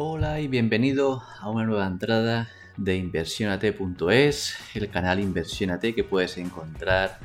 Hola 0.00 0.38
y 0.38 0.46
bienvenido 0.46 1.24
a 1.40 1.50
una 1.50 1.64
nueva 1.64 1.84
entrada 1.84 2.48
de 2.76 2.94
inversionate.es, 2.94 4.54
el 4.74 4.90
canal 4.90 5.18
Inversionate 5.18 5.92
que 5.92 6.04
puedes 6.04 6.38
encontrar 6.38 7.18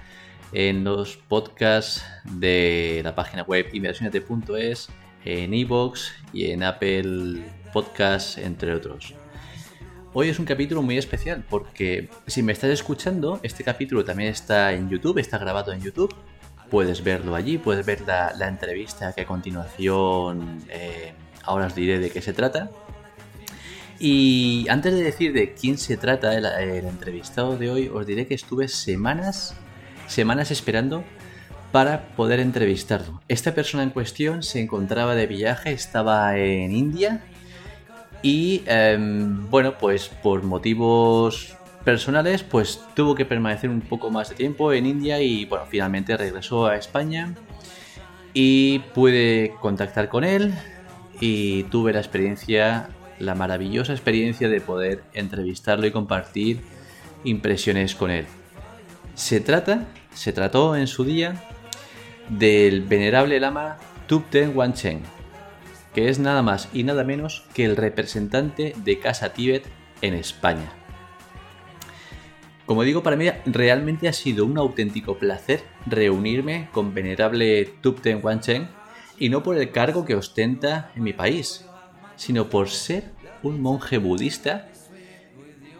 en 0.53 0.83
los 0.83 1.17
podcasts 1.17 2.03
de 2.23 3.01
la 3.03 3.13
página 3.13 3.43
web 3.43 3.67
inversionate.es, 3.73 4.89
en 5.23 5.53
iVoox 5.53 6.13
y 6.33 6.49
en 6.49 6.63
Apple 6.63 7.43
Podcasts, 7.71 8.39
entre 8.39 8.73
otros. 8.73 9.13
Hoy 10.13 10.29
es 10.29 10.39
un 10.39 10.45
capítulo 10.45 10.81
muy 10.81 10.97
especial 10.97 11.45
porque 11.47 12.09
si 12.25 12.41
me 12.41 12.53
estás 12.53 12.71
escuchando, 12.71 13.39
este 13.43 13.63
capítulo 13.63 14.03
también 14.03 14.29
está 14.29 14.73
en 14.73 14.89
YouTube, 14.89 15.19
está 15.19 15.37
grabado 15.37 15.73
en 15.73 15.79
YouTube. 15.79 16.15
Puedes 16.71 17.03
verlo 17.03 17.35
allí, 17.35 17.59
puedes 17.59 17.85
ver 17.85 18.01
la, 18.01 18.47
entrevista 18.47 19.13
que 19.13 19.21
a 19.21 19.27
continuación 19.27 20.63
eh, 20.69 21.13
ahora 21.43 21.67
os 21.67 21.75
diré 21.75 21.99
de 21.99 22.09
qué 22.09 22.21
se 22.21 22.33
trata. 22.33 22.71
Y 23.99 24.65
antes 24.69 24.93
de 24.93 25.03
decir 25.03 25.33
de 25.33 25.53
quién 25.53 25.77
se 25.77 25.97
trata 25.97 26.35
el, 26.35 26.45
entrevistado 26.85 27.57
de 27.57 27.69
hoy, 27.69 27.87
os 27.93 28.05
diré 28.05 28.27
que 28.27 28.33
estuve 28.33 28.67
semanas, 28.67 29.55
semanas 30.07 30.51
esperando 30.51 31.03
para 31.71 32.07
poder 32.15 32.39
entrevistarlo. 32.39 33.21
Esta 33.27 33.53
persona 33.55 33.83
en 33.83 33.91
cuestión 33.91 34.43
se 34.43 34.59
encontraba 34.61 35.15
de 35.15 35.25
viaje, 35.27 35.71
estaba 35.71 36.37
en 36.37 36.71
India 36.71 37.23
y 38.21 38.63
em, 38.65 39.49
bueno, 39.49 39.77
pues 39.77 40.09
por 40.09 40.43
motivos 40.43 41.55
personales, 41.83 42.43
pues 42.43 42.81
tuvo 42.95 43.15
que 43.15 43.25
permanecer 43.25 43.69
un 43.69 43.81
poco 43.81 44.09
más 44.09 44.29
de 44.29 44.35
tiempo 44.35 44.73
en 44.73 44.85
India 44.85 45.21
y 45.21 45.45
bueno, 45.45 45.65
finalmente 45.69 46.15
regresó 46.15 46.65
a 46.65 46.77
España 46.77 47.35
y 48.33 48.79
pude 48.93 49.53
contactar 49.59 50.09
con 50.09 50.23
él, 50.23 50.53
y 51.25 51.63
tuve 51.63 51.93
la 51.93 51.99
experiencia, 51.99 52.89
la 53.17 53.33
maravillosa 53.33 53.93
experiencia 53.93 54.49
de 54.49 54.59
poder 54.59 55.05
entrevistarlo 55.13 55.87
y 55.87 55.91
compartir 55.91 56.59
impresiones 57.23 57.95
con 57.95 58.11
él. 58.11 58.25
Se 59.15 59.39
trata, 59.39 59.87
se 60.13 60.33
trató 60.33 60.75
en 60.75 60.85
su 60.85 61.05
día 61.05 61.41
del 62.27 62.81
venerable 62.81 63.39
lama 63.39 63.77
Tupten 64.05 64.51
Wanchen, 64.53 64.99
que 65.93 66.09
es 66.09 66.19
nada 66.19 66.41
más 66.41 66.67
y 66.73 66.83
nada 66.83 67.05
menos 67.05 67.45
que 67.53 67.63
el 67.63 67.77
representante 67.77 68.73
de 68.83 68.99
Casa 68.99 69.31
Tíbet 69.31 69.63
en 70.01 70.15
España. 70.15 70.73
Como 72.65 72.83
digo, 72.83 73.01
para 73.01 73.15
mí 73.15 73.29
realmente 73.45 74.09
ha 74.09 74.13
sido 74.13 74.45
un 74.45 74.57
auténtico 74.57 75.17
placer 75.17 75.63
reunirme 75.85 76.67
con 76.73 76.93
venerable 76.93 77.63
Tupten 77.79 78.19
Wanchen 78.21 78.82
y 79.19 79.29
no 79.29 79.43
por 79.43 79.57
el 79.57 79.71
cargo 79.71 80.05
que 80.05 80.15
ostenta 80.15 80.91
en 80.95 81.03
mi 81.03 81.13
país, 81.13 81.65
sino 82.15 82.49
por 82.49 82.69
ser 82.69 83.11
un 83.41 83.61
monje 83.61 83.97
budista 83.97 84.69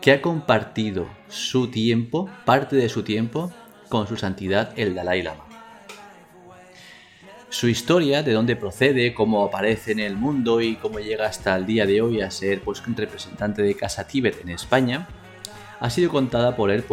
que 0.02 0.12
ha 0.12 0.22
compartido 0.22 1.08
su 1.30 1.70
tiempo, 1.70 2.30
parte 2.46 2.76
de 2.76 2.90
su 2.90 3.04
tiempo, 3.04 3.52
con 3.90 4.08
su 4.08 4.18
santidad 4.18 4.74
el 4.76 4.96
Dalai 4.96 5.24
Lama. 5.24 5.46
Su 7.50 7.68
historia, 7.68 8.24
de 8.24 8.34
dónde 8.34 8.56
procede, 8.56 9.14
cómo 9.14 9.46
aparece 9.46 9.92
en 9.92 10.00
el 10.00 10.16
mundo 10.18 10.60
y 10.60 10.76
cómo 10.76 11.00
llega 11.00 11.28
hasta 11.28 11.56
el 11.56 11.66
día 11.66 11.86
de 11.86 12.02
hoy 12.02 12.22
a 12.22 12.32
ser 12.32 12.62
pues, 12.62 12.86
un 12.86 12.96
representante 12.96 13.62
de 13.62 13.76
Casa 13.76 14.08
Tíbet 14.08 14.42
en 14.42 14.50
España, 14.50 15.08
ha 15.80 15.90
sido 15.90 16.10
contada 16.10 16.56
por 16.56 16.72
él 16.72 16.84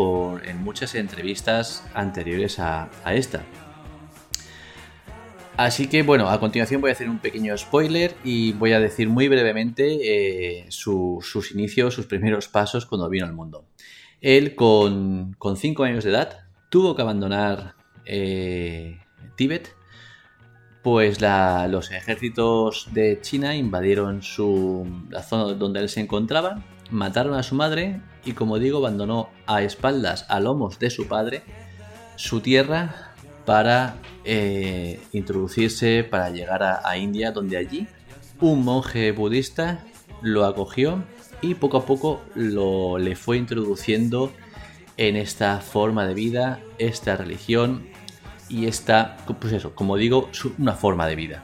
en 0.44 0.62
muchas 0.62 0.94
entrevistas 0.94 1.84
anteriores 1.94 2.58
a 2.58 2.90
esta. 3.06 3.42
Así 5.60 5.88
que 5.88 6.02
bueno, 6.02 6.30
a 6.30 6.40
continuación 6.40 6.80
voy 6.80 6.88
a 6.88 6.94
hacer 6.94 7.10
un 7.10 7.18
pequeño 7.18 7.54
spoiler 7.58 8.16
y 8.24 8.52
voy 8.52 8.72
a 8.72 8.80
decir 8.80 9.10
muy 9.10 9.28
brevemente 9.28 9.98
eh, 10.62 10.64
sus 10.70 11.52
inicios, 11.52 11.92
sus 11.92 12.06
primeros 12.06 12.48
pasos 12.48 12.86
cuando 12.86 13.10
vino 13.10 13.26
al 13.26 13.34
mundo. 13.34 13.66
Él 14.22 14.54
con 14.54 15.36
5 15.38 15.84
años 15.84 16.04
de 16.04 16.12
edad 16.12 16.44
tuvo 16.70 16.96
que 16.96 17.02
abandonar 17.02 17.74
eh, 18.06 19.00
Tíbet, 19.36 19.76
pues 20.82 21.18
los 21.20 21.90
ejércitos 21.90 22.88
de 22.94 23.20
China 23.20 23.54
invadieron 23.54 24.22
su, 24.22 24.86
la 25.10 25.22
zona 25.22 25.52
donde 25.52 25.80
él 25.80 25.90
se 25.90 26.00
encontraba, 26.00 26.64
mataron 26.90 27.34
a 27.34 27.42
su 27.42 27.54
madre 27.54 28.00
y 28.24 28.32
como 28.32 28.58
digo 28.58 28.78
abandonó 28.78 29.28
a 29.46 29.60
espaldas, 29.60 30.24
a 30.30 30.40
lomos 30.40 30.78
de 30.78 30.88
su 30.88 31.06
padre, 31.06 31.42
su 32.16 32.40
tierra 32.40 33.09
para 33.50 33.96
eh, 34.24 35.00
introducirse, 35.10 36.04
para 36.04 36.30
llegar 36.30 36.62
a, 36.62 36.96
India, 36.96 37.32
donde 37.32 37.56
allí 37.56 37.88
un 38.40 38.64
monje 38.64 39.10
budista 39.10 39.84
lo 40.22 40.44
acogió 40.44 41.02
y 41.42 41.54
poco 41.56 41.78
a 41.78 41.84
poco 41.84 42.22
lo, 42.36 42.98
le 42.98 43.16
fue 43.16 43.38
introduciendo 43.38 44.32
en 44.98 45.16
esta 45.16 45.58
forma 45.58 46.06
de 46.06 46.14
vida, 46.14 46.60
esta 46.78 47.16
religión 47.16 47.88
y 48.48 48.66
esta, 48.66 49.16
pues 49.40 49.52
eso, 49.52 49.74
como 49.74 49.96
digo, 49.96 50.30
una 50.56 50.74
forma 50.74 51.08
de 51.08 51.16
vida. 51.16 51.42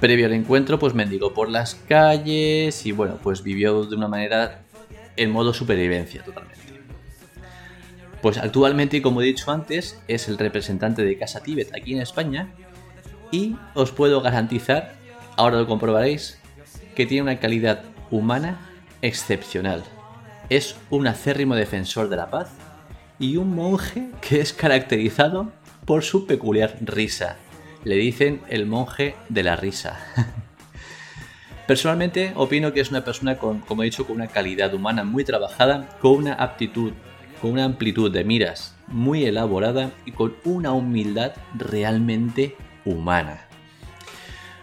Previo 0.00 0.24
al 0.24 0.32
encuentro, 0.32 0.78
pues 0.78 0.94
mendigó 0.94 1.34
por 1.34 1.50
las 1.50 1.74
calles 1.74 2.86
y 2.86 2.92
bueno, 2.92 3.18
pues 3.22 3.42
vivió 3.42 3.84
de 3.84 3.96
una 3.96 4.08
manera 4.08 4.64
en 5.14 5.30
modo 5.30 5.52
supervivencia 5.52 6.24
totalmente. 6.24 6.63
Pues 8.24 8.38
actualmente, 8.38 9.02
como 9.02 9.20
he 9.20 9.26
dicho 9.26 9.50
antes, 9.50 10.00
es 10.08 10.28
el 10.28 10.38
representante 10.38 11.04
de 11.04 11.18
Casa 11.18 11.42
Tíbet 11.42 11.74
aquí 11.76 11.92
en 11.92 12.00
España 12.00 12.48
y 13.30 13.54
os 13.74 13.92
puedo 13.92 14.22
garantizar, 14.22 14.94
ahora 15.36 15.58
lo 15.58 15.66
comprobaréis, 15.66 16.40
que 16.94 17.04
tiene 17.04 17.24
una 17.24 17.38
calidad 17.38 17.82
humana 18.10 18.66
excepcional. 19.02 19.84
Es 20.48 20.74
un 20.88 21.06
acérrimo 21.06 21.54
defensor 21.54 22.08
de 22.08 22.16
la 22.16 22.30
paz 22.30 22.48
y 23.18 23.36
un 23.36 23.54
monje 23.54 24.08
que 24.22 24.40
es 24.40 24.54
caracterizado 24.54 25.52
por 25.84 26.02
su 26.02 26.26
peculiar 26.26 26.78
risa. 26.80 27.36
Le 27.84 27.96
dicen 27.96 28.40
el 28.48 28.64
monje 28.64 29.16
de 29.28 29.42
la 29.42 29.54
risa. 29.54 29.98
Personalmente 31.66 32.32
opino 32.36 32.72
que 32.72 32.80
es 32.80 32.88
una 32.88 33.04
persona 33.04 33.36
con, 33.36 33.60
como 33.60 33.82
he 33.82 33.84
dicho, 33.84 34.06
con 34.06 34.16
una 34.16 34.28
calidad 34.28 34.72
humana 34.72 35.04
muy 35.04 35.24
trabajada, 35.24 35.90
con 36.00 36.12
una 36.12 36.32
aptitud 36.32 36.94
con 37.44 37.52
una 37.52 37.64
amplitud 37.64 38.10
de 38.10 38.24
miras 38.24 38.74
muy 38.86 39.26
elaborada 39.26 39.92
y 40.06 40.12
con 40.12 40.34
una 40.46 40.72
humildad 40.72 41.32
realmente 41.54 42.56
humana. 42.86 43.48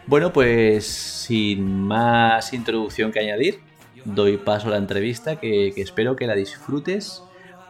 Bueno, 0.08 0.34
pues 0.34 0.88
sin 0.88 1.84
más 1.84 2.54
introducción 2.54 3.12
que 3.12 3.20
añadir, 3.20 3.60
doy 4.04 4.38
paso 4.38 4.70
a 4.70 4.72
la 4.72 4.78
entrevista 4.78 5.36
que, 5.36 5.68
espero 5.78 6.16
que 6.16 6.26
la 6.26 6.34
disfrutes 6.34 7.22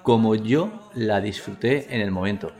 como 0.02 0.36
yo 0.36 0.90
la 0.96 1.20
disfruté 1.20 1.94
en 1.94 2.00
el 2.00 2.12
momento. 2.12 2.54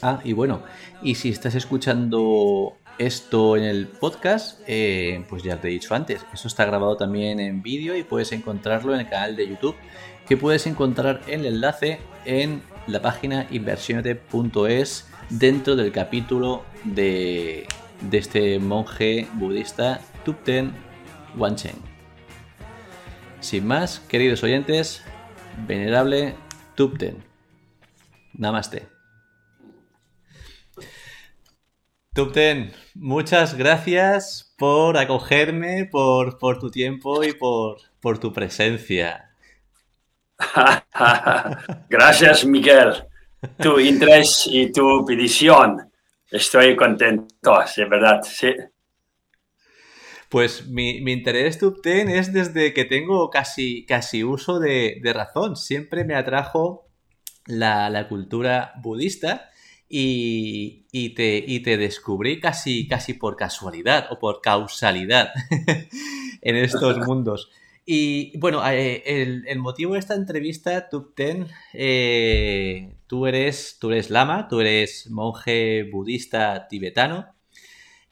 Ah, 0.00 0.20
y 0.24 0.32
bueno, 0.32 0.62
y 1.02 1.16
si 1.16 1.28
estás 1.28 1.54
escuchando 1.56 2.78
esto 2.96 3.54
en 3.58 3.64
el 3.64 3.86
podcast, 3.86 4.62
eh, 4.66 5.26
pues 5.28 5.42
ya 5.42 5.60
te 5.60 5.68
he 5.68 5.72
dicho 5.72 5.94
antes, 5.94 6.24
eso 6.32 6.48
está 6.48 6.64
grabado 6.64 6.96
también 6.96 7.38
en 7.38 7.60
vídeo 7.60 7.94
y 7.94 8.02
puedes 8.02 8.32
encontrarlo 8.32 8.94
en 8.94 9.00
el 9.00 9.08
canal 9.10 9.36
de 9.36 9.46
YouTube 9.46 9.76
que 10.28 10.36
puedes 10.36 10.66
encontrar 10.66 11.20
el 11.26 11.46
enlace 11.46 12.00
en 12.24 12.62
la 12.86 13.00
página 13.00 13.46
inversionate.es 13.50 15.08
dentro 15.30 15.76
del 15.76 15.92
capítulo 15.92 16.64
de, 16.84 17.66
este 18.12 18.58
monje 18.58 19.28
budista 19.34 20.00
Tupten 20.24 20.72
Wanchen. 21.36 21.76
Sin 23.40 23.66
más, 23.66 24.00
queridos 24.00 24.42
oyentes, 24.42 25.02
venerable 25.66 26.34
Tupten. 26.74 27.22
Namaste. 28.34 28.88
Tupten, 32.14 32.72
muchas 32.94 33.54
gracias 33.54 34.54
por 34.56 34.96
acogerme, 34.96 35.84
por, 35.84 36.58
tu 36.58 36.70
tiempo 36.70 37.22
y 37.22 37.32
por 37.32 38.18
tu 38.18 38.32
presencia. 38.32 39.35
Gracias, 41.88 42.44
Miguel. 42.44 43.04
Tu 43.58 43.80
interés 43.80 44.48
y 44.50 44.72
tu 44.72 45.04
petición. 45.04 45.90
Estoy 46.30 46.74
contento, 46.76 47.58
de 47.76 47.84
verdad, 47.84 48.20
sí. 48.22 48.52
Pues 50.28 50.66
mi, 50.66 50.96
interés 51.12 51.58
Tupten 51.58 52.08
es 52.08 52.32
desde 52.32 52.74
que 52.74 52.84
tengo 52.84 53.30
casi, 53.30 53.86
casi 53.86 54.24
uso 54.24 54.58
de, 54.58 55.00
razón. 55.14 55.56
Siempre 55.56 56.04
me 56.04 56.16
atrajo 56.16 56.88
la, 57.46 58.06
cultura 58.08 58.72
budista 58.82 59.50
y, 59.88 61.14
te, 61.14 61.44
y, 61.46 61.60
te, 61.60 61.76
descubrí 61.76 62.40
casi, 62.40 62.88
casi 62.88 63.14
por 63.14 63.36
casualidad 63.36 64.08
o 64.10 64.18
por 64.18 64.40
causalidad 64.40 65.30
en 66.42 66.56
estos 66.56 66.98
mundos. 67.06 67.50
Y 67.88 68.36
bueno, 68.38 68.68
eh, 68.68 69.04
el, 69.06 69.58
motivo 69.60 69.92
de 69.92 70.00
esta 70.00 70.16
entrevista, 70.16 70.88
Tupten, 70.88 71.46
eh, 71.72 72.96
tú, 73.06 73.26
eres, 73.28 73.78
tú 73.80 73.92
eres 73.92 74.10
lama, 74.10 74.48
tú 74.48 74.60
eres 74.60 75.08
monje 75.08 75.84
budista 75.84 76.66
tibetano 76.66 77.32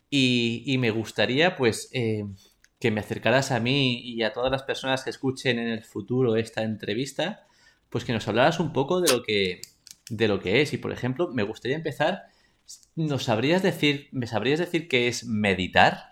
y, 0.09 0.77
me 0.79 0.93
gustaría, 0.93 1.57
pues, 1.57 1.91
eh, 1.93 2.25
que 2.79 2.93
me 2.93 3.01
acercaras 3.01 3.51
a 3.51 3.59
mí 3.59 4.01
y 4.01 4.23
a 4.23 4.33
todas 4.33 4.53
las 4.53 4.63
personas 4.63 5.03
que 5.03 5.11
escuchen 5.11 5.59
en 5.59 5.69
el 5.69 5.83
futuro 5.83 6.37
esta 6.37 6.63
entrevista, 6.63 7.45
pues 7.91 8.05
que 8.05 8.13
nos 8.13 8.29
hablaras 8.29 8.61
un 8.61 8.73
poco 8.73 9.01
de 9.01 9.13
lo 9.13 9.25
que, 9.25 9.61
de 10.09 10.29
lo 10.29 10.39
que 10.39 10.63
es. 10.63 10.73
Y, 10.73 10.79
por 10.79 10.93
ejemplo, 10.93 11.31
me 11.33 11.43
gustaría 11.43 11.77
empezar, 11.77 12.27
¿nos 12.95 13.25
sabrías 13.25 13.65
decir, 13.65 14.09
me 14.13 14.29
sabrías 14.29 14.61
decir 14.61 14.87
qué 14.87 15.09
es 15.09 15.25
meditar? 15.25 16.11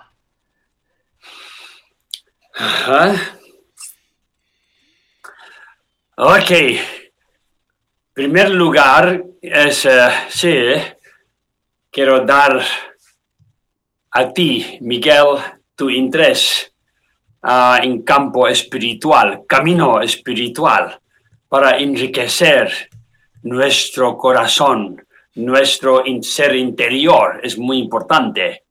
Ajá. 2.55 3.39
Ok. 6.15 6.53
primer 8.13 8.51
lugar 8.51 9.25
es, 9.41 9.87
uh, 9.87 10.11
sí, 10.29 10.55
quiero 11.91 12.27
dar 12.27 12.63
a 14.11 14.31
ti, 14.31 14.77
Miguel, 14.83 15.39
tu 15.75 15.89
interés 15.89 16.71
uh, 17.43 17.83
en 17.83 18.03
campo 18.03 18.47
espiritual, 18.47 19.45
camino 19.49 20.03
espiritual, 20.03 21.01
para 21.49 21.79
enriquecer 21.79 22.91
nuestro 23.45 24.19
corazón, 24.19 25.03
nuestro 25.37 26.05
ser 26.21 26.55
interior. 26.57 27.41
Es 27.43 27.57
muy 27.57 27.79
importante. 27.79 28.65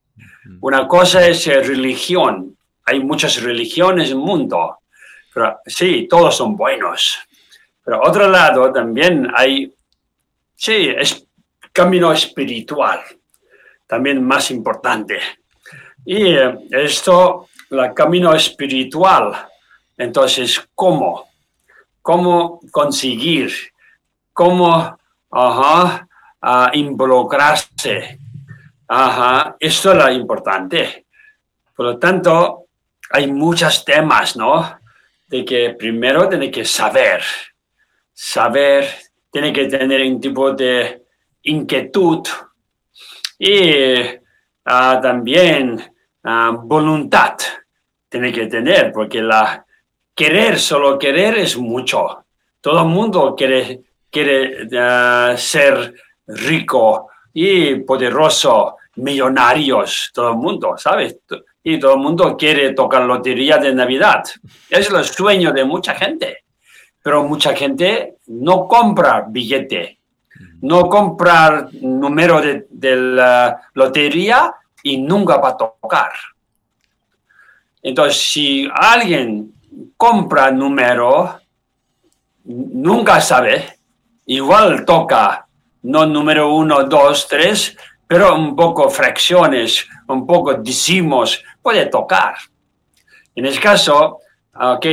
Una 0.60 0.88
cosa 0.88 1.28
es 1.28 1.48
religión. 1.48 2.56
Hay 2.86 3.00
muchas 3.00 3.42
religiones 3.42 4.12
en 4.12 4.18
el 4.18 4.24
mundo. 4.24 4.78
Pero 5.34 5.60
sí, 5.66 6.08
todos 6.08 6.38
son 6.38 6.56
buenos. 6.56 7.18
Pero 7.84 8.02
otro 8.02 8.28
lado 8.30 8.72
también 8.72 9.28
hay, 9.36 9.74
sí, 10.56 10.94
es 10.96 11.26
camino 11.72 12.12
espiritual, 12.12 13.02
también 13.88 14.24
más 14.26 14.52
importante. 14.52 15.20
Y 16.06 16.34
eh, 16.36 16.58
esto, 16.72 17.48
el 17.70 17.94
camino 17.94 18.34
espiritual, 18.34 19.48
entonces, 19.98 20.68
¿cómo? 20.74 21.30
¿Cómo 22.02 22.60
conseguir? 22.72 23.52
¿Cómo 24.34 24.98
ajá, 25.30 26.08
involucrarse? 26.74 28.20
Ajá, 28.88 29.56
esto 29.60 29.92
es 29.92 29.98
lo 29.98 30.12
importante. 30.12 31.06
Por 31.76 31.86
lo 31.86 31.98
tanto, 32.00 32.66
hay 33.12 33.32
muchos 33.32 33.86
temas, 33.86 34.36
¿no? 34.36 34.80
De 35.28 35.46
que 35.46 35.76
primero 35.78 36.28
tiene 36.28 36.50
que 36.50 36.66
saber, 36.66 37.22
saber, 38.14 38.88
tiene 39.32 39.54
que 39.54 39.66
tener 39.66 40.02
un 40.02 40.20
tipo 40.20 40.52
de 40.52 41.04
inquietud 41.44 42.28
y 43.40 43.96
ah, 44.66 45.00
también 45.02 45.82
ah, 46.24 46.52
voluntad 46.64 47.38
tiene 48.08 48.32
que 48.32 48.48
tener, 48.48 48.92
porque 48.92 49.22
la 49.22 49.66
querer, 50.14 50.60
solo 50.60 51.00
querer 51.00 51.38
es 51.40 51.58
mucho. 51.58 52.26
Todo 52.60 52.82
el 52.82 52.90
mundo 52.90 53.34
quiere, 53.36 53.82
quiere 54.10 54.68
ah, 54.78 55.34
ser 55.38 55.96
rico 56.28 57.10
y 57.34 57.76
poderoso, 57.76 58.76
millonarios, 58.98 60.12
todo 60.14 60.32
el 60.32 60.38
mundo, 60.38 60.76
¿sabes? 60.78 61.18
Y 61.64 61.80
todo 61.80 61.94
el 61.94 62.00
mundo 62.00 62.36
quiere 62.38 62.74
tocar 62.74 63.04
lotería 63.04 63.58
de 63.58 63.74
Navidad. 63.74 64.24
Es 64.70 64.90
el 64.92 65.04
sueño 65.06 65.52
de 65.52 65.64
mucha 65.64 65.96
gente 65.96 66.41
pero 67.02 67.24
mucha 67.24 67.56
gente 67.56 68.18
no 68.28 68.68
compra 68.68 69.26
billete, 69.28 70.00
no 70.62 70.88
compra 70.88 71.68
número 71.82 72.42
de, 72.42 72.96
la 72.96 73.62
lotería 73.74 74.54
y 74.84 74.98
nunca 74.98 75.38
va 75.38 75.50
a 75.50 75.58
tocar. 75.58 76.12
Entonces, 77.82 78.22
si 78.22 78.70
alguien 78.72 79.54
compra 79.98 80.52
número, 80.52 81.40
nunca 82.44 83.20
sabe, 83.22 83.80
igual 84.26 84.86
toca, 84.86 85.48
no 85.84 86.06
número 86.06 86.54
uno, 86.54 86.84
dos, 86.84 87.28
tres, 87.28 87.76
pero 88.06 88.36
un 88.36 88.56
poco 88.56 88.90
fracciones, 88.90 89.88
un 90.08 90.28
poco 90.28 90.54
decimos, 90.56 91.44
puede 91.62 91.88
tocar. 91.88 92.36
En 93.34 93.46
ese 93.46 93.60
caso, 93.60 94.20
ok, 94.54 94.86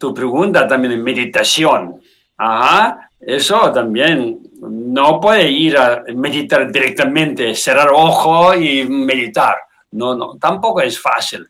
tu 0.00 0.14
pregunta 0.14 0.66
también 0.66 0.94
en 0.94 1.04
meditación. 1.04 2.00
Ajá, 2.38 3.10
eso 3.20 3.70
también 3.70 4.40
no 4.62 5.20
puede 5.20 5.50
ir 5.50 5.76
a 5.76 6.02
meditar 6.14 6.72
directamente, 6.72 7.54
cerrar 7.54 7.90
ojo 7.92 8.54
y 8.54 8.88
meditar. 8.88 9.56
No, 9.90 10.14
no, 10.14 10.38
tampoco 10.38 10.80
es 10.80 10.98
fácil. 10.98 11.46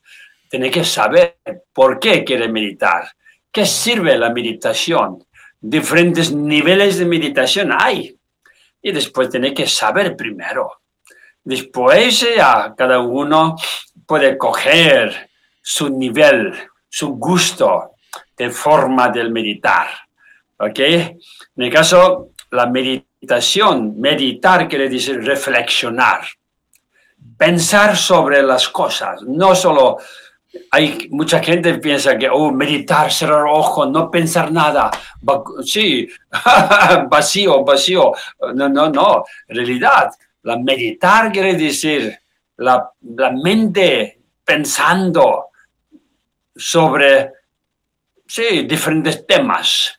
Tiene 0.48 0.68
que 0.68 0.82
saber 0.82 1.36
por 1.72 2.00
qué 2.00 2.24
quiere 2.24 2.48
meditar, 2.48 3.12
qué 3.52 3.64
sirve 3.64 4.18
la 4.18 4.30
meditación. 4.30 5.24
Diferentes 5.60 6.32
niveles 6.32 6.98
de 6.98 7.06
meditación 7.06 7.70
hay. 7.72 8.18
Y 8.82 8.90
después 8.90 9.30
tiene 9.30 9.54
que 9.54 9.66
saber 9.68 10.16
primero. 10.16 10.80
Después 11.44 12.20
ya 12.34 12.74
cada 12.76 12.98
uno 12.98 13.54
puede 14.04 14.36
coger 14.36 15.30
su 15.62 15.88
nivel, 15.88 16.52
su 16.88 17.10
gusto, 17.10 17.92
de 18.40 18.48
forma 18.48 19.10
del 19.10 19.30
meditar. 19.30 19.86
¿Ok? 20.56 20.78
En 20.78 21.18
el 21.56 21.70
caso, 21.70 22.30
la 22.50 22.64
meditación, 22.66 24.00
meditar 24.00 24.66
quiere 24.66 24.88
decir 24.88 25.22
reflexionar, 25.22 26.22
pensar 27.36 27.98
sobre 27.98 28.42
las 28.42 28.66
cosas, 28.70 29.22
no 29.24 29.54
solo 29.54 29.98
hay 30.70 31.08
mucha 31.10 31.40
gente 31.40 31.74
piensa 31.74 32.16
que 32.16 32.30
oh, 32.30 32.50
meditar, 32.50 33.12
cerrar 33.12 33.44
ojos, 33.44 33.90
no 33.90 34.10
pensar 34.10 34.50
nada. 34.50 34.90
Sí, 35.62 36.08
vacío, 37.08 37.62
vacío. 37.62 38.12
No, 38.54 38.68
no, 38.68 38.88
no. 38.88 39.24
En 39.46 39.56
realidad, 39.56 40.10
la 40.42 40.56
meditar 40.56 41.30
quiere 41.30 41.54
decir 41.54 42.18
la, 42.56 42.90
la 43.16 43.30
mente 43.30 44.18
pensando 44.44 45.50
sobre 46.56 47.39
sí, 48.30 48.62
diferentes 48.62 49.26
temas 49.26 49.98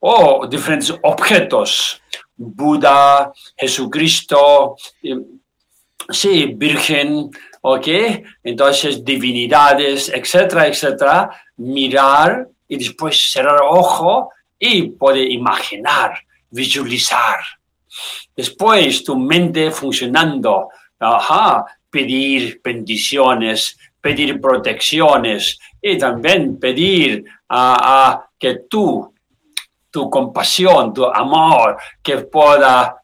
o 0.00 0.46
diferentes 0.46 0.92
objetos. 1.02 2.02
Buda, 2.36 3.32
Jesucristo, 3.56 4.76
sí, 6.08 6.54
Virgen, 6.56 7.30
¿ok? 7.60 7.88
Entonces, 8.42 9.04
divinidades, 9.04 10.08
etcétera, 10.08 10.66
etcétera. 10.66 11.30
Mirar 11.58 12.48
y 12.66 12.76
después 12.76 13.30
cerrar 13.30 13.60
ojo 13.62 14.30
y 14.58 14.90
poder 14.90 15.30
imaginar, 15.30 16.14
visualizar. 16.50 17.38
Después, 18.34 19.04
tu 19.04 19.16
mente 19.16 19.70
funcionando, 19.70 20.70
ajá, 20.98 21.64
pedir 21.90 22.60
bendiciones, 22.64 23.76
pedir 24.00 24.40
protecciones 24.40 25.58
y 25.82 25.98
también 25.98 26.58
pedir 26.58 27.24
a, 27.48 28.26
que 28.38 28.66
tú, 28.68 29.12
tu 29.90 30.08
compasión, 30.08 30.94
tu 30.94 31.04
amor, 31.04 31.76
que 32.02 32.18
pueda, 32.18 33.02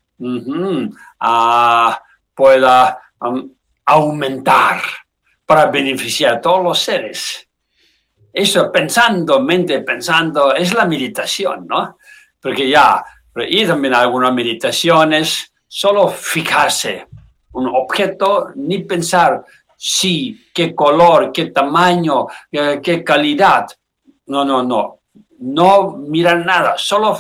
pueda 2.35 2.99
um, 3.21 3.51
aumentar 3.85 4.81
para 5.45 5.67
beneficiar 5.67 6.35
a 6.35 6.41
todos 6.41 6.63
los 6.63 6.79
seres. 6.79 7.49
Eso 8.33 8.71
pensando, 8.71 9.41
mente 9.41 9.81
pensando, 9.81 10.55
es 10.55 10.75
la 10.75 10.85
meditación, 10.85 11.67
¿no? 11.67 11.99
Porque 12.41 12.69
ya, 12.69 13.05
y 13.49 13.67
también 13.67 13.95
algunas 13.95 14.33
meditaciones, 14.33 15.53
solo 15.67 16.09
fijarse 16.09 17.09
un 17.53 17.69
objeto, 17.69 18.51
ni 18.55 18.81
pensar 18.81 19.45
sí, 19.77 20.49
qué 20.55 20.75
color, 20.75 21.31
qué 21.33 21.47
tamaño, 21.47 22.27
qué 22.51 23.05
calidad. 23.05 23.67
No, 24.27 24.45
no, 24.45 24.63
no. 24.63 25.01
No 25.39 25.97
mirar 25.99 26.45
nada, 26.45 26.75
solo 26.79 27.19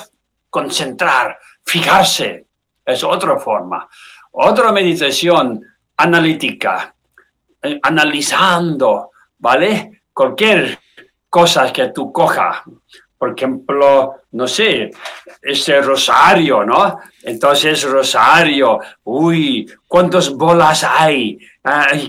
concentrar, 0.48 1.38
fijarse. 1.64 2.46
Es 2.84 3.04
otra 3.04 3.38
forma. 3.38 3.88
Otra 4.32 4.72
meditación 4.72 5.62
analítica, 5.96 6.94
eh, 7.62 7.78
analizando, 7.82 9.10
¿vale? 9.38 10.02
Cualquier 10.12 10.78
cosa 11.28 11.72
que 11.72 11.88
tú 11.88 12.12
cojas. 12.12 12.62
Por 13.18 13.34
ejemplo, 13.36 14.14
no 14.32 14.46
sé, 14.46 14.90
ese 15.40 15.80
rosario, 15.80 16.64
¿no? 16.64 16.98
Entonces, 17.22 17.82
rosario, 17.84 18.78
uy, 19.04 19.66
¿cuántas 19.86 20.30
bolas 20.30 20.84
hay? 20.84 21.38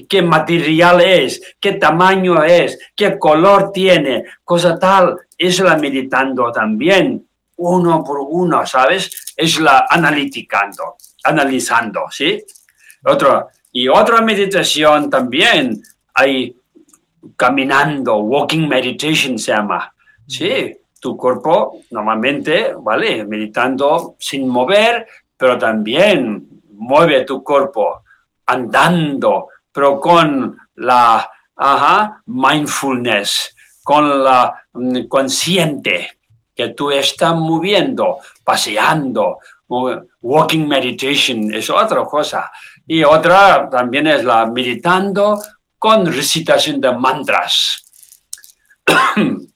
¿Qué 0.07 0.21
material 0.21 1.01
es? 1.01 1.55
¿Qué 1.59 1.73
tamaño 1.73 2.43
es? 2.43 2.77
¿Qué 2.95 3.17
color 3.17 3.71
tiene? 3.71 4.23
Cosa 4.43 4.77
tal. 4.77 5.17
Es 5.37 5.59
la 5.59 5.77
meditando 5.77 6.51
también, 6.51 7.27
uno 7.57 8.03
por 8.03 8.19
uno, 8.19 8.65
¿sabes? 8.65 9.33
Es 9.35 9.59
la 9.59 9.87
analiticando, 9.89 10.95
analizando, 11.23 12.05
¿sí? 12.09 12.43
Otro, 13.03 13.49
Y 13.71 13.87
otra 13.87 14.21
meditación 14.21 15.09
también 15.09 15.81
hay 16.13 16.55
caminando, 17.35 18.17
walking 18.17 18.67
meditation 18.67 19.37
se 19.37 19.51
llama. 19.51 19.93
Sí, 20.27 20.75
tu 20.99 21.15
cuerpo 21.15 21.79
normalmente, 21.91 22.73
¿vale? 22.79 23.23
Meditando 23.25 24.15
sin 24.19 24.47
mover, 24.47 25.07
pero 25.35 25.57
también 25.57 26.47
mueve 26.73 27.23
tu 27.23 27.43
cuerpo 27.43 28.03
andando, 28.47 29.49
pero 29.71 29.99
con 29.99 30.57
la 30.75 31.29
mindfulness, 32.25 33.55
con 33.83 34.23
la 34.23 34.67
mm, 34.73 35.07
consciente 35.07 36.19
que 36.55 36.69
tú 36.69 36.91
estás 36.91 37.35
moviendo, 37.35 38.17
paseando, 38.43 39.39
walking 40.21 40.67
meditation 40.67 41.53
es 41.53 41.69
otra 41.69 42.03
cosa. 42.05 42.51
Y 42.85 43.03
otra 43.03 43.69
también 43.69 44.07
es 44.07 44.23
la 44.23 44.45
meditando 44.45 45.39
con 45.77 46.05
recitación 46.05 46.81
de 46.81 46.91
mantras. 46.93 47.83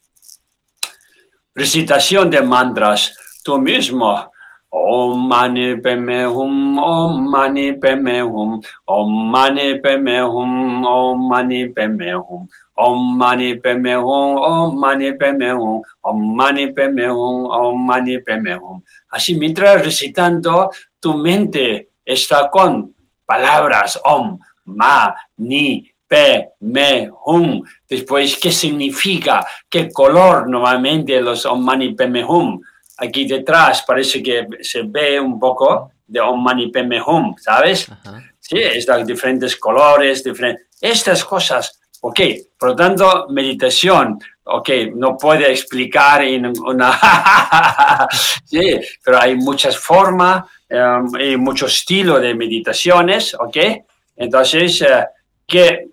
recitación 1.55 2.29
de 2.29 2.41
mantras, 2.41 3.15
tú 3.43 3.57
mismo. 3.57 4.30
Om 4.71 5.27
mani 5.27 5.75
peme 5.83 6.25
hum, 6.31 6.79
om 6.79 7.29
mani 7.29 7.73
peme 7.73 8.21
hum, 8.23 8.61
om 8.87 9.29
mani 9.31 9.81
peme 9.83 10.21
hum, 10.23 10.85
om 10.85 11.27
mani 11.27 11.67
peme 11.67 12.15
hum, 12.15 12.47
om 12.77 13.19
mani 13.19 13.59
peme 13.59 13.95
hum, 13.99 14.37
om 14.39 14.79
mani 14.79 15.11
peme 15.11 15.51
hum, 15.51 15.83
om 16.01 16.25
mani 16.35 16.71
peme 16.71 17.07
hum, 17.11 18.61
hum. 18.61 18.83
Así 19.11 19.35
mientras 19.35 19.83
recitando, 19.83 20.71
tu 21.01 21.15
mente 21.15 21.89
está 22.05 22.49
con 22.49 22.95
palabras 23.25 23.99
om, 24.05 24.39
ma, 24.65 25.13
ni, 25.35 25.91
pe, 26.07 26.51
me, 26.61 27.09
hum. 27.25 27.61
Después, 27.89 28.39
¿qué 28.41 28.51
significa? 28.53 29.45
¿Qué 29.69 29.91
color 29.91 30.47
normalmente 30.49 31.19
los 31.19 31.45
om 31.45 31.61
mani 31.61 31.93
me 32.07 32.23
hum? 32.23 32.61
Aquí 33.01 33.25
detrás 33.25 33.83
parece 33.85 34.21
que 34.21 34.47
se 34.61 34.83
ve 34.83 35.19
un 35.19 35.39
poco 35.39 35.91
de 36.05 36.19
om 36.19 36.41
mani 36.41 36.71
hum, 37.07 37.35
¿sabes? 37.37 37.87
Sí, 38.39 38.59
están 38.59 39.05
diferentes 39.05 39.55
colores, 39.55 40.23
diferentes... 40.23 40.67
Estas 40.79 41.23
cosas, 41.25 41.79
ok. 42.01 42.19
Por 42.57 42.69
lo 42.69 42.75
tanto, 42.75 43.27
meditación, 43.29 44.19
ok, 44.43 44.69
no 44.95 45.17
puede 45.17 45.51
explicar 45.51 46.21
en 46.23 46.53
una... 46.59 46.99
sí, 48.45 48.79
pero 49.03 49.19
hay 49.19 49.35
muchas 49.35 49.77
formas 49.77 50.43
um, 50.69 51.19
y 51.19 51.37
mucho 51.37 51.65
estilo 51.67 52.19
de 52.19 52.35
meditaciones, 52.35 53.33
ok. 53.33 53.57
Entonces, 54.17 54.81
uh, 54.81 55.05
¿qué 55.47 55.91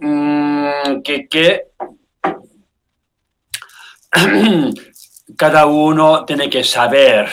Mm, 0.00 1.02
que, 1.02 1.66
cada 5.36 5.66
uno 5.66 6.24
tiene 6.24 6.48
que 6.48 6.64
saber 6.64 7.28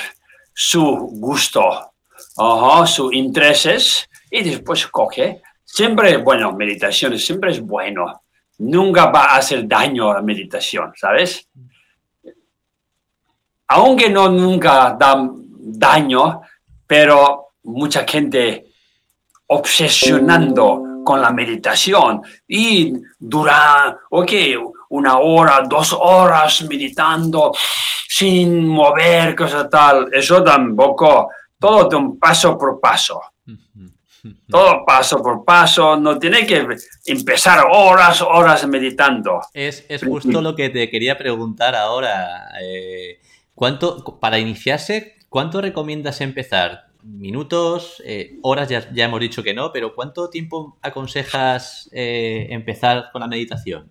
su 0.53 0.81
gusto, 1.11 1.93
sus 2.85 3.13
intereses 3.13 4.09
y 4.31 4.43
después 4.43 4.87
coge. 4.87 5.41
Siempre, 5.63 6.17
bueno, 6.17 6.53
meditación 6.53 7.17
siempre 7.19 7.51
es 7.51 7.61
bueno. 7.61 8.23
Nunca 8.59 9.07
va 9.07 9.25
a 9.25 9.37
hacer 9.37 9.67
daño 9.67 10.11
a 10.11 10.15
la 10.15 10.21
meditación, 10.21 10.93
¿sabes? 10.95 11.47
Aunque 13.67 14.09
no 14.09 14.29
nunca 14.29 14.95
da 14.97 15.29
daño, 15.29 16.41
pero 16.87 17.49
mucha 17.63 18.05
gente 18.07 18.65
obsesionando 19.47 21.03
con 21.03 21.21
la 21.21 21.31
meditación 21.31 22.21
y 22.47 22.93
dura, 23.19 23.97
ok, 24.09 24.31
una 24.89 25.19
hora, 25.19 25.63
dos 25.67 25.93
horas 25.93 26.63
meditando 26.63 27.51
sin 28.07 28.67
mover, 28.67 29.35
cosa 29.35 29.69
tal. 29.69 30.09
Eso 30.11 30.43
tampoco, 30.43 31.29
todo 31.59 31.89
de 31.89 31.95
un 31.95 32.19
paso 32.19 32.57
por 32.57 32.79
paso. 32.79 33.21
Todo 34.49 34.83
paso 34.85 35.21
por 35.21 35.45
paso, 35.45 35.95
no 35.95 36.19
tiene 36.19 36.45
que 36.45 36.67
empezar 37.05 37.65
horas, 37.71 38.21
horas 38.21 38.67
meditando. 38.67 39.39
Es, 39.53 39.85
justo 40.05 40.41
lo 40.41 40.55
que 40.55 40.69
te 40.69 40.89
quería 40.89 41.17
preguntar 41.17 41.75
ahora. 41.75 42.49
Eh, 42.61 43.19
¿Cuánto, 43.53 44.19
para 44.19 44.37
iniciarse, 44.39 45.15
cuánto 45.29 45.61
recomiendas 45.61 46.21
empezar? 46.21 46.87
minutos, 47.03 48.03
eh, 48.05 48.37
horas 48.41 48.67
ya, 48.67 48.91
ya, 48.91 49.05
hemos 49.05 49.21
dicho 49.21 49.41
que 49.41 49.53
no, 49.53 49.71
pero 49.71 49.95
¿cuánto 49.95 50.29
tiempo 50.29 50.77
aconsejas 50.81 51.89
eh, 51.93 52.47
empezar 52.49 53.09
con 53.13 53.21
la 53.21 53.27
meditación? 53.27 53.89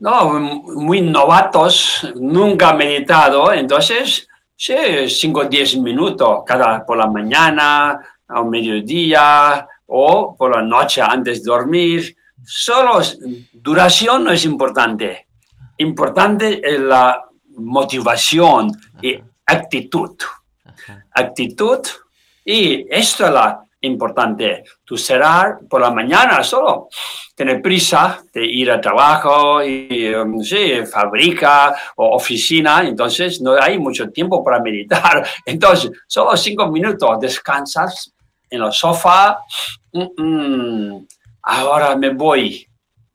No, 0.00 0.40
muy 0.40 1.02
novatos, 1.02 2.10
nunca 2.16 2.72
meditado, 2.72 3.52
entonces, 3.52 4.26
sí, 4.56 4.74
5 5.08 5.40
o 5.40 5.44
10 5.44 5.76
minutos 5.78 6.42
cada 6.46 6.84
por 6.84 6.96
la 6.96 7.06
mañana, 7.06 8.00
a 8.26 8.42
mediodía 8.44 9.66
o 9.86 10.34
por 10.36 10.56
la 10.56 10.62
noche 10.62 11.02
antes 11.02 11.42
de 11.42 11.50
dormir. 11.50 12.16
Solo 12.42 13.00
duración 13.52 14.24
no 14.24 14.32
es 14.32 14.44
importante. 14.44 15.26
Importante 15.76 16.60
es 16.64 16.80
la 16.80 17.22
motivación 17.56 18.72
y 19.02 19.18
actitud 19.46 20.16
actitud. 21.12 21.80
Y 22.44 22.86
esto 22.90 23.26
es 23.26 23.32
lo 23.32 23.64
importante. 23.82 24.64
Tú 24.84 24.96
serás 24.96 25.58
por 25.68 25.80
la 25.80 25.90
mañana 25.90 26.42
solo. 26.42 26.88
Tener 27.34 27.62
prisa 27.62 28.22
de 28.32 28.44
ir 28.44 28.70
al 28.70 28.80
trabajo, 28.80 29.64
y, 29.64 30.14
um, 30.14 30.42
sí, 30.42 30.84
fábrica 30.90 31.74
o 31.96 32.16
oficina, 32.16 32.82
entonces 32.82 33.40
no 33.40 33.54
hay 33.60 33.78
mucho 33.78 34.10
tiempo 34.10 34.44
para 34.44 34.60
meditar. 34.60 35.26
Entonces, 35.46 35.90
solo 36.06 36.36
cinco 36.36 36.70
minutos, 36.70 37.18
descansas 37.20 38.12
en 38.50 38.62
el 38.62 38.72
sofá. 38.72 39.38
Mm, 39.92 40.22
mm, 40.22 41.06
ahora 41.42 41.96
me 41.96 42.10
voy. 42.10 42.66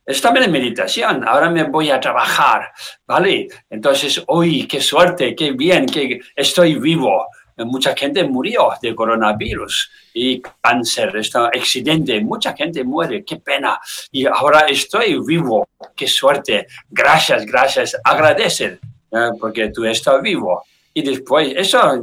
Es 0.04 0.22
también 0.22 0.52
meditación. 0.52 1.28
Ahora 1.28 1.50
me 1.50 1.64
voy 1.64 1.90
a 1.90 2.00
trabajar, 2.00 2.72
¿vale? 3.08 3.48
Entonces, 3.70 4.24
uy, 4.28 4.68
qué 4.68 4.80
suerte, 4.82 5.36
qué 5.36 5.52
bien, 5.52 5.86
que 5.86 6.20
estoy 6.36 6.76
vivo 6.76 7.28
mucha 7.58 7.96
gente 7.96 8.24
murió 8.24 8.70
de 8.82 8.94
coronavirus 8.94 9.92
y 10.14 10.42
cáncer, 10.42 11.16
este 11.16 11.38
accidente, 11.38 12.20
mucha 12.22 12.54
gente 12.54 12.84
muere, 12.84 13.24
qué 13.24 13.38
pena. 13.38 13.80
Y 14.12 14.26
ahora 14.26 14.62
estoy 14.68 15.18
vivo, 15.26 15.68
qué 15.96 16.08
suerte, 16.08 16.68
gracias, 16.90 17.46
gracias, 17.46 17.98
agradecer 18.04 18.80
eh, 19.12 19.30
porque 19.40 19.70
tú 19.70 19.86
estás 19.86 20.22
vivo. 20.22 20.64
Y 20.94 21.02
después, 21.02 21.54
eso 21.56 22.02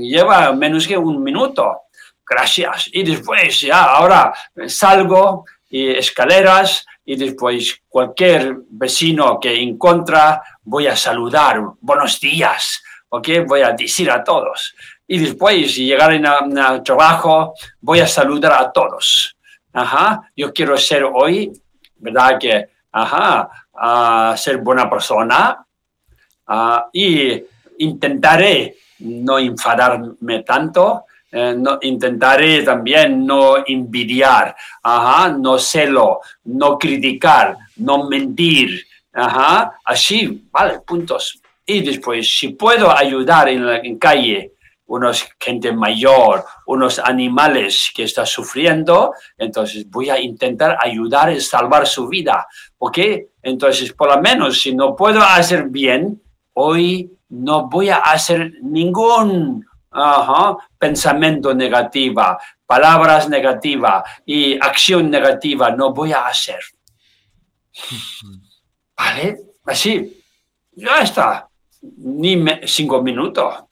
lleva 0.00 0.52
menos 0.52 0.86
que 0.86 0.96
un 0.96 1.22
minuto, 1.22 1.82
gracias. 2.28 2.90
Y 2.92 3.02
después, 3.02 3.60
ya, 3.60 3.84
ahora 3.84 4.32
salgo 4.66 5.44
y 5.70 5.90
escaleras 5.90 6.86
y 7.04 7.16
después 7.16 7.82
cualquier 7.88 8.56
vecino 8.70 9.38
que 9.38 9.60
encuentra 9.60 10.42
voy 10.62 10.86
a 10.86 10.96
saludar, 10.96 11.60
buenos 11.80 12.18
días, 12.20 12.82
¿ok? 13.14 13.28
Voy 13.46 13.62
a 13.62 13.72
decir 13.72 14.10
a 14.10 14.22
todos. 14.24 14.74
Y 15.06 15.18
después, 15.18 15.72
si 15.72 15.86
llegar 15.86 16.10
al 16.12 16.82
trabajo, 16.82 17.54
voy 17.80 18.00
a 18.00 18.06
saludar 18.06 18.52
a 18.52 18.72
todos. 18.72 19.36
Ajá, 19.72 20.30
yo 20.36 20.52
quiero 20.52 20.76
ser 20.76 21.04
hoy, 21.04 21.52
¿verdad? 21.96 22.38
Que, 22.38 22.68
ajá, 22.90 23.48
a 23.72 24.34
ser 24.36 24.58
buena 24.58 24.88
persona 24.88 25.64
y 26.92 27.42
intentaré 27.78 28.76
no 29.00 29.38
enfadarme 29.38 30.42
tanto, 30.42 31.04
eh, 31.30 31.54
no, 31.56 31.78
intentaré 31.82 32.62
también 32.62 33.26
no 33.26 33.64
envidiar, 33.66 34.54
ajá, 34.82 35.30
no 35.30 35.58
celo, 35.58 36.20
no 36.44 36.78
criticar, 36.78 37.56
no 37.76 38.08
mentir, 38.08 38.86
ajá, 39.12 39.78
así, 39.84 40.48
vale, 40.50 40.80
puntos. 40.80 41.40
Y 41.66 41.80
después, 41.80 42.28
si 42.38 42.48
puedo 42.48 42.94
ayudar 42.94 43.48
en 43.48 43.66
la 43.66 43.80
calle, 43.98 44.54
unos 44.86 45.26
gente 45.40 45.72
mayor, 45.72 46.44
unos 46.66 46.98
animales 46.98 47.90
que 47.94 48.04
están 48.04 48.26
sufriendo, 48.26 49.14
entonces 49.38 49.88
voy 49.88 50.10
a 50.10 50.20
intentar 50.20 50.76
ayudar 50.80 51.32
y 51.32 51.40
salvar 51.40 51.86
su 51.86 52.06
vida, 52.06 52.46
¿ok? 52.78 52.98
Entonces, 53.42 53.92
por 53.92 54.14
lo 54.14 54.20
menos, 54.20 54.60
si 54.60 54.74
no 54.74 54.94
puedo 54.94 55.22
hacer 55.22 55.68
bien, 55.68 56.22
hoy 56.52 57.10
no 57.30 57.68
voy 57.68 57.88
a 57.88 57.96
hacer 57.96 58.52
ningún 58.62 59.64
pensamiento 60.78 61.54
negativa, 61.54 62.38
palabras 62.66 63.28
negativas 63.28 64.02
y 64.26 64.54
acción 64.54 65.08
negativa, 65.08 65.70
no 65.70 65.94
voy 65.94 66.12
a 66.12 66.26
hacer. 66.26 66.58
¿Vale? 68.96 69.38
Así, 69.64 70.22
ya 70.72 71.00
está 71.00 71.48
ni 71.98 72.44
cinco 72.64 73.02
minutos. 73.02 73.64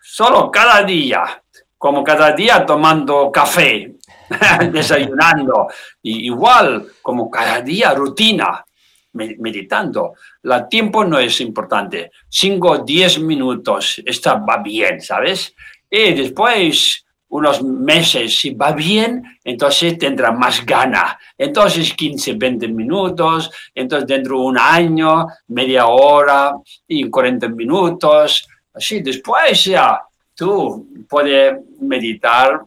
Solo 0.00 0.50
cada 0.50 0.82
día, 0.82 1.42
como 1.76 2.02
cada 2.04 2.32
día 2.32 2.64
tomando 2.64 3.30
café. 3.30 3.96
desayunando, 4.72 5.68
igual 6.02 6.86
como 7.02 7.30
cada 7.30 7.60
día 7.60 7.94
rutina, 7.94 8.64
meditando. 9.12 10.14
El 10.42 10.68
tiempo 10.68 11.04
no 11.04 11.18
es 11.18 11.40
importante, 11.40 12.10
5 12.28 12.78
10 12.78 13.20
minutos 13.20 14.02
está, 14.04 14.34
va 14.34 14.58
bien, 14.58 15.00
¿sabes? 15.00 15.54
Y 15.90 16.12
después 16.12 17.05
unos 17.28 17.62
meses, 17.62 18.38
si 18.38 18.50
va 18.50 18.72
bien, 18.72 19.22
entonces 19.44 19.98
tendrá 19.98 20.32
más 20.32 20.64
gana. 20.64 21.18
Entonces 21.36 21.92
15, 21.92 22.34
20 22.34 22.68
minutos, 22.68 23.50
entonces 23.74 24.06
dentro 24.06 24.38
de 24.38 24.44
un 24.46 24.58
año, 24.58 25.26
media 25.48 25.86
hora 25.86 26.52
y 26.86 27.08
40 27.10 27.48
minutos. 27.48 28.46
Así, 28.72 29.00
después 29.00 29.64
ya 29.64 30.00
tú 30.34 30.86
puedes 31.08 31.56
meditar 31.80 32.60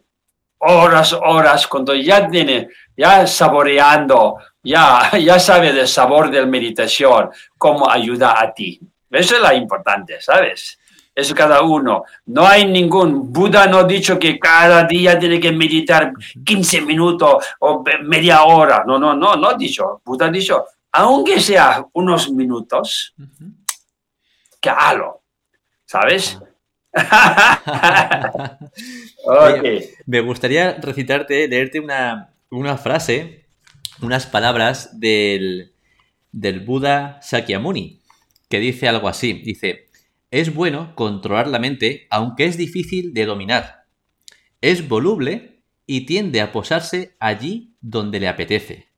horas, 0.59 1.13
horas, 1.13 1.67
cuando 1.67 1.95
ya 1.95 2.27
tiene, 2.27 2.67
ya 2.97 3.25
saboreando, 3.25 4.37
ya, 4.63 5.11
ya 5.19 5.39
sabe 5.39 5.71
del 5.71 5.87
sabor 5.87 6.29
de 6.29 6.41
la 6.41 6.47
meditación, 6.47 7.29
cómo 7.57 7.89
ayuda 7.89 8.41
a 8.41 8.53
ti. 8.53 8.79
Eso 9.09 9.35
es 9.35 9.41
lo 9.41 9.53
importante, 9.53 10.21
¿sabes? 10.21 10.78
Es 11.19 11.33
cada 11.33 11.61
uno. 11.61 12.03
No 12.27 12.47
hay 12.47 12.65
ningún, 12.65 13.31
Buda 13.31 13.67
no 13.67 13.79
ha 13.79 13.83
dicho 13.83 14.17
que 14.17 14.39
cada 14.39 14.85
día 14.85 15.19
tiene 15.19 15.39
que 15.39 15.51
meditar 15.51 16.13
15 16.43 16.81
minutos 16.81 17.45
o 17.59 17.83
media 18.03 18.43
hora. 18.43 18.83
No, 18.85 18.97
no, 18.97 19.13
no, 19.13 19.35
no 19.35 19.49
ha 19.49 19.53
dicho. 19.53 20.01
Buda 20.03 20.27
ha 20.27 20.31
dicho, 20.31 20.65
aunque 20.91 21.39
sea 21.39 21.85
unos 21.93 22.31
minutos, 22.31 23.13
que 24.59 24.69
halo, 24.69 25.21
¿sabes? 25.85 26.39
Me 30.05 30.21
gustaría 30.21 30.73
recitarte, 30.73 31.47
leerte 31.47 31.79
una, 31.79 32.33
una 32.49 32.77
frase, 32.77 33.45
unas 34.01 34.25
palabras 34.25 34.99
del, 34.99 35.71
del 36.31 36.61
Buda 36.61 37.19
Sakyamuni, 37.21 38.01
que 38.49 38.59
dice 38.59 38.87
algo 38.87 39.07
así. 39.07 39.33
Dice, 39.33 39.88
es 40.31 40.53
bueno 40.53 40.93
controlar 40.95 41.47
la 41.47 41.59
mente, 41.59 42.07
aunque 42.09 42.45
es 42.45 42.57
difícil 42.57 43.13
de 43.13 43.25
dominar. 43.25 43.85
Es 44.61 44.87
voluble 44.87 45.63
y 45.85 46.05
tiende 46.05 46.41
a 46.41 46.51
posarse 46.51 47.15
allí 47.19 47.75
donde 47.81 48.19
le 48.19 48.27
apetece. 48.27 48.89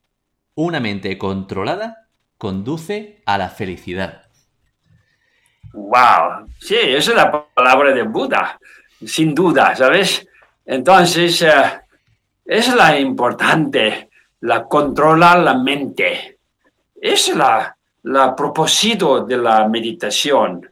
Una 0.56 0.80
mente 0.80 1.18
controlada 1.18 2.10
conduce 2.38 3.22
a 3.26 3.38
la 3.38 3.50
felicidad. 3.50 4.24
¡Wow! 5.74 6.50
Sí, 6.60 6.76
esa 6.76 7.12
es 7.12 7.16
la 7.16 7.50
palabra 7.54 7.94
de 7.94 8.04
Buda, 8.04 8.60
sin 9.06 9.34
duda, 9.34 9.74
¿sabes? 9.74 10.28
Entonces, 10.66 11.42
eh, 11.44 11.52
es 12.46 12.76
la 12.76 13.00
importante, 13.00 14.10
la 14.42 14.66
controlar 14.66 15.40
la 15.40 15.58
mente. 15.58 16.40
Es 17.00 17.34
la, 17.34 17.78
la 18.04 18.36
propósito 18.36 19.24
de 19.24 19.38
la 19.38 19.68
meditación 19.70 20.71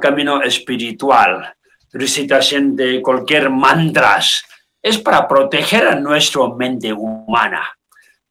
camino 0.00 0.42
espiritual, 0.42 1.54
recitación 1.92 2.76
de 2.76 3.02
cualquier 3.02 3.50
mantras, 3.50 4.44
es 4.80 4.98
para 4.98 5.26
proteger 5.26 5.88
a 5.88 5.94
nuestra 5.96 6.48
mente 6.56 6.92
humana, 6.92 7.68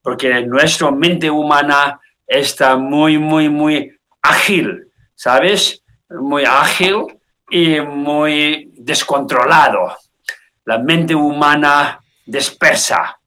porque 0.01 0.41
nuestra 0.45 0.91
mente 0.91 1.29
humana 1.29 1.99
está 2.25 2.77
muy, 2.77 3.17
muy, 3.17 3.49
muy 3.49 3.91
ágil, 4.21 4.87
¿sabes? 5.15 5.83
Muy 6.09 6.43
ágil 6.45 7.05
y 7.49 7.79
muy 7.81 8.71
descontrolado. 8.77 9.97
La 10.65 10.77
mente 10.77 11.13
humana 11.15 11.99
dispersa 12.25 13.17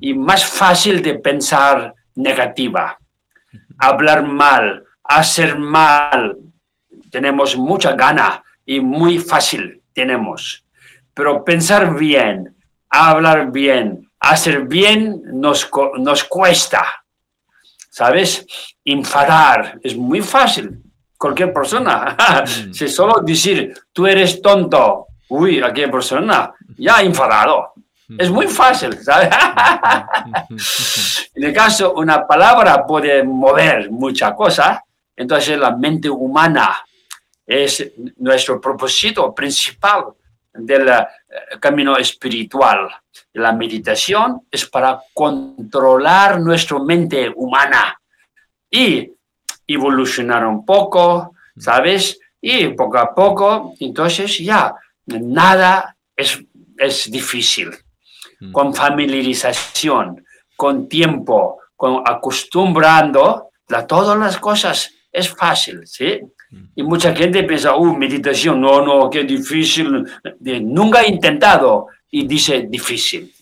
y 0.00 0.14
más 0.14 0.44
fácil 0.44 1.02
de 1.02 1.14
pensar 1.14 1.94
negativa, 2.14 2.98
hablar 3.78 4.22
mal, 4.22 4.84
hacer 5.04 5.58
mal, 5.58 6.36
tenemos 7.14 7.56
mucha 7.56 7.92
gana 7.92 8.42
y 8.66 8.80
muy 8.80 9.20
fácil 9.20 9.80
tenemos. 9.92 10.64
Pero 11.14 11.44
pensar 11.44 11.94
bien, 11.94 12.56
hablar 12.90 13.52
bien, 13.52 14.10
hacer 14.18 14.64
bien 14.64 15.22
nos, 15.26 15.70
nos 15.98 16.24
cuesta. 16.24 16.84
¿Sabes? 17.88 18.44
Enfadar 18.84 19.78
es 19.80 19.96
muy 19.96 20.22
fácil. 20.22 20.82
Cualquier 21.16 21.52
persona. 21.52 22.16
Mm. 22.44 22.72
si 22.72 22.88
solo 22.88 23.20
decir, 23.22 23.72
tú 23.92 24.08
eres 24.08 24.42
tonto, 24.42 25.06
uy, 25.28 25.62
aquella 25.62 25.92
persona 25.92 26.52
ya 26.76 27.00
enfadado. 27.00 27.74
Es 28.18 28.28
muy 28.28 28.48
fácil, 28.48 28.98
¿sabes? 29.00 29.28
en 31.34 31.44
el 31.44 31.54
caso, 31.54 31.94
una 31.94 32.26
palabra 32.26 32.84
puede 32.84 33.22
mover 33.22 33.88
mucha 33.92 34.34
cosa, 34.34 34.84
entonces 35.16 35.56
la 35.56 35.76
mente 35.76 36.10
humana 36.10 36.76
es 37.46 37.92
nuestro 38.16 38.60
propósito 38.60 39.34
principal 39.34 40.06
del 40.52 40.88
eh, 40.88 41.06
camino 41.60 41.96
espiritual. 41.96 42.88
La 43.32 43.52
meditación 43.52 44.46
es 44.50 44.66
para 44.66 45.00
controlar 45.12 46.40
nuestra 46.40 46.78
mente 46.78 47.32
humana 47.34 48.00
y 48.70 49.10
evolucionar 49.66 50.46
un 50.46 50.64
poco, 50.64 51.34
¿sabes? 51.56 52.18
Y 52.40 52.68
poco 52.68 52.98
a 52.98 53.14
poco, 53.14 53.74
entonces 53.80 54.38
ya 54.38 54.74
nada 55.06 55.96
es, 56.16 56.42
es 56.76 57.10
difícil. 57.10 57.70
Mm. 58.40 58.52
Con 58.52 58.74
familiarización, 58.74 60.24
con 60.56 60.88
tiempo, 60.88 61.60
con 61.76 62.02
acostumbrando, 62.04 63.50
a 63.68 63.86
todas 63.86 64.18
las 64.18 64.38
cosas 64.38 64.90
es 65.10 65.30
fácil, 65.30 65.86
¿sí? 65.86 66.20
Y 66.76 66.82
mucha 66.82 67.14
gente 67.14 67.44
piensa, 67.44 67.76
uh, 67.76 67.96
meditación, 67.96 68.60
no, 68.60 68.84
no, 68.84 69.08
qué 69.08 69.24
difícil. 69.24 70.04
Nunca 70.40 71.02
he 71.02 71.08
intentado 71.08 71.86
y 72.10 72.26
dice 72.26 72.66
difícil. 72.68 73.32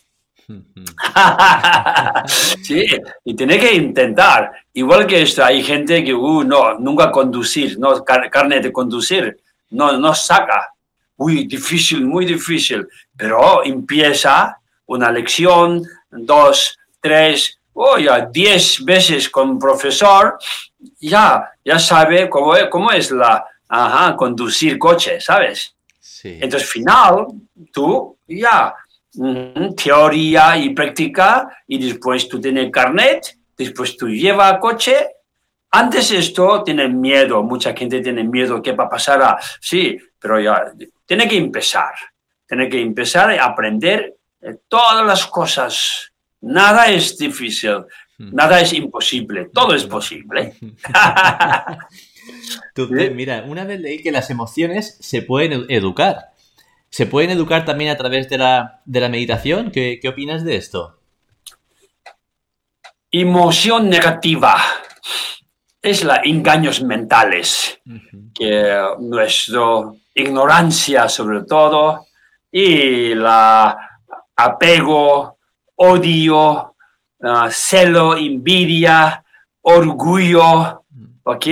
sí, 2.62 2.84
y 3.24 3.34
tiene 3.34 3.58
que 3.58 3.74
intentar. 3.74 4.52
Igual 4.74 5.06
que 5.06 5.22
esto, 5.22 5.44
hay 5.44 5.62
gente 5.62 6.04
que, 6.04 6.12
uh, 6.12 6.44
no, 6.44 6.78
nunca 6.78 7.10
conducir, 7.10 7.78
no, 7.78 8.04
carne 8.04 8.60
de 8.60 8.72
conducir, 8.72 9.38
no, 9.70 9.98
no 9.98 10.14
saca. 10.14 10.70
Uy, 11.16 11.46
difícil, 11.46 12.04
muy 12.04 12.26
difícil. 12.26 12.86
Pero 13.16 13.64
empieza 13.64 14.58
una 14.86 15.10
lección, 15.10 15.82
dos, 16.10 16.78
tres, 17.00 17.58
oh, 17.72 17.98
ya 17.98 18.26
diez 18.26 18.84
veces 18.84 19.28
con 19.28 19.58
profesor 19.58 20.38
ya, 21.00 21.52
ya 21.64 21.78
sabe 21.78 22.28
cómo, 22.28 22.54
cómo 22.70 22.90
es 22.92 23.10
la, 23.10 23.44
ajá, 23.68 24.16
conducir 24.16 24.78
coche, 24.78 25.20
¿sabes? 25.20 25.74
Sí. 25.98 26.38
Entonces, 26.40 26.68
final, 26.68 27.26
tú 27.72 28.18
ya, 28.28 28.74
teoría 29.76 30.56
y 30.56 30.70
práctica, 30.70 31.48
y 31.66 31.78
después 31.78 32.28
tú 32.28 32.40
tienes 32.40 32.70
carnet, 32.70 33.36
después 33.56 33.96
tú 33.96 34.08
llevas 34.08 34.58
coche. 34.58 35.08
Antes 35.70 36.10
esto 36.10 36.62
tiene 36.62 36.88
miedo, 36.88 37.42
mucha 37.42 37.74
gente 37.74 38.00
tiene 38.00 38.24
miedo, 38.24 38.60
¿qué 38.60 38.72
va 38.72 38.84
a 38.84 38.90
pasar? 38.90 39.22
A, 39.22 39.38
sí, 39.60 39.98
pero 40.18 40.38
ya, 40.38 40.72
tiene 41.06 41.26
que 41.26 41.36
empezar, 41.36 41.94
tiene 42.46 42.68
que 42.68 42.80
empezar 42.80 43.30
a 43.30 43.44
aprender 43.44 44.16
todas 44.68 45.06
las 45.06 45.26
cosas. 45.26 46.12
Nada 46.42 46.88
es 46.88 47.16
difícil. 47.16 47.84
Nada 48.30 48.60
es 48.60 48.72
imposible, 48.72 49.50
todo 49.52 49.74
es 49.74 49.84
posible. 49.84 50.54
Mira, 53.14 53.44
una 53.48 53.64
vez 53.64 53.80
leí 53.80 54.02
que 54.02 54.12
las 54.12 54.30
emociones 54.30 54.96
se 55.00 55.22
pueden 55.22 55.66
educar. 55.68 56.32
¿Se 56.88 57.06
pueden 57.06 57.30
educar 57.30 57.64
también 57.64 57.90
a 57.90 57.96
través 57.96 58.28
de 58.28 58.38
la, 58.38 58.82
meditación? 58.84 59.70
¿Qué, 59.70 60.00
opinas 60.06 60.44
de 60.44 60.56
esto? 60.56 60.98
Emoción 63.10 63.88
negativa 63.88 64.56
es 65.80 66.04
la 66.04 66.20
engaños 66.22 66.82
mentales, 66.82 67.80
que 68.34 68.78
nuestra 69.00 69.92
ignorancia 70.14 71.08
sobre 71.08 71.42
todo 71.42 72.06
y 72.50 73.14
la 73.14 73.76
apego, 74.36 75.38
odio, 75.76 76.71
Ah, 77.22 77.48
celo, 77.52 78.16
envidia, 78.16 79.24
orgullo, 79.60 80.84
¿ok? 81.22 81.46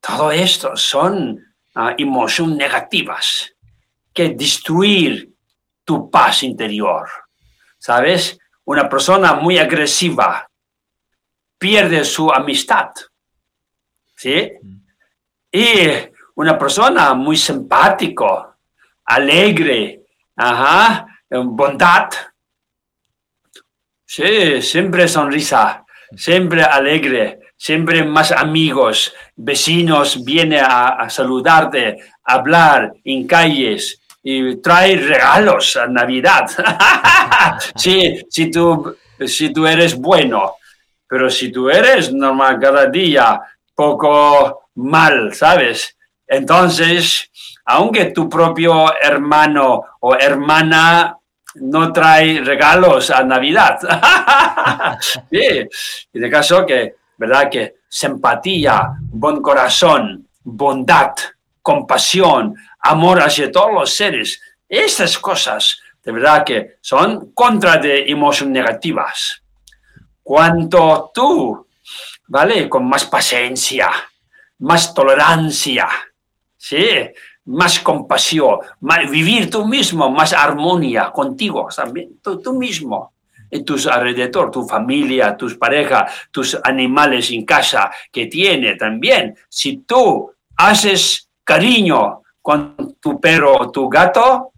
Todo 0.00 0.32
esto 0.32 0.74
son 0.74 1.38
uh, 1.76 1.90
emociones 1.98 2.56
negativas 2.56 3.52
que 4.14 4.30
destruir 4.30 5.30
tu 5.84 6.10
paz 6.10 6.42
interior. 6.42 7.08
¿Sabes? 7.78 8.38
Una 8.64 8.88
persona 8.88 9.34
muy 9.34 9.58
agresiva 9.58 10.48
pierde 11.58 12.04
su 12.04 12.30
amistad. 12.30 12.90
¿Sí? 14.16 14.50
Y 15.50 15.88
una 16.36 16.58
persona 16.58 17.12
muy 17.12 17.36
simpático, 17.36 18.56
alegre, 19.04 20.06
ajá, 20.36 21.06
bondad, 21.28 22.08
Sí, 24.14 24.60
siempre 24.60 25.08
sonrisa, 25.08 25.86
siempre 26.14 26.62
alegre, 26.62 27.40
siempre 27.56 28.04
más 28.04 28.30
amigos, 28.30 29.14
vecinos 29.34 30.22
vienen 30.22 30.62
a, 30.68 31.08
saludarte, 31.08 31.96
a 32.22 32.34
hablar 32.34 32.92
en 33.04 33.26
calles 33.26 34.02
y 34.22 34.56
trae 34.56 34.96
regalos 34.96 35.76
a 35.76 35.86
Navidad. 35.86 36.44
sí, 37.74 38.20
si 38.28 38.50
tú, 38.50 38.94
si 39.26 39.50
tú 39.50 39.66
eres 39.66 39.96
bueno, 39.96 40.56
pero 41.08 41.30
si 41.30 41.50
tú 41.50 41.70
eres 41.70 42.12
normal 42.12 42.58
cada 42.60 42.84
día, 42.88 43.40
poco 43.74 44.68
mal, 44.74 45.32
¿sabes? 45.32 45.96
Entonces, 46.26 47.30
aunque 47.64 48.12
tu 48.12 48.28
propio 48.28 48.92
hermano 49.00 49.84
o 50.00 50.14
hermana 50.14 51.16
no 51.56 51.92
trae 51.92 52.40
regalos 52.40 53.10
a 53.10 53.22
Navidad. 53.22 53.78
sí, 55.30 55.68
en 56.12 56.24
el 56.24 56.30
caso 56.30 56.64
que 56.64 56.96
¿verdad? 57.22 57.48
Que 57.48 57.76
simpatía, 57.88 58.94
buen 59.00 59.40
corazón, 59.40 60.28
bondad, 60.42 61.12
compasión, 61.62 62.56
amor 62.80 63.22
hacia 63.22 63.52
todos 63.52 63.72
los 63.72 63.94
seres, 63.94 64.40
estas 64.68 65.16
cosas, 65.18 65.80
de 66.02 66.10
verdad 66.10 66.44
que 66.44 66.78
son 66.80 67.30
contra 67.32 67.76
de 67.76 68.10
emociones 68.10 68.54
negativas. 68.54 69.40
Cuanto 70.20 71.12
tú, 71.14 71.68
¿vale? 72.26 72.68
Con 72.68 72.88
más 72.88 73.04
paciencia, 73.04 73.88
más 74.58 74.92
tolerancia, 74.92 75.88
¿sí? 76.56 77.08
Más 77.44 77.80
compasión, 77.80 78.58
más, 78.80 79.10
vivir 79.10 79.50
tú 79.50 79.66
mismo, 79.66 80.10
más 80.10 80.32
armonía 80.32 81.10
contigo 81.10 81.68
también, 81.74 82.20
tú 82.22 82.52
mismo 82.52 83.12
en 83.52 83.64
tus 83.64 83.86
alrededor, 83.86 84.50
tu 84.50 84.66
familia, 84.66 85.36
tus 85.36 85.56
parejas, 85.56 86.10
tus 86.30 86.58
animales 86.64 87.30
en 87.30 87.44
casa 87.44 87.90
que 88.10 88.26
tiene 88.26 88.76
también. 88.76 89.36
Si 89.48 89.78
tú 89.78 90.32
haces 90.56 91.28
cariño 91.44 92.22
con 92.40 92.96
tu 92.98 93.20
perro 93.20 93.58
o 93.58 93.70
tu 93.70 93.88
gato, 93.88 94.52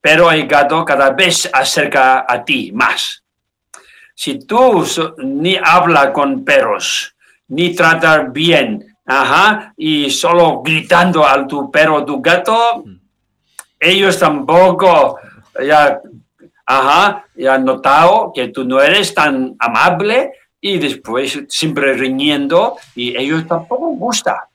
pero 0.00 0.30
el 0.30 0.46
gato 0.46 0.84
cada 0.84 1.10
vez 1.10 1.50
acerca 1.52 2.24
a 2.28 2.44
ti 2.44 2.70
más. 2.72 3.24
Si 4.14 4.38
tú 4.46 4.84
ni 5.18 5.56
habla 5.56 6.12
con 6.12 6.44
perros, 6.44 7.14
ni 7.48 7.74
tratar 7.74 8.32
bien, 8.32 8.87
ajá, 9.08 9.72
y 9.76 10.10
solo 10.10 10.62
gritando 10.62 11.26
a 11.26 11.46
tu 11.46 11.70
perro 11.70 12.04
tu 12.04 12.20
gato, 12.20 12.84
mm. 12.84 12.96
ellos 13.80 14.18
tampoco 14.18 15.18
ya 15.66 16.00
ajá, 16.66 17.24
y 17.34 17.46
han 17.46 17.64
notado 17.64 18.30
que 18.34 18.48
tú 18.48 18.64
no 18.64 18.80
eres 18.80 19.14
tan 19.14 19.56
amable 19.58 20.32
y 20.60 20.78
después 20.78 21.40
siempre 21.48 21.94
riñendo 21.94 22.76
y 22.94 23.16
ellos 23.16 23.46
tampoco 23.46 23.88
gusta. 23.88 24.48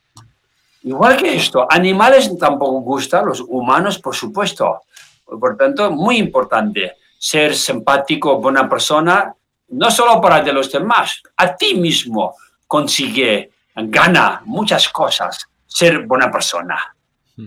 Igual 0.84 1.16
que 1.16 1.34
esto, 1.34 1.66
animales 1.68 2.30
tampoco 2.38 2.80
gustan, 2.80 3.26
los 3.26 3.40
humanos 3.40 3.98
por 3.98 4.14
supuesto. 4.14 4.82
Por 5.24 5.56
tanto, 5.56 5.90
muy 5.90 6.18
importante 6.18 6.92
ser 7.18 7.56
simpático, 7.56 8.38
buena 8.38 8.68
persona, 8.68 9.34
no 9.68 9.90
solo 9.90 10.20
para 10.20 10.42
de 10.42 10.52
los 10.52 10.70
demás, 10.70 11.22
a 11.36 11.56
ti 11.56 11.74
mismo 11.74 12.36
consigue, 12.66 13.50
gana 13.74 14.42
muchas 14.44 14.88
cosas, 14.88 15.48
ser 15.66 16.06
buena 16.06 16.30
persona. 16.30 16.94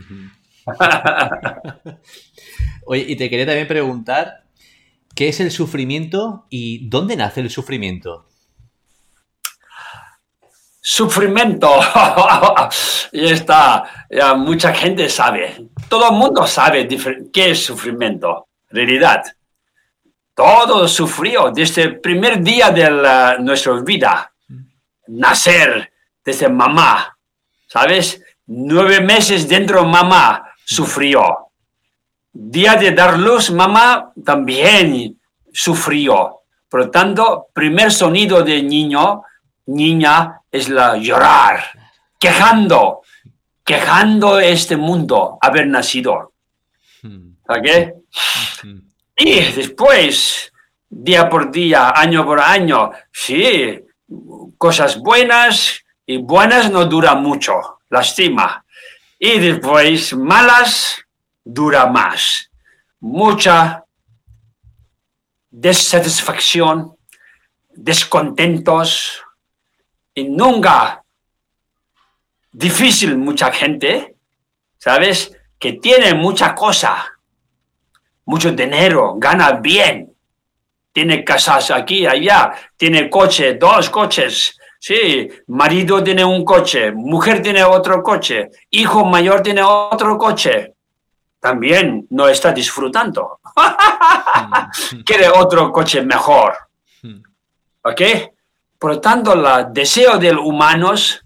Oye, 2.86 3.06
y 3.08 3.16
te 3.16 3.30
quería 3.30 3.46
también 3.46 3.68
preguntar, 3.68 4.48
¿Qué 5.18 5.30
es 5.30 5.40
el 5.40 5.50
sufrimiento 5.50 6.46
y 6.48 6.88
dónde 6.90 7.16
nace 7.16 7.42
el 7.42 7.50
sufrimiento? 7.50 8.28
Sufrimiento. 10.80 11.72
y 13.12 13.26
está, 13.28 14.06
ya 14.12 14.36
mucha 14.36 14.72
gente 14.76 15.10
sabe. 15.10 15.70
Todo 15.90 16.12
el 16.12 16.16
mundo 16.16 16.46
sabe 16.46 16.88
qué 17.34 17.50
es 17.50 17.66
sufrimiento. 17.66 18.48
Realidad. 18.70 19.24
Todo 20.36 20.88
sufrió 20.88 21.50
desde 21.50 21.82
el 21.82 22.00
primer 22.00 22.40
día 22.40 22.70
de 22.70 23.40
nuestra 23.40 23.74
vida. 23.82 24.32
Nacer 25.08 25.92
desde 26.28 26.50
mamá. 26.50 27.18
¿Sabes? 27.68 28.22
Nueve 28.48 29.00
meses 29.00 29.48
dentro 29.48 29.82
de 29.82 29.88
mamá 29.88 30.44
sufrió 30.66 31.22
Día 32.34 32.76
de 32.76 32.92
dar 32.92 33.18
luz, 33.18 33.50
mamá 33.50 34.12
también 34.24 35.20
sufrió. 35.52 36.42
Por 36.70 36.82
lo 36.82 36.92
tanto, 36.92 37.48
primer 37.52 37.92
sonido 37.92 38.44
de 38.44 38.62
niño, 38.62 39.24
niña, 39.68 40.42
es 40.52 40.70
la 40.70 40.98
llorar, 40.98 41.64
quejando, 42.20 43.02
quejando 43.64 44.40
este 44.40 44.78
mundo, 44.78 45.40
haber 45.42 45.66
nacido. 45.66 46.34
¿Ok? 47.50 47.68
Y 49.16 49.40
después, 49.54 50.54
día 50.88 51.28
por 51.28 51.50
día, 51.50 51.92
año 51.96 52.24
por 52.24 52.40
año, 52.40 52.92
sí, 53.12 53.80
cosas 54.60 55.00
buenas 55.00 55.87
y 56.10 56.18
buenas 56.18 56.72
no 56.72 56.86
duran 56.86 57.22
mucho, 57.22 57.82
lastima. 57.90 58.66
Y 59.20 59.40
después 59.40 60.16
malas 60.16 61.04
dura 61.44 61.86
más. 61.88 62.50
Mucha 63.02 63.84
desatisfacción, 65.52 66.96
descontentos 67.70 69.22
y 70.14 70.30
nunca 70.30 71.04
difícil 72.52 73.18
mucha 73.18 73.52
gente, 73.52 74.16
¿sabes? 74.78 75.36
Que 75.60 75.74
tiene 75.74 76.14
mucha 76.14 76.56
cosa, 76.56 77.06
mucho 78.26 78.52
dinero, 78.52 79.16
gana 79.18 79.52
bien, 79.54 80.16
tiene 80.94 81.24
casas 81.24 81.70
aquí, 81.72 82.06
allá, 82.06 82.54
tiene 82.78 83.10
coche, 83.10 83.56
dos 83.56 83.90
coches, 83.90 84.57
sí, 84.80 85.30
marido 85.48 86.04
tiene 86.04 86.24
un 86.24 86.44
coche, 86.44 86.92
mujer 86.92 87.42
tiene 87.42 87.64
otro 87.64 88.02
coche, 88.04 88.50
hijo 88.70 89.06
mayor 89.06 89.42
tiene 89.42 89.62
otro 89.64 90.18
coche, 90.18 90.74
también 91.40 92.08
no 92.10 92.28
está 92.28 92.52
disfrutando. 92.52 93.40
Quiere 95.06 95.30
otro 95.30 95.72
coche 95.72 96.02
mejor. 96.02 96.58
¿Ok? 97.84 98.02
Por 98.78 98.92
lo 98.92 99.02
tanto, 99.02 99.34
el 99.34 99.74
deseo 99.74 100.18
del 100.18 100.38
humanos, 100.38 101.24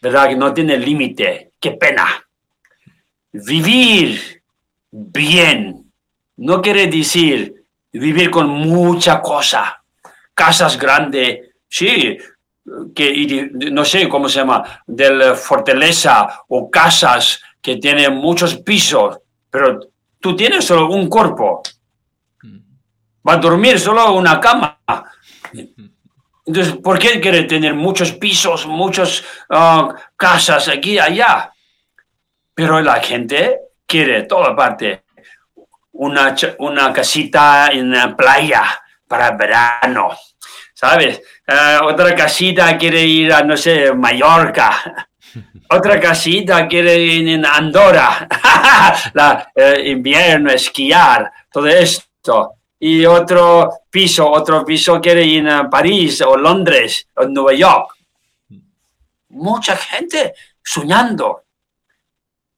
¿verdad? 0.00 0.28
Que 0.28 0.36
no 0.36 0.54
tiene 0.54 0.76
límite. 0.78 1.52
Qué 1.60 1.72
pena. 1.72 2.06
Vivir 3.32 4.42
bien 4.90 5.92
no 6.36 6.60
quiere 6.62 6.86
decir 6.86 7.60
vivir 7.92 8.30
con 8.30 8.48
mucha 8.48 9.20
cosa. 9.20 9.82
Casas 10.34 10.78
grandes, 10.78 11.50
sí, 11.68 12.16
que 12.94 13.50
no 13.52 13.84
sé 13.84 14.08
cómo 14.08 14.28
se 14.28 14.40
llama, 14.40 14.82
de 14.86 15.10
la 15.10 15.34
fortaleza 15.34 16.44
o 16.48 16.70
casas 16.70 17.40
que 17.60 17.76
tiene 17.76 18.08
muchos 18.08 18.56
pisos, 18.56 19.18
pero 19.50 19.80
tú 20.18 20.36
tienes 20.36 20.64
solo 20.64 20.88
un 20.88 21.08
cuerpo. 21.08 21.62
Va 23.26 23.34
a 23.34 23.36
dormir 23.36 23.78
solo 23.78 24.12
una 24.12 24.40
cama. 24.40 24.78
Entonces, 26.46 26.76
¿por 26.82 26.98
qué 26.98 27.20
quiere 27.20 27.44
tener 27.44 27.74
muchos 27.74 28.12
pisos, 28.12 28.66
muchas 28.66 29.22
ah, 29.50 29.94
casas 30.16 30.68
aquí 30.68 30.92
y 30.92 30.98
allá? 30.98 31.52
Pero 32.54 32.80
la 32.80 33.00
gente 33.00 33.58
quiere 33.86 34.22
toda 34.22 34.56
parte. 34.56 35.04
Una, 35.92 36.34
una 36.58 36.92
casita 36.92 37.68
en 37.72 37.90
la 37.90 38.16
playa 38.16 38.64
para 39.06 39.32
verano, 39.32 40.10
¿sabes? 40.80 41.20
Ah, 41.46 41.82
otra 41.84 42.14
casita 42.14 42.78
quiere 42.78 43.02
ir 43.02 43.30
a, 43.32 43.42
no 43.42 43.54
sé, 43.54 43.92
Mallorca. 43.92 45.06
Otra 45.72 46.00
casita 46.00 46.66
quiere 46.66 46.98
ir 46.98 47.28
en 47.28 47.46
Andorra, 47.46 48.26
la, 49.14 49.52
eh, 49.54 49.82
invierno, 49.86 50.50
esquiar, 50.50 51.30
todo 51.52 51.68
esto. 51.68 52.54
Y 52.80 53.06
otro 53.06 53.70
piso, 53.88 54.28
otro 54.28 54.64
piso 54.64 55.00
quiere 55.00 55.24
ir 55.24 55.48
a 55.48 55.70
París 55.70 56.22
o 56.22 56.36
Londres 56.36 57.06
o 57.14 57.26
Nueva 57.26 57.52
York. 57.52 57.94
Mucha 59.28 59.76
gente 59.76 60.34
soñando. 60.60 61.44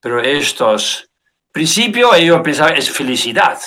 Pero 0.01 0.23
estos, 0.23 1.07
principio 1.51 2.15
ellos 2.15 2.41
pensaban 2.41 2.77
es 2.77 2.91
felicidad. 2.91 3.59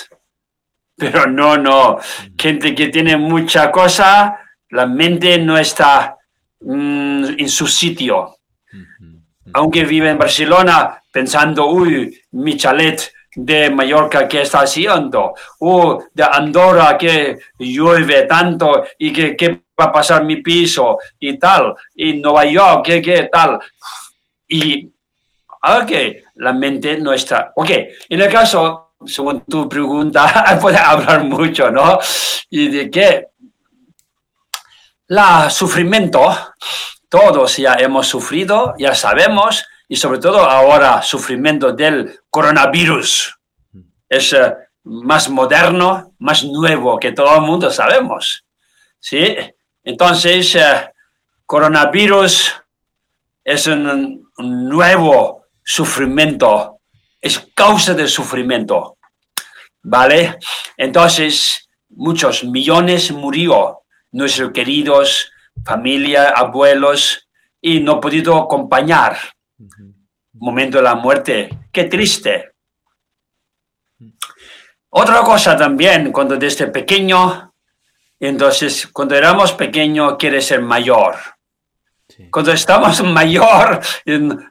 Pero 0.96 1.26
no, 1.26 1.56
no. 1.56 1.98
Gente 2.36 2.74
que 2.74 2.88
tiene 2.88 3.16
mucha 3.16 3.70
cosa, 3.70 4.45
la 4.70 4.86
mente 4.86 5.38
no 5.38 5.56
está 5.58 6.16
mm, 6.60 7.24
en 7.38 7.48
su 7.48 7.66
sitio 7.66 8.36
aunque 9.56 9.84
vive 9.84 10.10
en 10.10 10.18
Barcelona 10.18 11.02
pensando, 11.10 11.66
uy, 11.66 12.14
mi 12.32 12.56
chalet 12.56 13.10
de 13.34 13.70
Mallorca 13.70 14.28
que 14.28 14.42
está 14.42 14.60
haciendo, 14.60 15.34
o 15.60 16.04
de 16.12 16.24
Andorra 16.24 16.96
que 16.98 17.38
llueve 17.58 18.22
tanto 18.22 18.84
y 18.98 19.12
que, 19.12 19.34
que 19.34 19.62
va 19.78 19.86
a 19.86 19.92
pasar 19.92 20.24
mi 20.24 20.36
piso 20.36 20.98
y 21.18 21.38
tal, 21.38 21.74
y 21.94 22.14
Nueva 22.14 22.44
York, 22.44 22.84
que, 22.84 23.02
que 23.02 23.22
tal. 23.24 23.58
Y, 24.48 24.86
ok, 25.62 25.92
la 26.36 26.52
mente 26.52 26.98
no 26.98 27.12
está. 27.12 27.52
Ok, 27.56 27.70
en 28.08 28.20
el 28.20 28.30
caso, 28.30 28.94
según 29.06 29.42
tu 29.42 29.68
pregunta, 29.68 30.58
puede 30.60 30.78
hablar 30.78 31.24
mucho, 31.24 31.70
¿no? 31.70 31.98
Y 32.50 32.68
de 32.68 32.90
que 32.90 33.28
la 35.08 35.50
sufrimiento, 35.50 36.54
todos 37.08 37.56
ya 37.56 37.74
hemos 37.74 38.08
sufrido, 38.08 38.74
ya 38.78 38.94
sabemos, 38.94 39.64
y 39.88 39.96
sobre 39.96 40.18
todo 40.18 40.40
ahora 40.40 41.02
sufrimiento 41.02 41.72
del 41.72 42.20
coronavirus. 42.30 43.38
Es 44.08 44.32
eh, 44.32 44.54
más 44.84 45.28
moderno, 45.28 46.14
más 46.18 46.44
nuevo 46.44 46.98
que 46.98 47.12
todo 47.12 47.34
el 47.36 47.42
mundo 47.42 47.70
sabemos. 47.70 48.44
¿Sí? 48.98 49.36
Entonces, 49.84 50.54
eh, 50.56 50.90
coronavirus 51.44 52.52
es 53.44 53.66
un, 53.68 54.24
nuevo 54.38 55.44
sufrimiento, 55.64 56.80
es 57.20 57.48
causa 57.54 57.94
de 57.94 58.08
sufrimiento. 58.08 58.98
¿Vale? 59.82 60.38
Entonces, 60.76 61.68
muchos 61.90 62.42
millones 62.42 63.12
murió, 63.12 63.82
nuestros 64.12 64.52
queridos, 64.52 65.30
familia, 65.64 66.30
abuelos, 66.30 67.28
y 67.60 67.80
no 67.80 68.00
podido 68.00 68.36
acompañar 68.36 69.16
momento 70.38 70.78
de 70.78 70.84
la 70.84 70.94
muerte. 70.94 71.48
Qué 71.72 71.84
triste. 71.84 72.52
Otra 74.90 75.20
cosa 75.20 75.56
también, 75.56 76.12
cuando 76.12 76.36
desde 76.36 76.68
pequeño, 76.68 77.52
entonces 78.20 78.86
cuando 78.88 79.14
éramos 79.14 79.52
pequeños 79.52 80.16
quiere 80.18 80.40
ser 80.40 80.62
mayor. 80.62 81.16
Cuando 82.30 82.52
estamos 82.52 83.02
mayor, 83.04 83.80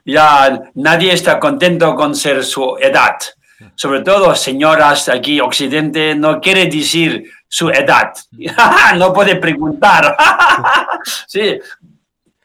ya 0.04 0.70
nadie 0.74 1.12
está 1.12 1.40
contento 1.40 1.94
con 1.94 2.14
ser 2.14 2.44
su 2.44 2.76
edad. 2.80 3.16
Sobre 3.74 4.02
todo, 4.02 4.34
señoras 4.34 5.08
aquí, 5.08 5.40
Occidente, 5.40 6.14
no 6.14 6.40
quiere 6.40 6.66
decir 6.66 7.30
su 7.48 7.70
edad. 7.70 8.12
no 8.96 9.12
puede 9.12 9.36
preguntar. 9.36 10.16
sí, 11.26 11.58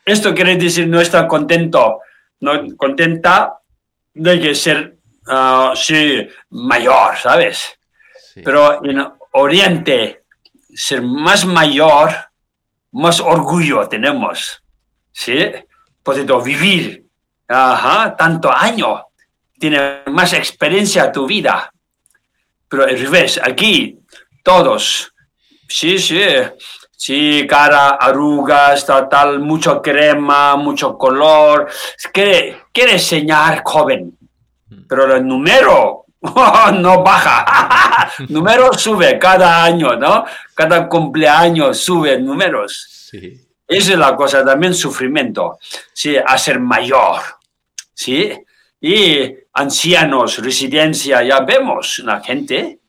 esto 0.05 0.33
quiere 0.33 0.55
decir 0.55 0.87
no 0.87 0.99
está 0.99 1.27
contento 1.27 2.01
no 2.41 2.75
contenta 2.75 3.59
de 4.13 4.39
que 4.39 4.55
ser 4.55 4.97
uh, 5.27 5.75
sí, 5.75 6.27
mayor, 6.49 7.15
¿sabes? 7.17 7.79
Pero 8.35 8.83
en 8.83 9.07
Oriente, 9.33 10.23
ser 10.73 11.01
más 11.01 11.45
mayor, 11.45 12.09
más 12.91 13.19
orgullo 13.19 13.87
tenemos, 13.87 14.61
¿sí? 15.11 15.51
Vivir 16.43 17.05
ajá, 17.47 18.15
tanto 18.17 18.51
año, 18.51 19.05
tiene 19.59 20.01
más 20.07 20.33
experiencia 20.33 21.11
tu 21.11 21.27
vida. 21.27 21.71
Pero 22.67 22.83
al 22.83 22.97
revés, 22.97 23.39
aquí 23.43 23.99
todos, 24.43 25.13
sí, 25.67 25.97
sí, 25.99 26.19
Sí, 27.03 27.47
cara, 27.49 27.95
arrugas, 27.95 28.85
tal, 28.85 29.09
tal, 29.09 29.39
mucho 29.39 29.81
crema, 29.81 30.55
mucho 30.55 30.95
color. 30.95 31.67
Quiere, 32.13 32.65
quiere 32.71 32.91
enseñar 32.91 33.63
joven, 33.65 34.15
mm. 34.69 34.83
pero 34.87 35.15
el 35.15 35.25
número 35.25 36.05
no 36.73 37.03
baja. 37.03 38.11
número 38.29 38.71
sube 38.73 39.17
cada 39.17 39.63
año, 39.63 39.95
¿no? 39.95 40.25
Cada 40.53 40.87
cumpleaños 40.87 41.79
sube 41.79 42.19
números. 42.19 43.07
Sí. 43.09 43.47
Esa 43.67 43.93
es 43.93 43.97
la 43.97 44.15
cosa, 44.15 44.45
también 44.45 44.75
sufrimiento. 44.75 45.57
Sí, 45.91 46.15
a 46.17 46.37
ser 46.37 46.59
mayor. 46.59 47.19
Sí. 47.95 48.31
Y 48.79 49.33
ancianos, 49.53 50.37
residencia, 50.37 51.23
ya 51.23 51.39
vemos 51.39 51.97
la 52.05 52.21
gente 52.21 52.80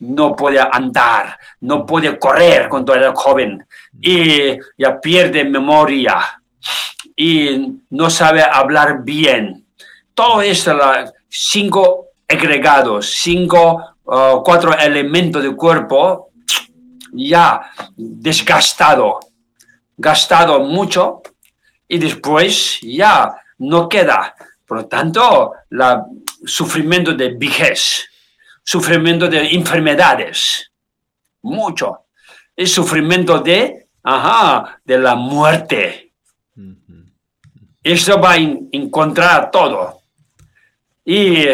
no 0.00 0.34
puede 0.34 0.60
andar, 0.60 1.38
no 1.60 1.84
puede 1.84 2.18
correr 2.18 2.68
cuando 2.68 2.94
era 2.94 3.12
joven 3.14 3.64
y 4.00 4.56
ya 4.78 5.00
pierde 5.00 5.44
memoria 5.44 6.18
y 7.14 7.80
no 7.90 8.08
sabe 8.08 8.42
hablar 8.42 9.02
bien. 9.04 9.66
Todo 10.14 10.42
esto, 10.42 10.78
cinco 11.28 12.08
agregados, 12.28 13.10
cinco, 13.10 13.96
uh, 14.04 14.42
cuatro 14.42 14.76
elementos 14.76 15.42
del 15.42 15.56
cuerpo 15.56 16.30
ya 17.12 17.60
desgastado, 17.96 19.20
gastado 19.96 20.60
mucho 20.60 21.22
y 21.86 21.98
después 21.98 22.80
ya 22.82 23.34
no 23.58 23.88
queda. 23.88 24.34
Por 24.64 24.78
lo 24.78 24.86
tanto, 24.86 25.52
el 25.70 25.80
sufrimiento 26.46 27.12
de 27.12 27.34
vejez 27.36 28.09
sufrimiento 28.70 29.26
de 29.26 29.48
enfermedades, 29.48 30.70
mucho. 31.42 32.06
El 32.54 32.68
sufrimiento 32.68 33.40
de, 33.40 33.88
ajá, 34.04 34.80
de 34.84 34.96
la 34.96 35.16
muerte. 35.16 36.12
Esto 37.82 38.20
va 38.20 38.34
a 38.34 38.36
encontrar 38.36 39.50
todo. 39.50 40.02
Y, 41.04 41.46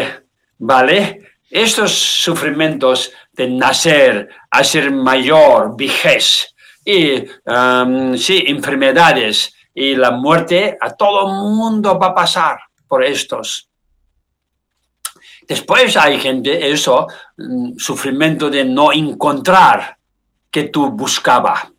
¿vale? 0.59 1.23
Estos 1.49 1.91
sufrimientos 1.91 3.11
de 3.31 3.49
nacer, 3.49 4.29
hacer 4.51 4.91
mayor, 4.91 5.75
vejez, 5.75 6.53
y, 6.85 7.25
um, 7.45 8.15
sí, 8.15 8.43
enfermedades 8.45 9.55
y 9.73 9.95
la 9.95 10.11
muerte, 10.11 10.77
a 10.79 10.91
todo 10.91 11.27
mundo 11.29 11.97
va 11.97 12.07
a 12.07 12.15
pasar 12.15 12.59
por 12.87 13.03
estos. 13.03 13.66
Después 15.47 15.95
hay 15.95 16.19
gente, 16.19 16.71
eso, 16.71 17.07
mm, 17.37 17.77
sufrimiento 17.77 18.49
de 18.49 18.65
no 18.65 18.91
encontrar 18.91 19.97
que 20.51 20.65
tú 20.65 20.89
buscaba. 20.91 21.71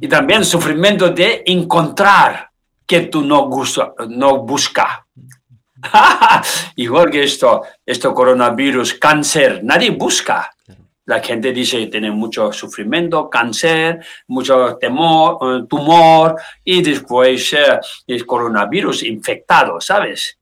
Y 0.00 0.08
también 0.08 0.44
sufrimiento 0.44 1.10
de 1.10 1.42
encontrar 1.46 2.50
que 2.86 3.02
tú 3.02 3.22
no, 3.22 3.50
no 4.08 4.38
busca. 4.38 5.06
Igual 6.76 7.10
que 7.10 7.24
esto, 7.24 7.62
esto 7.84 8.14
coronavirus, 8.14 8.94
cáncer, 8.94 9.62
nadie 9.62 9.90
busca. 9.90 10.50
La 11.06 11.20
gente 11.20 11.52
dice 11.52 11.78
que 11.80 11.86
tiene 11.88 12.10
mucho 12.10 12.50
sufrimiento, 12.50 13.28
cáncer, 13.28 14.02
mucho 14.28 14.76
temor, 14.76 15.38
eh, 15.42 15.66
tumor 15.68 16.36
y 16.64 16.80
después 16.82 17.52
eh, 17.52 17.78
el 18.06 18.24
coronavirus 18.24 19.02
infectado, 19.02 19.80
¿sabes? 19.82 20.38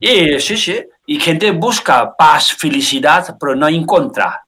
Y 0.00 0.40
sí, 0.40 0.56
sí, 0.56 0.80
y 1.06 1.18
gente 1.18 1.50
busca 1.50 2.14
paz, 2.16 2.52
felicidad, 2.52 3.36
pero 3.38 3.54
no 3.54 3.68
encuentra. 3.68 4.46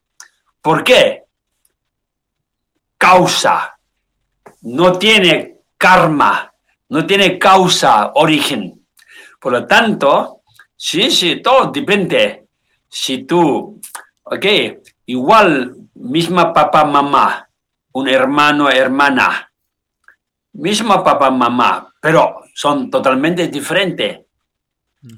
¿Por 0.61 0.83
qué? 0.83 1.23
Causa. 2.97 3.77
No 4.61 4.97
tiene 4.97 5.57
karma, 5.77 6.51
no 6.89 7.05
tiene 7.05 7.37
causa, 7.37 8.11
origen. 8.15 8.87
Por 9.39 9.51
lo 9.51 9.67
tanto, 9.67 10.41
sí, 10.75 11.11
sí, 11.11 11.41
todo 11.41 11.71
depende. 11.71 12.47
Si 12.89 13.25
tú, 13.25 13.79
ok, 14.23 14.45
igual, 15.05 15.75
misma 15.93 16.51
papá, 16.53 16.85
mamá, 16.85 17.47
un 17.91 18.07
hermano, 18.07 18.69
hermana, 18.69 19.51
misma 20.53 21.03
papá, 21.03 21.29
mamá, 21.29 21.93
pero 22.01 22.43
son 22.53 22.89
totalmente 22.89 23.49
diferentes 23.49 24.24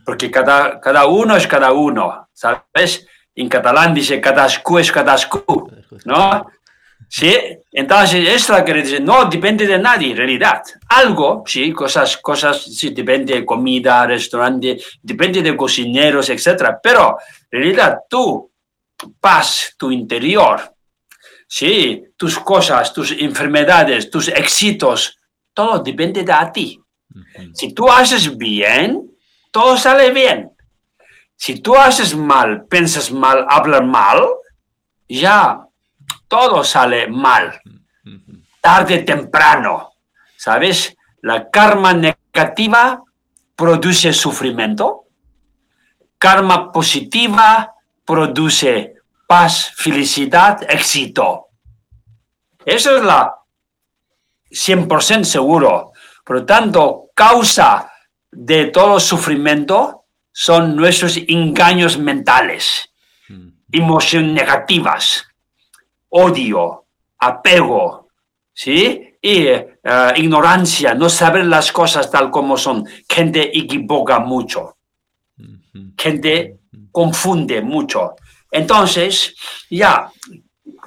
porque 0.03 0.29
cada, 0.29 0.79
cada 0.79 1.05
uno 1.05 1.35
es 1.35 1.47
cada 1.47 1.71
uno, 1.71 2.29
¿sabes? 2.33 3.07
En 3.35 3.47
catalán 3.47 3.93
dice 3.93 4.19
cadascú 4.19 4.79
es 4.79 4.91
cadascú, 4.91 5.71
¿no? 6.05 6.47
Sí, 7.09 7.33
entonces 7.71 8.27
esto 8.27 8.53
quiere 8.65 8.81
decir, 8.81 9.01
no 9.01 9.25
depende 9.25 9.65
de 9.65 9.79
nadie 9.79 10.11
en 10.11 10.17
realidad. 10.17 10.61
Algo, 10.89 11.43
sí, 11.45 11.71
cosas, 11.71 12.17
cosas, 12.17 12.63
sí, 12.63 12.89
depende 12.89 13.35
de 13.35 13.45
comida, 13.45 14.05
restaurante, 14.05 14.77
depende 15.01 15.41
de 15.41 15.55
cocineros, 15.55 16.29
etc. 16.29 16.75
Pero 16.83 17.17
en 17.49 17.61
realidad 17.61 17.99
tú, 18.09 18.51
paz, 19.21 19.73
tu 19.77 19.89
interior, 19.89 20.59
sí, 21.47 22.03
tus 22.17 22.39
cosas, 22.39 22.91
tus 22.91 23.11
enfermedades, 23.13 24.09
tus 24.09 24.27
éxitos, 24.27 25.17
todo 25.53 25.79
depende 25.79 26.23
de 26.23 26.33
ti. 26.53 26.79
Si 27.53 27.73
tú 27.73 27.89
haces 27.89 28.37
bien, 28.37 29.16
todo 29.57 29.75
sale 29.75 30.11
bien. 30.11 30.51
Si 31.35 31.61
tú 31.61 31.75
haces 31.75 32.15
mal, 32.15 32.67
piensas 32.67 33.11
mal, 33.11 33.43
hablas 33.49 33.83
mal, 33.83 34.23
ya 35.09 35.65
todo 36.27 36.63
sale 36.63 37.07
mal. 37.07 37.59
Tarde, 38.61 38.99
temprano. 38.99 39.93
¿Sabes? 40.37 40.95
La 41.23 41.49
karma 41.49 41.91
negativa 41.91 43.01
produce 43.55 44.13
sufrimiento. 44.13 45.07
Karma 46.19 46.71
positiva 46.71 47.73
produce 48.05 48.93
paz, 49.25 49.73
felicidad, 49.75 50.61
éxito. 50.69 51.47
Eso 52.63 52.95
es 52.95 53.03
la 53.03 53.33
100% 54.51 55.23
seguro. 55.23 55.93
Por 56.23 56.35
lo 56.35 56.45
tanto, 56.45 57.09
causa 57.15 57.86
de 58.39 58.65
todo 58.65 58.99
sufrimiento 58.99 60.05
son 60.31 60.75
nuestros 60.75 61.17
engaños 61.27 61.97
mentales, 61.97 62.89
Mm. 63.29 63.49
emociones 63.73 64.31
negativas, 64.31 65.25
odio, 66.09 66.85
apego, 67.17 68.07
¿sí? 68.53 69.15
Y 69.21 69.47
eh, 69.47 69.79
ignorancia, 70.17 70.93
no 70.93 71.09
saber 71.09 71.45
las 71.47 71.71
cosas 71.71 72.09
tal 72.11 72.29
como 72.29 72.55
son. 72.57 72.85
Gente 73.09 73.57
equivoca 73.57 74.19
mucho, 74.19 74.77
Ujú. 75.37 75.93
gente 75.97 76.59
confunde 76.91 77.61
mucho. 77.61 78.15
Entonces, 78.51 79.35
ya 79.69 80.09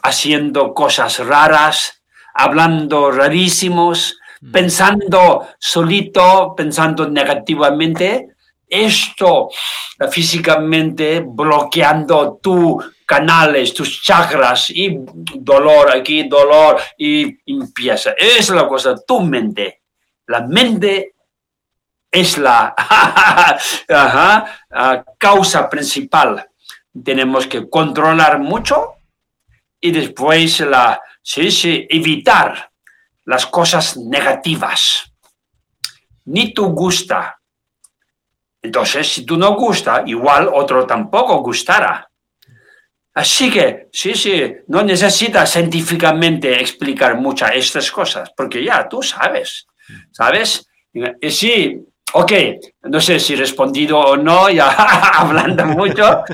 haciendo 0.02 0.72
cosas 0.72 1.18
raras, 1.18 2.02
hablando 2.32 3.10
rarísimos, 3.10 4.18
pensando 4.52 5.48
solito, 5.58 6.54
pensando 6.56 7.08
negativamente, 7.08 8.36
esto 8.66 9.50
eh, 9.98 10.08
físicamente 10.08 11.24
bloqueando 11.26 12.38
tus 12.40 13.02
canales, 13.04 13.74
tus 13.74 14.00
chakras 14.00 14.70
y 14.70 15.00
dolor 15.34 15.90
aquí, 15.90 16.28
dolor 16.28 16.80
y 16.96 17.36
empieza. 17.52 18.12
Es 18.12 18.48
la 18.50 18.68
cosa, 18.68 18.94
tu 19.04 19.20
mente. 19.20 19.82
La 20.28 20.46
mente 20.46 21.14
es 22.10 22.38
la 22.38 22.74
ajá, 23.88 24.64
causa 25.18 25.68
principal. 25.68 26.48
Tenemos 27.04 27.48
que 27.48 27.68
controlar 27.68 28.38
mucho 28.38 28.94
y 29.80 29.90
después 29.90 30.60
la, 30.60 31.00
sí, 31.20 31.50
sí, 31.50 31.86
evitar 31.90 32.69
las 33.30 33.46
cosas 33.46 33.96
negativas. 33.96 35.04
Ni 36.24 36.52
tú 36.52 36.66
gusta. 36.70 37.38
Entonces, 38.60 39.06
si 39.08 39.24
tú 39.24 39.36
no 39.36 39.54
gusta, 39.54 40.02
igual 40.04 40.50
otro 40.52 40.84
tampoco 40.84 41.38
gustará. 41.40 42.10
Así 43.14 43.48
que, 43.48 43.88
sí, 43.92 44.16
sí, 44.16 44.52
no 44.66 44.82
necesitas 44.82 45.48
científicamente 45.52 46.60
explicar 46.60 47.20
muchas 47.20 47.52
estas 47.54 47.90
cosas, 47.92 48.32
porque 48.36 48.64
ya 48.64 48.88
tú 48.88 49.00
sabes, 49.00 49.66
¿sabes? 50.10 50.68
Y 50.92 51.30
sí, 51.30 51.80
ok, 52.12 52.32
no 52.82 53.00
sé 53.00 53.20
si 53.20 53.34
he 53.34 53.36
respondido 53.36 53.98
o 53.98 54.16
no, 54.16 54.50
ya 54.50 54.70
hablando 55.18 55.66
mucho, 55.66 56.24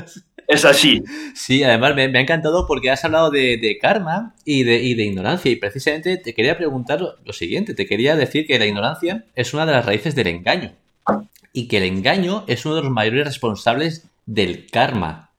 es 0.47 0.63
así. 0.63 1.03
Sí, 1.35 1.61
además 1.63 1.93
me, 1.93 2.07
me 2.07 2.19
ha 2.19 2.21
encantado 2.21 2.65
porque 2.67 2.89
has 2.89 3.03
hablado 3.03 3.29
de, 3.29 3.57
de 3.57 3.77
karma 3.77 4.33
y 4.45 4.63
de, 4.63 4.81
y 4.81 4.93
de 4.93 5.03
ignorancia. 5.03 5.51
Y 5.51 5.57
precisamente 5.57 6.17
te 6.17 6.33
quería 6.33 6.57
preguntar 6.57 7.01
lo, 7.01 7.33
siguiente. 7.33 7.73
Te 7.73 7.85
quería 7.85 8.15
decir 8.15 8.47
que 8.47 8.57
la 8.57 8.65
ignorancia 8.65 9.25
es 9.35 9.53
una 9.53 9.65
de 9.65 9.73
las 9.73 9.85
raíces 9.85 10.15
del 10.15 10.27
engaño. 10.27 10.73
Y 11.51 11.67
que 11.67 11.77
el 11.77 11.83
engaño 11.83 12.45
es 12.47 12.65
uno 12.65 12.75
de 12.75 12.83
los 12.83 12.91
mayores 12.91 13.25
responsables 13.25 14.07
del 14.25 14.67
karma. 14.67 15.31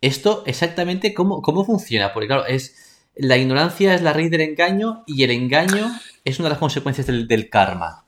Esto 0.00 0.42
exactamente 0.46 1.12
cómo, 1.12 1.42
cómo 1.42 1.66
funciona. 1.66 2.14
Porque 2.14 2.28
claro, 2.28 2.46
es 2.46 3.04
la 3.16 3.36
ignorancia 3.36 3.94
es 3.94 4.00
la 4.00 4.14
raíz 4.14 4.30
del 4.30 4.40
engaño 4.40 5.04
y 5.06 5.22
el 5.24 5.32
engaño 5.32 5.90
es 6.24 6.38
una 6.38 6.48
de 6.48 6.54
las 6.54 6.58
consecuencias 6.58 7.06
del, 7.06 7.28
del 7.28 7.50
karma. 7.50 8.06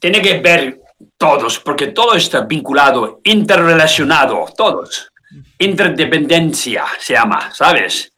Tiene 0.00 0.22
que 0.22 0.38
ver 0.40 0.80
todos, 1.18 1.58
porque 1.58 1.88
todo 1.88 2.14
está 2.14 2.42
vinculado, 2.42 3.20
interrelacionado, 3.24 4.46
todos. 4.56 5.10
Interdependencia 5.58 6.86
se 6.98 7.14
llama, 7.14 7.52
¿sabes? 7.52 8.14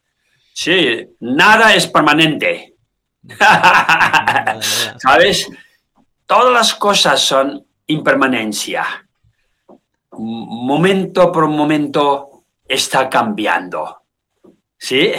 Sí, 0.52 1.08
nada 1.20 1.74
es 1.74 1.86
permanente. 1.86 2.74
¿Sabes? 4.98 5.48
Todas 6.26 6.52
las 6.52 6.74
cosas 6.74 7.20
son 7.20 7.66
impermanencia. 7.86 8.84
Momento 10.12 11.32
por 11.32 11.48
momento 11.48 12.44
está 12.68 13.08
cambiando. 13.08 14.02
¿Sí? 14.76 15.12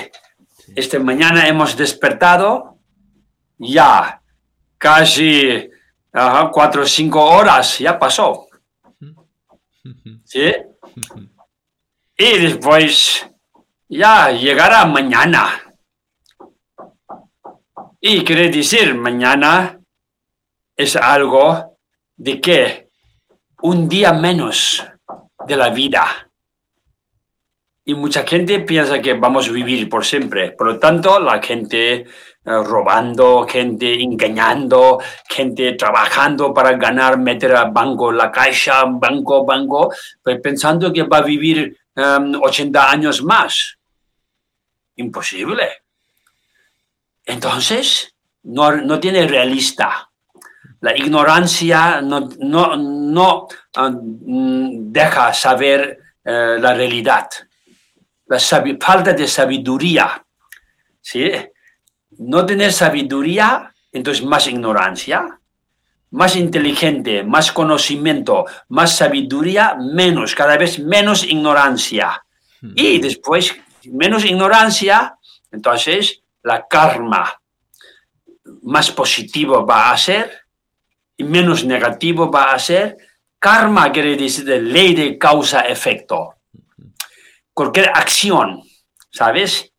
Esta 0.75 0.99
mañana 0.99 1.47
hemos 1.47 1.75
despertado 1.75 2.77
ya 3.57 4.21
casi 4.77 5.70
ajá, 6.11 6.49
cuatro 6.51 6.83
o 6.83 6.85
cinco 6.85 7.23
horas, 7.23 7.79
ya 7.79 7.97
pasó. 7.97 8.47
¿Sí? 10.25 10.53
Y 12.17 12.37
después 12.37 13.27
ya 13.87 14.31
llegará 14.31 14.85
mañana. 14.85 15.61
Y 17.99 18.23
quiere 18.23 18.49
decir, 18.49 18.95
mañana 18.95 19.79
es 20.75 20.95
algo 20.95 21.77
de 22.15 22.41
que 22.41 22.89
un 23.61 23.87
día 23.87 24.13
menos 24.13 24.83
de 25.47 25.55
la 25.55 25.69
vida. 25.69 26.30
Y 27.83 27.95
mucha 27.95 28.23
gente 28.23 28.59
piensa 28.59 29.01
que 29.01 29.13
vamos 29.13 29.49
a 29.49 29.51
vivir 29.51 29.89
por 29.89 30.05
siempre. 30.05 30.51
Por 30.51 30.67
lo 30.67 30.79
tanto, 30.79 31.19
la 31.19 31.41
gente 31.41 31.93
eh, 31.93 32.05
robando, 32.43 33.45
gente 33.47 34.01
engañando, 34.01 34.99
gente 35.29 35.73
trabajando 35.73 36.51
para 36.51 36.73
ganar, 36.73 37.19
meter 37.19 37.55
a 37.55 37.65
banco 37.65 38.11
la 38.11 38.31
caixa, 38.31 38.83
banco, 38.85 39.45
banco, 39.45 39.93
pues 40.23 40.39
pensando 40.41 40.91
que 40.91 41.03
va 41.03 41.17
a 41.17 41.21
vivir 41.21 41.77
um, 41.95 42.41
80 42.41 42.91
años 42.91 43.23
más. 43.23 43.77
Imposible. 44.95 45.83
Entonces, 47.25 48.15
no, 48.43 48.71
no 48.71 48.99
tiene 48.99 49.27
realista. 49.27 50.09
La 50.79 50.97
ignorancia 50.97 52.01
no, 52.01 52.27
no, 52.39 52.75
no 52.75 53.47
uh, 53.77 54.69
deja 54.91 55.31
saber 55.33 55.99
uh, 56.25 56.59
la 56.59 56.73
realidad. 56.73 57.29
La 58.31 58.39
falta 58.39 59.11
de 59.11 59.27
sabiduría. 59.27 60.25
¿sí? 61.01 61.29
No 62.11 62.45
tener 62.45 62.71
sabiduría, 62.71 63.73
entonces 63.91 64.23
más 64.23 64.47
ignorancia. 64.47 65.37
Más 66.11 66.37
inteligente, 66.37 67.23
más 67.23 67.51
conocimiento, 67.51 68.45
más 68.69 68.95
sabiduría, 68.95 69.75
menos, 69.75 70.33
cada 70.33 70.55
vez 70.55 70.79
menos 70.79 71.25
ignorancia. 71.25 72.25
Y 72.61 72.99
después, 72.99 73.53
menos 73.91 74.23
ignorancia, 74.23 75.17
entonces 75.51 76.23
la 76.41 76.65
karma 76.69 77.37
más 78.63 78.91
positivo 78.91 79.65
va 79.65 79.91
a 79.91 79.97
ser 79.97 80.45
y 81.17 81.25
menos 81.25 81.65
negativo 81.65 82.31
va 82.31 82.53
a 82.53 82.59
ser. 82.59 82.95
Karma 83.39 83.91
quiere 83.91 84.15
decir 84.15 84.45
de 84.45 84.61
ley 84.61 84.95
de 84.95 85.17
causa-efecto. 85.17 86.40
Cualquier 87.61 87.89
acción, 87.89 88.63
¿sabes? 89.11 89.71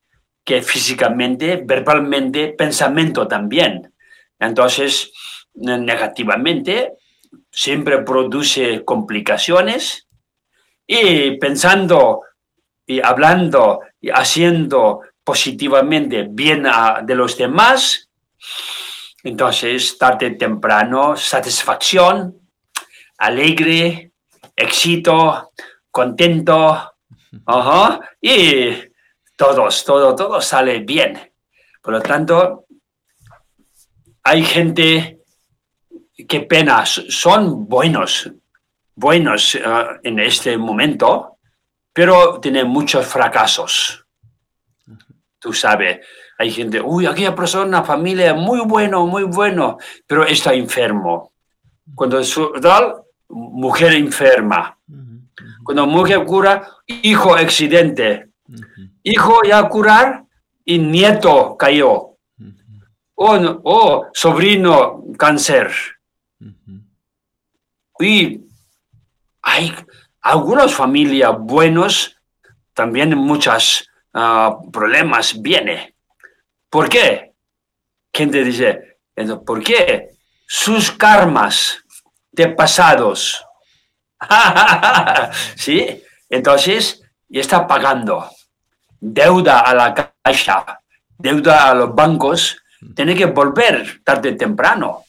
Que 0.45 0.63
físicamente, 0.63 1.61
verbalmente, 1.65 2.55
pensamiento 2.57 3.27
también. 3.27 3.93
Entonces, 4.39 5.11
negativamente, 5.55 6.93
siempre 7.51 8.03
produce 8.03 8.85
complicaciones 8.85 10.07
y 10.87 11.33
pensando 11.39 12.21
y 12.87 13.01
hablando 13.01 13.81
y 14.01 14.11
haciendo 14.11 15.01
positivamente 15.25 16.29
bien 16.31 16.69
a, 16.69 17.01
de 17.03 17.17
los 17.17 17.37
demás, 17.37 18.09
entonces 19.25 19.99
tarde 19.99 20.31
temprano 20.37 21.17
satisfacción, 21.17 22.49
alegre, 23.19 24.13
éxito, 24.55 25.51
contento, 25.91 26.92
-huh, 27.47 28.01
y 28.21 28.75
todos, 29.37 29.85
todo, 29.85 30.15
todo 30.15 30.41
sale 30.41 30.81
bien. 30.81 31.33
Por 31.83 31.95
lo 31.95 32.01
tanto, 32.01 32.67
hay 34.23 34.45
gente 34.45 35.23
qué 36.29 36.41
pena, 36.41 36.85
son 36.87 37.67
buenos, 37.69 38.31
buenos 38.95 39.55
uh, 39.55 39.99
en 40.03 40.19
este 40.19 40.57
momento, 40.57 41.39
pero 41.93 42.39
tienen 42.41 42.69
muchos 42.69 43.07
fracasos. 43.07 44.07
Tú 45.39 45.53
sabes, 45.53 46.01
hay 46.39 46.51
gente, 46.51 46.81
uy, 46.81 47.07
aquella 47.07 47.35
persona, 47.35 47.83
familia, 47.83 48.35
muy 48.35 48.61
bueno, 48.61 49.07
muy 49.07 49.25
bueno, 49.25 49.79
pero 50.07 50.25
está 50.25 50.55
enfermo. 50.55 51.33
Cuando 51.95 52.23
su 52.23 52.53
tal, 52.61 53.03
mujer 53.29 53.95
enferma. 53.95 54.79
Cuando 55.65 55.87
mujer 55.87 56.25
cura, 56.25 56.69
hijo 56.87 57.35
accidente. 57.35 58.29
Hijo 59.03 59.43
ya 59.45 59.69
curar 59.69 60.25
y 60.65 60.79
nieto 60.79 61.57
cayó. 61.57 61.91
O 61.95 63.37
oh, 63.37 63.61
oh, 63.65 64.07
sobrino 64.13 65.05
cáncer. 65.17 65.71
Y 67.99 68.41
hay 69.43 69.73
algunas 70.21 70.75
familias 70.75 71.35
buenos, 71.39 72.17
también 72.75 73.17
muchos 73.17 73.89
ah, 74.15 74.57
problemas 74.73 75.41
vienen. 75.41 75.95
¿Por 76.69 76.89
qué? 76.89 77.33
Gente 78.13 78.45
dice, 78.45 78.99
¿por 79.45 79.63
qué? 79.63 80.11
Sus 80.47 80.91
karmas 80.91 81.85
de 82.31 82.49
pasados. 82.49 83.45
¿Sí? 85.57 86.03
Entonces, 86.29 87.03
está 87.29 87.67
pagando 87.67 88.31
deuda 89.01 89.61
a 89.61 89.75
la 89.75 89.95
caixa, 89.95 90.81
deuda 91.19 91.71
a 91.71 91.75
los 91.75 91.95
bancos, 91.95 92.57
tiene 92.95 93.15
que 93.15 93.27
volver 93.27 94.01
tarde 94.05 94.31
o 94.31 94.37
temprano. 94.37 95.05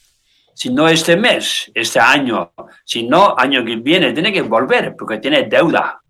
Si 0.56 0.70
no 0.70 0.88
este 0.88 1.16
mes, 1.16 1.72
este 1.74 2.00
año, 2.00 2.52
si 2.84 3.04
no 3.04 3.36
año 3.38 3.64
que 3.64 3.76
viene, 3.76 4.14
tiene 4.14 4.34
que 4.34 4.42
volver 4.42 4.96
porque 4.98 5.18
tiene 5.18 5.44
deuda. 5.44 6.02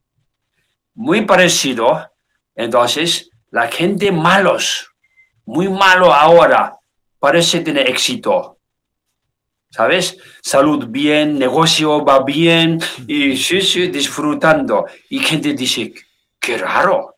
Muy 0.95 1.25
parecido, 1.25 2.09
entonces, 2.55 3.29
la 3.51 3.67
gente 3.67 4.11
malos, 4.11 4.91
muy 5.45 5.67
malo 5.67 6.13
ahora, 6.13 6.77
parece 7.19 7.61
tener 7.61 7.89
éxito. 7.89 8.52
¿Sabes? 9.73 10.17
Salud 10.39 10.85
bien, 10.87 11.39
negocio 11.39 12.05
va 12.05 12.23
bien, 12.23 12.79
y 13.07 13.35
sí, 13.45 13.59
sí, 13.59 13.87
disfrutando. 13.87 14.85
Y 15.09 15.17
gente 15.17 15.53
dice, 15.53 15.91
qué 16.39 16.59
raro. 16.59 17.15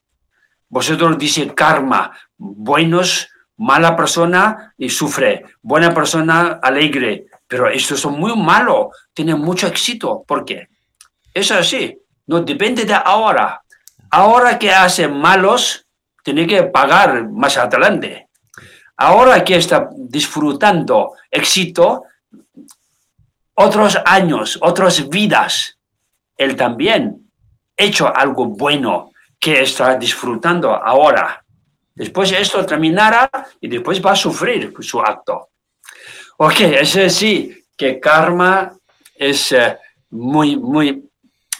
Vosotros 0.70 1.18
dice 1.18 1.54
karma, 1.54 2.18
buenos, 2.38 3.28
mala 3.58 3.94
persona 3.94 4.74
y 4.78 4.90
sufre, 4.90 5.44
buena 5.62 5.94
persona 5.94 6.60
alegre, 6.64 7.26
pero 7.46 7.70
estos 7.70 8.00
son 8.00 8.18
muy 8.18 8.34
malos, 8.38 8.88
tienen 9.14 9.40
mucho 9.40 9.68
éxito. 9.68 10.24
¿Por 10.26 10.46
qué? 10.46 10.70
Es 11.34 11.52
así, 11.52 11.98
no 12.28 12.40
depende 12.40 12.86
de 12.86 12.94
ahora. 12.94 13.62
Ahora 14.12 14.58
que 14.58 14.72
hacen 14.72 15.14
malos, 15.18 15.86
tiene 16.24 16.48
que 16.48 16.64
pagar 16.64 17.30
más 17.30 17.58
adelante. 17.58 18.30
Ahora 18.96 19.44
que 19.44 19.58
está 19.58 19.90
disfrutando 19.94 21.16
éxito, 21.30 22.06
otros 23.56 23.98
años, 24.06 24.58
otras 24.62 25.08
vidas, 25.10 25.78
él 26.38 26.56
también 26.56 27.30
hecho 27.76 28.14
algo 28.16 28.46
bueno 28.48 29.12
que 29.40 29.62
está 29.62 29.96
disfrutando 29.98 30.74
ahora. 30.74 31.44
Después 31.94 32.32
esto 32.32 32.66
terminará 32.66 33.30
y 33.62 33.68
después 33.68 34.04
va 34.06 34.12
a 34.12 34.16
sufrir 34.16 34.74
su 34.82 35.00
acto. 35.00 35.50
Ok, 36.38 36.60
es 36.62 36.94
decir, 36.94 37.66
que 37.78 38.00
karma 38.00 38.74
es 39.16 39.54
eh, 39.54 39.78
muy, 40.10 40.58
muy 40.58 41.10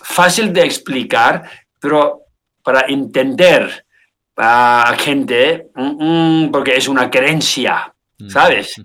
fácil 0.02 0.52
de 0.52 0.64
explicar, 0.64 1.50
pero 1.80 2.24
para 2.62 2.82
entender 2.88 3.86
a 4.36 4.94
gente, 4.98 5.68
mm, 5.74 6.44
mm, 6.44 6.52
porque 6.52 6.76
es 6.76 6.88
una 6.88 7.10
creencia, 7.10 7.94
mm. 8.20 8.30
¿sabes? 8.30 8.76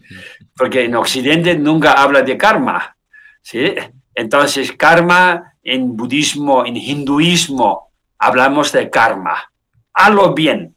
Porque 0.60 0.84
en 0.84 0.94
Occidente 0.94 1.56
nunca 1.56 1.92
habla 1.92 2.20
de 2.20 2.36
karma, 2.36 2.94
¿sí? 3.40 3.74
Entonces, 4.14 4.72
karma 4.72 5.54
en 5.62 5.96
budismo, 5.96 6.66
en 6.66 6.76
hinduismo, 6.76 7.92
hablamos 8.18 8.70
de 8.70 8.90
karma. 8.90 9.50
Hazlo 9.94 10.34
bien. 10.34 10.76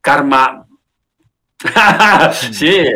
Karma. 0.00 0.66
sí, 2.52 2.86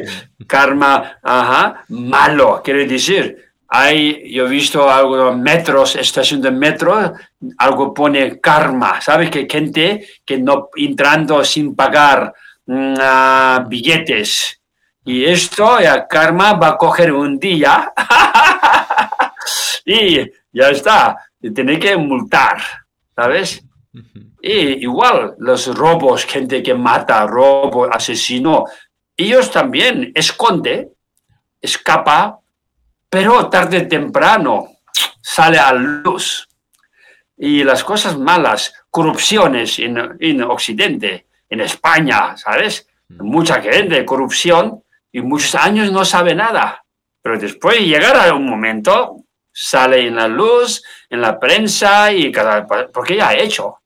karma, 0.46 1.18
ajá, 1.22 1.84
malo, 1.90 2.62
quiere 2.64 2.86
decir. 2.86 3.52
Hay, 3.68 4.32
yo 4.32 4.46
he 4.46 4.48
visto 4.48 4.90
algo, 4.90 5.36
metros, 5.36 5.96
estación 5.96 6.40
de 6.40 6.50
metro, 6.50 7.12
algo 7.58 7.92
pone 7.92 8.40
karma, 8.40 9.02
¿sabes? 9.02 9.28
Que 9.28 9.46
gente 9.46 10.06
que 10.24 10.38
no 10.38 10.70
entrando 10.76 11.44
sin 11.44 11.76
pagar 11.76 12.32
mm, 12.64 13.68
billetes. 13.68 14.62
Y 15.04 15.24
esto, 15.24 15.80
ya 15.80 16.06
karma 16.06 16.54
va 16.54 16.68
a 16.68 16.76
coger 16.76 17.12
un 17.12 17.38
día 17.38 17.92
y 19.84 20.30
ya 20.52 20.70
está, 20.70 21.16
tiene 21.54 21.78
que 21.78 21.96
multar. 21.96 22.58
¿sabes? 23.14 23.64
Y 24.42 24.82
igual 24.82 25.34
los 25.38 25.74
robos, 25.74 26.24
gente 26.24 26.62
que 26.62 26.74
mata, 26.74 27.26
robo, 27.26 27.92
asesino, 27.92 28.64
ellos 29.16 29.50
también 29.50 30.12
esconde, 30.14 30.92
escapa, 31.60 32.40
pero 33.08 33.48
tarde 33.48 33.78
o 33.78 33.88
temprano 33.88 34.68
sale 35.22 35.58
a 35.58 35.72
luz. 35.72 36.48
Y 37.36 37.64
las 37.64 37.82
cosas 37.82 38.18
malas, 38.18 38.74
corrupciones 38.90 39.78
en, 39.78 40.16
en 40.20 40.42
Occidente, 40.42 41.26
en 41.48 41.60
España, 41.60 42.36
¿sabes? 42.36 42.88
Mucha 43.08 43.62
gente, 43.62 44.04
corrupción, 44.04 44.83
y 45.14 45.22
muchos 45.22 45.54
años 45.54 45.92
no 45.92 46.04
sabe 46.04 46.34
nada. 46.34 46.84
Pero 47.22 47.38
después 47.38 47.78
llegará 47.78 48.34
un 48.34 48.46
momento 48.46 49.24
sale 49.52 50.08
en 50.08 50.16
la 50.16 50.26
luz, 50.26 50.82
en 51.08 51.20
la 51.20 51.38
prensa 51.38 52.12
y 52.12 52.32
cada 52.32 52.66
porque 52.66 53.16
ya 53.16 53.28
ha 53.28 53.36
hecho. 53.36 53.78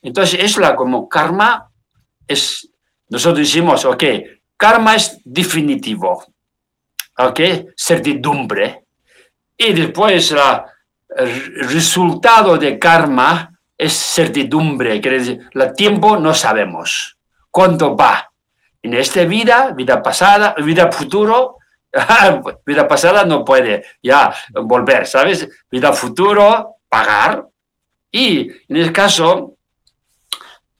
Entonces 0.00 0.38
es 0.40 0.56
la 0.58 0.76
como 0.76 1.08
karma 1.08 1.68
es 2.28 2.68
nosotros 3.08 3.40
decimos, 3.40 3.84
ok, 3.84 4.04
karma 4.56 4.94
es 4.94 5.20
definitivo, 5.24 6.24
ok, 7.18 7.40
certidumbre 7.76 8.84
y 9.56 9.72
después 9.72 10.30
la, 10.30 10.64
el 11.16 11.68
resultado 11.68 12.56
de 12.56 12.78
karma 12.78 13.52
es 13.76 13.92
certidumbre, 13.92 15.00
quiere 15.00 15.18
decir, 15.18 15.40
el 15.52 15.74
tiempo 15.74 16.16
no 16.16 16.32
sabemos 16.32 17.18
cuánto 17.50 17.96
va. 17.96 18.31
En 18.82 18.94
esta 18.94 19.24
vida, 19.24 19.72
vida 19.76 20.02
pasada, 20.02 20.54
vida 20.58 20.90
futuro, 20.90 21.58
vida 22.66 22.88
pasada 22.88 23.24
no 23.24 23.44
puede 23.44 23.84
ya 24.02 24.34
volver, 24.52 25.06
¿sabes? 25.06 25.48
Vida 25.70 25.92
futuro, 25.92 26.76
pagar. 26.88 27.46
Y 28.10 28.50
en 28.68 28.76
el 28.76 28.92
caso, 28.92 29.56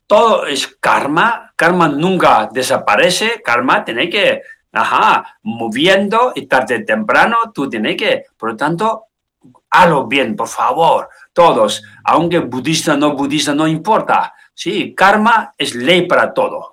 todo 0.06 0.46
es 0.46 0.66
karma. 0.80 1.52
Karma 1.56 1.88
nunca 1.88 2.48
desaparece. 2.52 3.40
Karma 3.42 3.84
tiene 3.84 4.10
que, 4.10 4.42
ajá, 4.72 5.38
moviendo 5.42 6.32
y 6.34 6.46
tarde 6.46 6.82
o 6.82 6.84
temprano 6.84 7.36
tú 7.54 7.68
tienes 7.70 7.96
que, 7.96 8.24
por 8.36 8.50
lo 8.50 8.56
tanto, 8.56 9.04
hazlo 9.70 10.06
bien, 10.06 10.36
por 10.36 10.48
favor. 10.48 11.08
Todos, 11.32 11.82
aunque 12.04 12.40
budista, 12.40 12.96
no 12.96 13.14
budista, 13.14 13.54
no 13.54 13.66
importa. 13.66 14.34
Sí, 14.52 14.94
karma 14.94 15.54
es 15.56 15.74
ley 15.74 16.06
para 16.06 16.34
todo. 16.34 16.71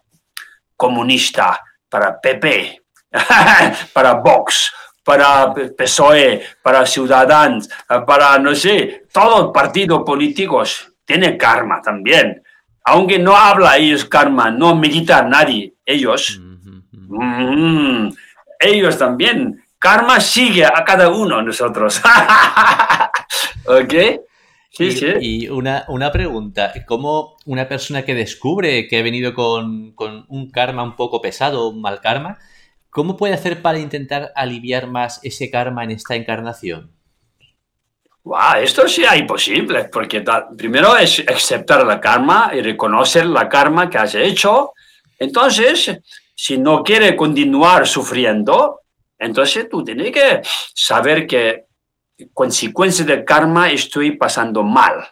Comunista, 0.79 1.59
para 1.89 2.21
PP, 2.21 2.81
para 3.93 4.13
Vox, 4.13 4.71
para 5.03 5.53
PSOE, 5.75 6.41
para 6.63 6.85
Ciudadanos, 6.85 7.67
para, 8.07 8.39
no 8.39 8.55
sé, 8.55 9.03
todos 9.11 9.51
partidos 9.53 10.03
políticos 10.05 10.89
tienen 11.03 11.37
karma 11.37 11.81
también. 11.81 12.41
Aunque 12.85 13.19
no 13.19 13.35
habla 13.35 13.75
ellos 13.75 14.05
karma, 14.05 14.49
no 14.51 14.73
medita 14.73 15.21
nadie, 15.21 15.73
ellos, 15.85 16.39
mm, 16.39 18.09
ellos 18.59 18.97
también. 18.97 19.61
Karma 19.77 20.21
sigue 20.21 20.65
a 20.65 20.83
cada 20.85 21.09
uno 21.09 21.37
de 21.37 21.43
nosotros. 21.43 22.01
¿Ok? 23.65 23.93
Sí, 24.69 24.85
y, 24.85 24.91
sí. 24.91 25.07
y 25.19 25.49
una, 25.49 25.85
una, 25.87 26.11
pregunta, 26.11 26.73
¿cómo 26.85 27.37
una 27.45 27.67
persona 27.67 28.03
que 28.03 28.13
descubre 28.13 28.87
que 28.87 28.99
ha 28.99 29.03
venido 29.03 29.33
con, 29.33 29.93
con 29.93 30.25
un 30.29 30.51
karma 30.51 30.83
un 30.83 30.95
poco 30.95 31.21
pesado, 31.21 31.69
un 31.69 31.81
mal 31.81 32.01
karma, 32.01 32.37
¿Cómo 32.89 33.17
puede 33.17 33.35
hacer 33.35 33.61
para 33.61 33.79
intentar 33.79 34.31
aliviar 34.35 34.87
más 34.87 35.19
ese 35.23 35.51
karma 35.51 35.83
en 35.83 35.91
esta 35.91 36.15
encarnación? 36.15 36.91
Wow, 38.23 38.57
esto 38.61 38.87
sí 38.87 39.03
es 39.03 39.15
imposible, 39.19 39.85
porque 39.85 40.23
primero 40.57 40.97
es 40.97 41.23
aceptar 41.27 41.85
la 41.85 42.01
karma 42.01 42.51
y 42.53 42.61
reconocer 42.61 43.25
la 43.27 43.47
karma 43.47 43.89
que 43.89 43.97
has 43.99 44.15
hecho. 44.15 44.73
Entonces, 45.19 45.99
si 46.35 46.57
no 46.57 46.83
quiere 46.83 47.15
continuar 47.15 47.87
sufriendo, 47.87 48.81
entonces 49.17 49.69
tú 49.69 49.83
tienes 49.83 50.11
que 50.11 50.41
saber 50.73 51.27
que 51.27 51.65
consecuencia 52.33 53.05
del 53.05 53.23
karma 53.23 53.69
estoy 53.69 54.11
pasando 54.11 54.63
mal. 54.63 55.07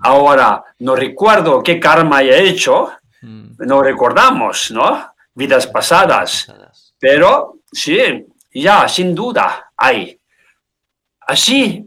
Ahora, 0.00 0.64
no 0.78 0.96
recuerdo 0.96 1.62
qué 1.62 1.78
karma 1.78 2.22
he 2.22 2.48
hecho, 2.48 2.92
no 3.22 3.82
recordamos, 3.82 4.70
¿no? 4.70 5.14
Vidas 5.34 5.66
pasadas. 5.66 6.52
Pero 6.98 7.60
sí, 7.70 8.26
ya, 8.52 8.88
sin 8.88 9.14
duda, 9.14 9.72
hay. 9.76 10.18
Así, 11.20 11.84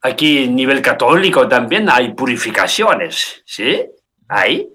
aquí 0.00 0.44
a 0.44 0.46
nivel 0.48 0.80
católico 0.80 1.46
también 1.46 1.88
hay 1.88 2.14
purificaciones, 2.14 3.42
¿sí? 3.44 3.84
Hay. 4.28 4.68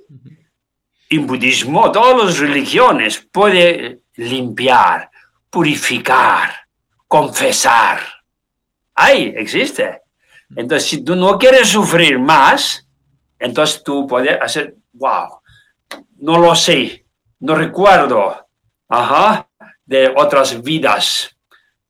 En 1.09 1.25
budismo, 1.25 1.91
todas 1.91 2.23
las 2.23 2.37
religiones 2.37 3.27
pueden 3.31 4.03
limpiar, 4.15 5.09
purificar, 5.49 6.53
confesar. 7.07 8.18
Hay, 9.01 9.33
existe. 9.37 10.01
Entonces, 10.53 10.89
si 10.89 11.05
tú 11.05 11.15
no 11.15 11.37
quieres 11.37 11.69
sufrir 11.69 12.19
más, 12.19 12.85
entonces 13.39 13.81
tú 13.81 14.05
puedes 14.05 14.37
hacer, 14.41 14.75
wow, 14.91 15.39
no 16.17 16.37
lo 16.37 16.53
sé, 16.53 17.05
no 17.39 17.55
recuerdo, 17.55 18.45
ajá, 18.89 19.47
de 19.85 20.11
otras 20.13 20.61
vidas. 20.61 21.33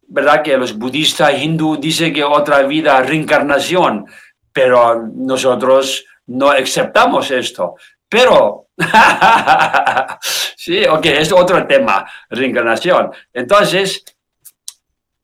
¿Verdad 0.08 0.44
que 0.44 0.56
los 0.56 0.78
budistas 0.78 1.34
hindú 1.42 1.78
dicen 1.78 2.14
que 2.14 2.24
otra 2.24 2.62
vida, 2.62 3.02
reencarnación, 3.02 4.06
pero 4.54 5.02
nosotros 5.12 6.06
no 6.28 6.52
aceptamos 6.52 7.32
esto. 7.32 7.76
Pero, 8.08 8.68
sí, 10.22 10.86
ok, 10.86 11.06
es 11.08 11.32
otro 11.32 11.66
tema, 11.66 12.06
reencarnación. 12.30 13.12
Entonces, 13.34 14.04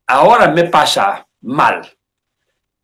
ahora 0.08 0.50
me 0.50 0.64
pasa 0.64 1.28
mal. 1.46 1.88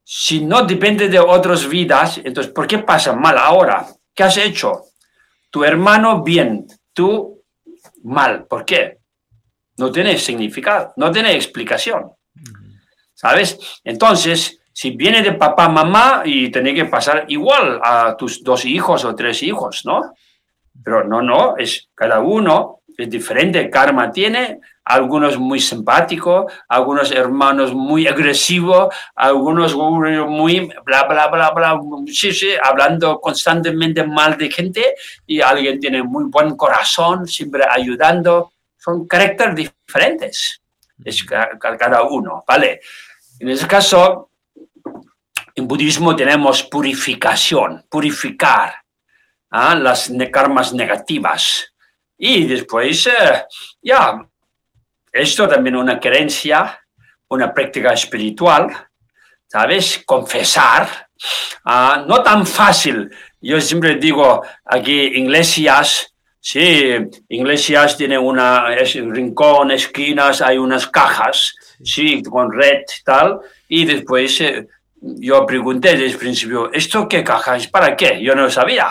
Si 0.03 0.43
no 0.43 0.63
depende 0.63 1.07
de 1.07 1.19
otras 1.19 1.67
vidas, 1.67 2.19
entonces, 2.23 2.51
¿por 2.53 2.67
qué 2.67 2.79
pasa 2.79 3.13
mal 3.13 3.37
ahora? 3.37 3.87
¿Qué 4.13 4.23
has 4.23 4.37
hecho? 4.37 4.83
Tu 5.49 5.63
hermano 5.63 6.23
bien, 6.23 6.67
tú 6.93 7.43
mal. 8.03 8.45
¿Por 8.45 8.65
qué? 8.65 8.99
No 9.77 9.91
tiene 9.91 10.17
significado, 10.17 10.93
no 10.97 11.11
tiene 11.11 11.35
explicación. 11.35 12.11
¿Sabes? 13.13 13.81
Entonces, 13.83 14.59
si 14.73 14.91
viene 14.91 15.21
de 15.21 15.33
papá, 15.33 15.69
mamá, 15.69 16.23
y 16.25 16.49
tiene 16.49 16.73
que 16.73 16.85
pasar 16.85 17.25
igual 17.27 17.79
a 17.83 18.15
tus 18.17 18.43
dos 18.43 18.65
hijos 18.65 19.05
o 19.05 19.15
tres 19.15 19.43
hijos, 19.43 19.81
¿no? 19.85 20.13
Pero 20.83 21.03
no, 21.03 21.21
no, 21.21 21.57
es 21.57 21.89
cada 21.93 22.19
uno 22.19 22.81
es 22.97 23.09
diferente, 23.09 23.69
karma 23.69 24.11
tiene, 24.11 24.59
algunos 24.85 25.37
muy 25.37 25.59
simpáticos, 25.59 26.51
algunos 26.67 27.11
hermanos 27.11 27.73
muy 27.73 28.07
agresivos, 28.07 28.93
algunos 29.15 29.75
muy 29.75 30.71
bla, 30.83 31.03
bla, 31.03 31.27
bla, 31.27 31.51
bla, 31.51 31.79
sí, 32.07 32.33
sí, 32.33 32.51
hablando 32.61 33.19
constantemente 33.19 34.03
mal 34.03 34.37
de 34.37 34.49
gente 34.49 34.95
y 35.25 35.41
alguien 35.41 35.79
tiene 35.79 36.03
muy 36.03 36.25
buen 36.25 36.55
corazón, 36.55 37.27
siempre 37.27 37.63
ayudando. 37.69 38.53
Son 38.77 39.07
caracteres 39.07 39.55
diferentes, 39.55 40.61
es 41.03 41.23
cada 41.23 42.03
uno, 42.03 42.43
¿vale? 42.47 42.81
En 43.39 43.49
ese 43.49 43.67
caso, 43.67 44.29
en 45.55 45.67
budismo 45.67 46.15
tenemos 46.15 46.63
purificación, 46.63 47.85
purificar 47.89 48.73
¿ah? 49.51 49.75
las 49.75 50.11
karmas 50.31 50.73
negativas. 50.73 51.73
Y 52.17 52.45
después, 52.45 53.07
eh, 53.07 53.43
ya, 53.81 54.27
esto 55.11 55.47
también 55.47 55.75
una 55.75 55.99
creencia, 55.99 56.79
una 57.27 57.53
práctica 57.53 57.93
espiritual, 57.93 58.69
¿sabes? 59.47 60.03
Confesar, 60.05 61.09
ah, 61.65 62.03
no 62.07 62.21
tan 62.23 62.45
fácil. 62.45 63.09
Yo 63.41 63.59
siempre 63.59 63.95
digo 63.95 64.43
aquí, 64.65 64.93
iglesias, 64.93 66.13
sí, 66.39 66.95
iglesias 67.29 67.97
tiene 67.97 68.17
una, 68.17 68.73
es 68.75 68.93
rincón, 68.95 69.71
esquinas, 69.71 70.41
hay 70.41 70.57
unas 70.57 70.87
cajas, 70.87 71.55
sí, 71.83 72.21
con 72.23 72.51
red 72.51 72.83
tal, 73.03 73.39
y 73.67 73.85
después 73.85 74.39
eh, 74.41 74.67
yo 75.01 75.45
pregunté 75.45 75.93
desde 75.93 76.05
el 76.05 76.17
principio, 76.17 76.71
¿esto 76.71 77.07
qué 77.07 77.23
caja 77.23 77.57
es? 77.57 77.67
¿Para 77.67 77.95
qué? 77.95 78.21
Yo 78.21 78.35
no 78.35 78.49
sabía. 78.49 78.89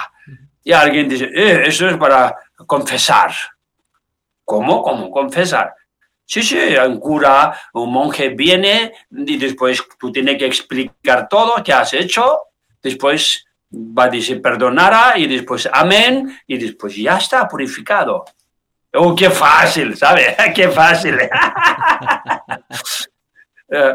Y 0.62 0.72
alguien 0.72 1.08
dice, 1.08 1.30
eh, 1.32 1.62
eso 1.66 1.88
es 1.88 1.96
para 1.96 2.34
confesar. 2.66 3.32
¿Cómo? 4.44 4.82
¿Cómo 4.82 5.10
confesar? 5.10 5.72
Sí, 6.30 6.44
sí, 6.44 6.56
un 6.86 7.00
cura, 7.00 7.60
un 7.72 7.92
monje 7.92 8.28
viene 8.28 8.92
y 9.10 9.36
después 9.36 9.82
tú 9.98 10.12
tienes 10.12 10.38
que 10.38 10.46
explicar 10.46 11.28
todo, 11.28 11.60
qué 11.64 11.72
has 11.72 11.92
hecho, 11.92 12.42
después 12.80 13.44
va 13.74 14.04
a 14.04 14.08
decir 14.08 14.40
perdonará 14.40 15.18
y 15.18 15.26
después 15.26 15.68
amén 15.72 16.40
y 16.46 16.56
después 16.56 16.94
ya 16.94 17.16
está 17.16 17.48
purificado. 17.48 18.24
¡Oh, 18.94 19.12
qué 19.12 19.28
fácil! 19.28 19.96
¿Sabes? 19.96 20.36
¡Qué 20.54 20.68
fácil! 20.68 21.18
Eh, 23.72 23.94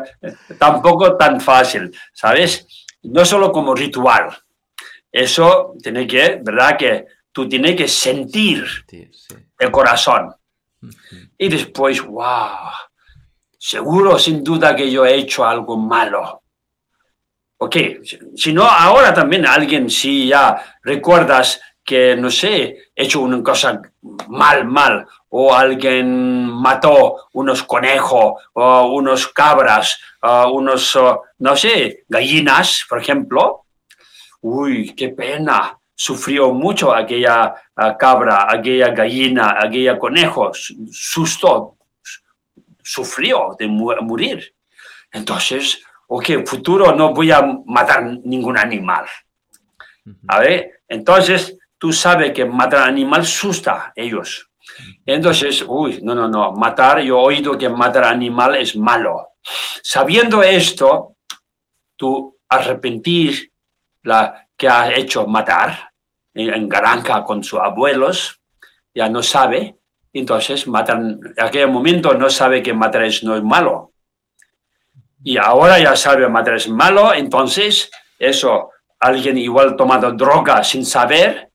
tampoco 0.58 1.18
tan 1.18 1.42
fácil, 1.42 1.94
¿sabes? 2.14 2.66
No 3.04 3.26
solo 3.26 3.52
como 3.52 3.76
ritual. 3.76 4.30
Eso 5.12 5.74
tiene 5.84 6.08
que, 6.08 6.40
¿verdad? 6.42 6.78
Que 6.78 7.06
tú 7.34 7.50
tienes 7.50 7.76
que 7.76 7.90
sentir 7.90 8.66
el 9.60 9.72
corazón. 9.72 10.34
Y 11.38 11.50
después, 11.50 12.02
wow, 12.02 12.72
seguro, 13.58 14.20
sin 14.20 14.44
duda 14.44 14.76
que 14.76 14.90
yo 14.90 15.06
he 15.06 15.16
hecho 15.16 15.46
algo 15.46 15.78
malo. 15.78 16.42
Ok, 17.58 17.78
si 18.36 18.54
no, 18.54 18.64
ahora 18.64 19.14
también 19.14 19.46
alguien, 19.46 19.90
si 19.90 20.28
ya 20.28 20.78
recuerdas 20.84 21.62
que, 21.84 22.16
no 22.16 22.30
sé, 22.30 22.90
he 22.96 23.04
hecho 23.04 23.22
una 23.22 23.42
cosa 23.42 23.82
mal, 24.28 24.66
mal, 24.66 25.08
o 25.30 25.54
alguien 25.54 26.50
mató 26.50 27.28
unos 27.34 27.64
conejos, 27.64 28.42
o 28.54 28.86
unos 28.94 29.28
cabras, 29.30 30.00
o 30.22 30.52
unos, 30.52 30.98
no 31.40 31.56
sé, 31.56 32.04
gallinas, 32.10 32.86
por 32.90 33.00
ejemplo. 33.00 33.66
Uy, 34.42 34.94
qué 34.94 35.10
pena 35.10 35.80
sufrió 35.96 36.52
mucho 36.52 36.94
aquella 36.94 37.56
cabra, 37.98 38.48
aquella 38.50 38.90
gallina, 38.90 39.56
aquella 39.58 39.98
conejo, 39.98 40.52
susto, 40.92 41.78
sufrió 42.84 43.56
de 43.58 43.68
morir. 43.68 44.54
Entonces, 45.12 45.82
ok, 46.08 46.46
futuro 46.46 46.94
no 46.94 47.14
voy 47.14 47.32
a 47.32 47.42
matar 47.66 48.04
ningún 48.24 48.58
animal. 48.58 49.06
A 50.28 50.40
ver, 50.40 50.82
entonces 50.88 51.58
tú 51.78 51.92
sabes 51.94 52.32
que 52.34 52.46
matar 52.46 52.88
animal 52.88 53.22
asusta 53.22 53.74
a 53.88 53.94
ellos. 53.96 54.50
Entonces, 55.06 55.64
uy, 55.66 56.00
no, 56.04 56.14
no, 56.14 56.28
no, 56.28 56.52
matar, 56.52 57.00
yo 57.02 57.20
he 57.20 57.24
oído 57.24 57.58
que 57.58 57.70
matar 57.70 58.04
animal 58.06 58.56
es 58.56 58.76
malo. 58.76 59.30
Sabiendo 59.82 60.44
esto, 60.44 61.16
tú 61.96 62.38
arrepentir 62.50 63.52
la, 64.04 64.45
que 64.58 64.68
ha 64.68 64.94
hecho 64.96 65.28
matar 65.28 65.92
en 66.34 66.68
Garanca 66.68 67.24
con 67.24 67.44
sus 67.44 67.60
abuelos, 67.60 68.40
ya 68.94 69.10
no 69.10 69.24
sabe, 69.24 69.78
entonces 70.14 70.68
matan, 70.68 71.20
en 71.36 71.44
aquel 71.44 71.70
momento 71.70 72.14
no 72.14 72.30
sabe 72.30 72.62
que 72.64 72.74
matar 72.74 73.04
es, 73.04 73.24
no 73.24 73.36
es 73.36 73.44
malo. 73.44 73.92
Y 75.24 75.38
ahora 75.38 75.80
ya 75.80 75.96
sabe 75.96 76.28
matar 76.30 76.56
es 76.56 76.70
malo, 76.70 77.14
entonces 77.14 77.90
eso, 78.20 78.70
alguien 79.00 79.38
igual 79.38 79.76
tomado 79.76 80.12
droga 80.12 80.64
sin 80.64 80.86
saber, 80.86 81.50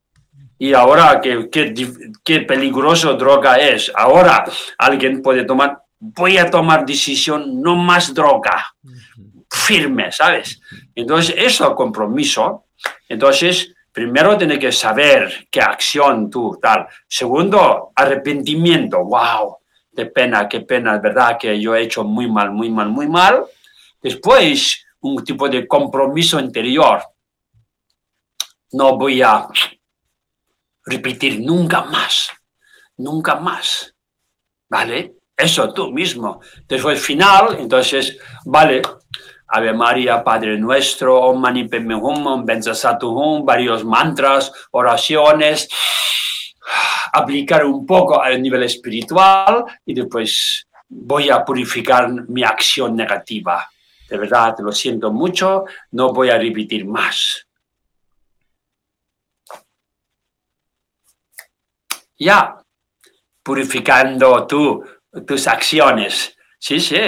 y 0.59 0.74
ahora 0.74 1.20
qué, 1.22 1.48
qué, 1.51 1.72
qué 2.22 2.40
peligroso 2.42 3.14
droga 3.14 3.57
es. 3.57 3.90
Ahora 3.94 4.44
alguien 4.76 5.22
puede 5.22 5.44
tomar, 5.44 5.82
voy 5.98 6.36
a 6.36 6.51
tomar 6.51 6.84
decisión, 6.84 7.62
no 7.62 7.76
más 7.76 8.12
droga, 8.12 8.66
firme, 9.48 10.12
¿sabes? 10.12 10.61
Entonces, 10.94 11.34
eso 11.38 11.74
compromiso 11.74 12.66
entonces, 13.08 13.74
primero 13.92 14.36
tiene 14.38 14.58
que 14.58 14.72
saber 14.72 15.48
qué 15.50 15.60
acción 15.60 16.30
tú 16.30 16.58
tal. 16.60 16.86
Segundo, 17.08 17.92
arrepentimiento. 17.94 19.04
Wow, 19.04 19.58
qué 19.94 20.06
pena, 20.06 20.48
qué 20.48 20.60
pena, 20.60 20.96
es 20.96 21.02
verdad 21.02 21.36
que 21.38 21.60
yo 21.60 21.74
he 21.74 21.82
hecho 21.82 22.04
muy 22.04 22.30
mal, 22.30 22.50
muy 22.52 22.70
mal, 22.70 22.88
muy 22.88 23.08
mal. 23.08 23.44
Después, 24.02 24.84
un 25.00 25.24
tipo 25.24 25.48
de 25.48 25.66
compromiso 25.66 26.38
interior. 26.38 27.02
No 28.72 28.96
voy 28.96 29.20
a 29.22 29.46
repetir 30.84 31.40
nunca 31.40 31.82
más, 31.82 32.30
nunca 32.96 33.34
más. 33.36 33.94
¿Vale? 34.68 35.16
Eso 35.36 35.72
tú 35.72 35.90
mismo. 35.90 36.40
Después, 36.68 37.00
final, 37.00 37.56
entonces, 37.58 38.18
vale, 38.44 38.82
Ave 39.53 39.72
María, 39.72 40.22
Padre 40.22 40.59
Nuestro, 40.59 41.20
Om 41.20 41.40
Mani 41.40 41.68
Padme 41.68 41.96
Hum, 41.96 43.44
varios 43.44 43.84
mantras, 43.84 44.53
oraciones, 44.70 45.68
aplicar 47.12 47.64
un 47.64 47.84
poco 47.84 48.22
al 48.22 48.40
nivel 48.40 48.62
espiritual 48.62 49.64
y 49.84 49.94
después 49.94 50.66
voy 50.88 51.30
a 51.30 51.44
purificar 51.44 52.11
mi 52.28 52.44
acción 52.44 52.94
negativa. 52.94 53.68
De 54.09 54.18
verdad, 54.18 54.57
lo 54.61 54.72
siento 54.72 55.12
mucho, 55.12 55.64
no 55.92 56.12
voy 56.12 56.30
a 56.30 56.38
repetir 56.38 56.84
más. 56.84 57.46
Ya, 62.18 62.57
purificando 63.42 64.46
tú, 64.46 64.84
tus 65.26 65.46
acciones. 65.48 66.36
Sí, 66.59 66.78
sí, 66.78 67.01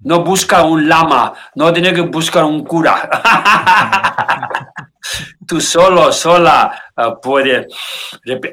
no 0.00 0.24
busca 0.24 0.62
un 0.62 0.88
lama, 0.88 1.32
no 1.54 1.72
tiene 1.72 1.92
que 1.92 2.02
buscar 2.02 2.44
un 2.44 2.64
cura. 2.64 3.08
Tú 5.46 5.60
solo, 5.60 6.12
sola 6.12 6.84
uh, 6.96 7.20
puedes 7.20 7.66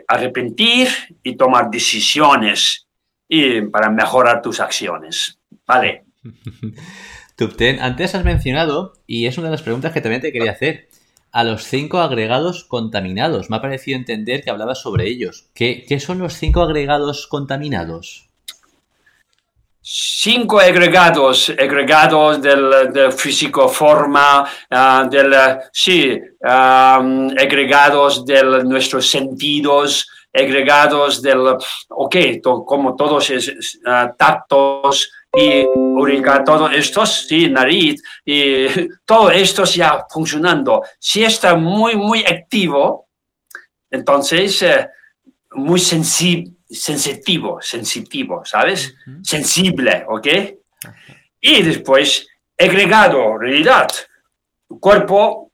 arrepentir 0.08 0.88
y 1.24 1.36
tomar 1.36 1.70
decisiones 1.70 2.88
y 3.28 3.62
para 3.62 3.90
mejorar 3.90 4.42
tus 4.42 4.60
acciones. 4.60 5.40
¿Vale? 5.66 6.06
Tupten, 7.36 7.80
antes 7.82 8.16
has 8.16 8.24
mencionado, 8.24 8.94
y 9.06 9.28
es 9.28 9.38
una 9.38 9.48
de 9.48 9.52
las 9.52 9.62
preguntas 9.62 9.94
que 9.94 10.02
también 10.02 10.22
te 10.22 10.32
quería 10.32 10.52
hacer, 10.52 10.90
a 11.32 11.44
los 11.44 11.66
cinco 11.66 12.00
agregados 12.00 12.64
contaminados. 12.64 13.52
Me 13.52 13.58
ha 13.58 13.62
parecido 13.62 13.98
entender 13.98 14.44
que 14.44 14.50
hablabas 14.50 14.82
sobre 14.82 15.08
ellos. 15.08 15.50
¿Qué, 15.54 15.86
qué 15.88 16.00
son 16.00 16.18
los 16.18 16.34
cinco 16.34 16.62
agregados 16.62 17.28
contaminados? 17.28 18.27
Cinco 19.90 20.60
agregados, 20.60 21.50
agregados 21.50 22.42
del, 22.42 23.12
físico 23.14 23.70
forma, 23.70 24.44
uh, 24.70 25.10
del, 25.10 25.34
sí, 25.72 26.20
agregados 26.42 28.26
de 28.26 28.44
nuestros 28.66 29.10
sentidos, 29.10 30.10
agregados 30.34 31.22
del, 31.22 31.56
ok, 31.90 32.16
como 32.66 32.98
todos 32.98 33.30
es, 33.30 33.48
uh, 33.86 34.14
tactos 34.18 35.10
y 35.34 35.66
ubica 35.74 36.44
todo 36.44 36.70
esto, 36.70 37.06
sí, 37.06 37.50
nariz, 37.50 38.04
y 38.26 38.68
todo 39.06 39.32
esto 39.32 39.64
ya 39.64 40.06
funcionando. 40.10 40.84
Si 41.00 41.24
está 41.24 41.56
muy, 41.56 41.96
muy 41.96 42.26
activo, 42.26 43.08
entonces 43.90 44.62
eh, 44.64 44.90
muy 45.52 45.80
sensible 45.80 46.57
sensitivo, 46.70 47.62
sensitivo, 47.62 48.44
¿sabes? 48.46 48.96
Sensible, 49.24 50.06
¿ok? 50.08 50.28
Y 51.40 51.62
después, 51.64 52.28
agregado, 52.58 53.38
realidad, 53.38 53.88
cuerpo 54.80 55.52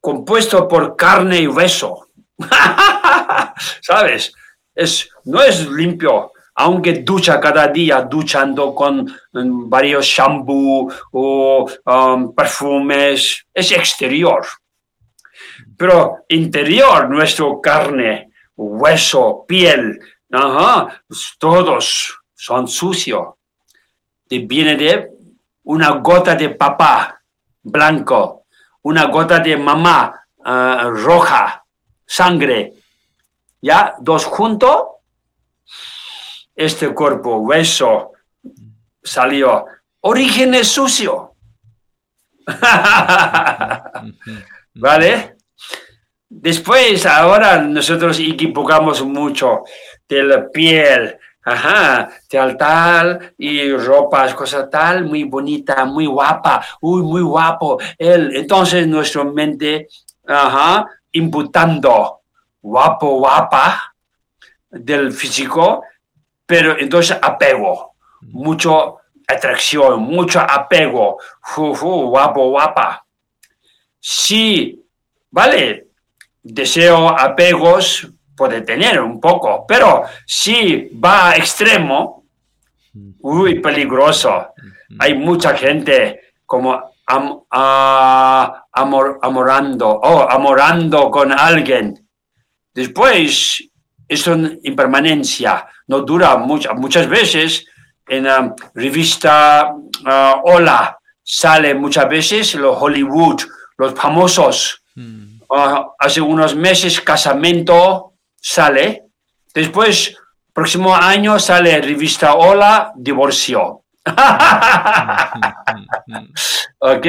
compuesto 0.00 0.66
por 0.66 0.96
carne 0.96 1.40
y 1.40 1.46
hueso, 1.46 2.08
¿sabes? 3.80 4.32
Es, 4.74 5.08
no 5.24 5.42
es 5.42 5.68
limpio, 5.68 6.32
aunque 6.54 6.94
ducha 6.94 7.40
cada 7.40 7.68
día, 7.68 8.02
duchando 8.02 8.74
con 8.74 9.04
mm, 9.04 9.68
varios 9.68 10.06
shampoo 10.06 10.92
o 11.12 11.70
um, 11.86 12.34
perfumes, 12.34 13.46
es 13.54 13.72
exterior. 13.72 14.44
Pero 15.76 16.24
interior, 16.28 17.08
nuestro 17.08 17.60
carne, 17.60 18.32
hueso, 18.56 19.44
piel, 19.46 19.98
Ajá, 20.32 21.02
pues 21.06 21.36
todos 21.38 22.18
son 22.34 22.66
sucios. 22.66 23.34
Viene 24.28 24.76
de 24.76 25.10
una 25.64 25.90
gota 25.90 26.34
de 26.34 26.48
papá 26.50 27.22
blanco, 27.62 28.46
una 28.82 29.04
gota 29.04 29.38
de 29.40 29.58
mamá 29.58 30.26
ah, 30.42 30.90
roja, 30.90 31.62
sangre. 32.06 32.72
¿Ya? 33.60 33.94
Dos 34.00 34.24
juntos, 34.24 34.86
este 36.56 36.94
cuerpo, 36.94 37.36
hueso, 37.36 38.12
salió. 39.02 39.66
Origen 40.00 40.54
es 40.54 40.68
sucio. 40.68 41.34
¿Vale? 44.74 45.36
Después, 46.28 47.04
ahora 47.04 47.60
nosotros 47.60 48.18
equivocamos 48.18 49.02
mucho 49.04 49.64
de 50.14 50.22
la 50.24 50.48
piel, 50.48 51.18
ajá, 51.44 52.10
tal, 52.28 52.56
tal, 52.56 53.34
y 53.38 53.72
ropas, 53.72 54.34
cosa 54.34 54.68
tal, 54.68 55.04
muy 55.04 55.24
bonita, 55.24 55.84
muy 55.84 56.06
guapa, 56.06 56.64
uy, 56.80 57.02
muy 57.02 57.22
guapo, 57.22 57.78
él. 57.98 58.36
Entonces, 58.36 58.86
nuestra 58.86 59.24
mente, 59.24 59.88
ajá, 60.26 60.86
imputando 61.12 62.20
guapo, 62.60 63.18
guapa 63.18 63.94
del 64.70 65.12
físico, 65.12 65.82
pero 66.46 66.78
entonces 66.78 67.18
apego, 67.20 67.94
mucho 68.20 68.98
atracción, 69.26 70.00
mucho 70.02 70.40
apego, 70.40 71.18
guapo, 71.56 72.50
guapa. 72.50 73.04
Sí, 73.98 74.84
vale, 75.30 75.88
deseo 76.42 77.08
apegos 77.08 78.08
puede 78.42 78.62
tener 78.62 79.00
un 79.00 79.20
poco, 79.20 79.64
pero 79.68 80.02
si 80.26 80.90
va 80.98 81.30
a 81.30 81.36
extremo, 81.36 82.24
muy 83.20 83.60
peligroso. 83.60 84.48
Hay 84.98 85.14
mucha 85.14 85.56
gente 85.56 86.32
como 86.44 86.96
amorando, 89.22 89.88
oh, 89.88 90.26
amorando 90.28 91.08
con 91.08 91.30
alguien. 91.30 92.04
Después 92.74 93.62
es 94.08 94.26
una 94.26 94.50
impermanencia, 94.64 95.64
no 95.86 96.00
dura 96.00 96.36
mucho. 96.36 96.74
Muchas 96.74 97.08
veces 97.08 97.64
en 98.08 98.24
la 98.24 98.56
revista 98.74 99.72
uh, 99.72 100.40
Hola 100.42 100.98
sale 101.22 101.76
muchas 101.76 102.08
veces 102.08 102.56
los 102.56 102.76
Hollywood, 102.76 103.40
los 103.78 103.94
famosos. 103.94 104.82
Hmm. 104.96 105.38
Ah, 105.48 105.86
hace 105.98 106.20
unos 106.20 106.56
meses 106.56 107.00
casamiento 107.02 108.11
sale, 108.42 109.04
después 109.54 110.16
próximo 110.52 110.94
año 110.94 111.38
sale 111.38 111.80
revista 111.80 112.34
Hola, 112.34 112.92
divorcio. 112.96 113.84
¿Ok? 116.80 117.06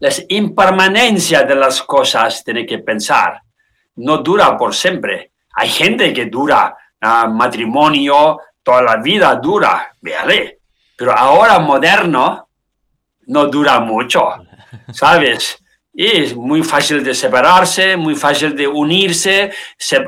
La 0.00 0.10
impermanencia 0.28 1.42
de 1.42 1.54
las 1.54 1.82
cosas 1.82 2.44
tiene 2.44 2.66
que 2.66 2.78
pensar. 2.78 3.40
No 3.96 4.18
dura 4.18 4.56
por 4.56 4.74
siempre. 4.74 5.32
Hay 5.54 5.68
gente 5.68 6.12
que 6.12 6.26
dura 6.26 6.76
ah, 7.00 7.26
matrimonio, 7.26 8.38
toda 8.62 8.82
la 8.82 8.96
vida 8.96 9.34
dura, 9.36 9.94
véale. 10.00 10.60
Pero 10.96 11.16
ahora 11.16 11.58
moderno 11.58 12.48
no 13.26 13.46
dura 13.46 13.80
mucho, 13.80 14.34
¿sabes? 14.92 15.62
Y 16.00 16.22
es 16.22 16.34
muy 16.34 16.62
fácil 16.62 17.04
de 17.04 17.14
separarse, 17.14 17.94
muy 17.94 18.14
fácil 18.14 18.56
de 18.56 18.66
unirse. 18.66 19.52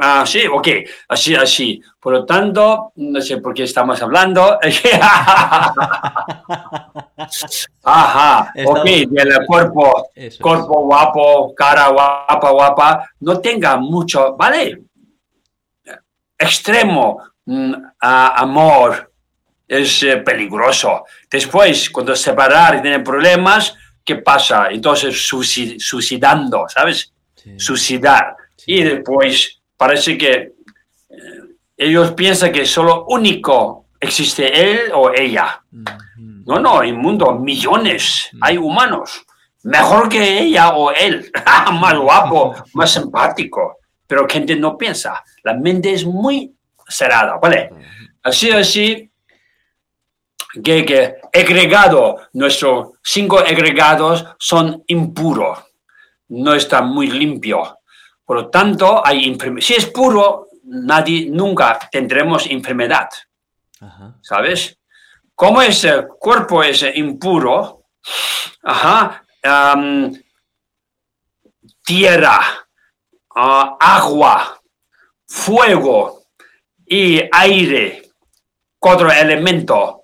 ah, 0.00 0.24
sí, 0.26 0.46
ok, 0.50 0.68
así, 1.06 1.34
así. 1.34 1.82
Por 2.00 2.14
lo 2.14 2.24
tanto, 2.24 2.92
no 2.96 3.20
sé 3.20 3.36
por 3.36 3.52
qué 3.52 3.64
estamos 3.64 4.00
hablando. 4.00 4.58
Ajá, 7.82 8.54
ok, 8.64 8.84
del 8.84 9.44
cuerpo, 9.46 10.08
cuerpo 10.40 10.80
guapo, 10.80 11.54
cara 11.54 11.88
guapa, 11.88 12.50
guapa, 12.50 13.10
no 13.20 13.38
tenga 13.38 13.76
mucho, 13.76 14.34
¿vale? 14.34 14.84
Extremo 16.38 17.22
mm, 17.44 17.74
amor 18.00 19.12
es 19.68 20.02
eh, 20.04 20.16
peligroso. 20.16 21.04
Después, 21.30 21.90
cuando 21.90 22.16
separar 22.16 22.76
y 22.76 22.80
tiene 22.80 23.00
problemas, 23.00 23.76
¿qué 24.04 24.16
pasa? 24.16 24.68
Entonces 24.70 25.26
suicidando, 25.26 26.66
¿sabes? 26.68 27.12
Suicidar. 27.56 28.36
Y 28.66 28.82
después 28.82 29.60
parece 29.76 30.16
que 30.16 30.32
eh, 30.32 30.52
ellos 31.76 32.12
piensan 32.12 32.52
que 32.52 32.64
solo 32.64 33.04
único 33.08 33.86
existe 33.98 34.60
él 34.60 34.92
o 34.94 35.10
ella. 35.10 35.62
No, 36.46 36.58
no, 36.58 36.82
en 36.82 36.90
el 36.90 36.96
mundo 36.96 37.38
millones 37.38 38.30
hay 38.40 38.56
humanos. 38.56 39.24
Mejor 39.64 40.08
que 40.08 40.40
ella 40.40 40.70
o 40.70 40.90
él. 40.90 41.30
más 41.72 41.96
guapo, 41.96 42.54
más 42.74 42.92
simpático. 42.92 43.78
Pero 44.06 44.28
gente 44.28 44.56
no 44.56 44.76
piensa. 44.76 45.22
La 45.44 45.54
mente 45.54 45.92
es 45.92 46.04
muy 46.04 46.52
cerrada, 46.88 47.38
¿vale? 47.40 47.70
Así, 48.22 48.50
así, 48.50 49.10
que, 50.52 50.84
que 50.84 51.16
agregado, 51.32 52.28
nuestros 52.34 52.90
cinco 53.02 53.38
agregados 53.38 54.24
son 54.38 54.82
impuros, 54.86 55.58
no 56.28 56.54
está 56.54 56.82
muy 56.82 57.08
limpio. 57.08 57.78
Por 58.24 58.36
lo 58.36 58.50
tanto, 58.50 59.04
hay 59.04 59.36
si 59.60 59.74
es 59.74 59.86
puro, 59.86 60.48
nadie, 60.64 61.28
nunca 61.30 61.78
tendremos 61.90 62.46
enfermedad. 62.46 63.08
¿Sabes? 64.20 64.78
Como 65.34 65.60
ese 65.60 66.06
cuerpo 66.20 66.62
es 66.62 66.84
impuro, 66.94 67.86
ajá, 68.62 69.24
tierra, 71.82 72.40
ah, 73.34 73.76
agua, 73.80 74.60
fuego 75.26 76.22
y 76.86 77.20
aire, 77.32 78.02
cuatro 78.78 79.10
elementos 79.10 80.01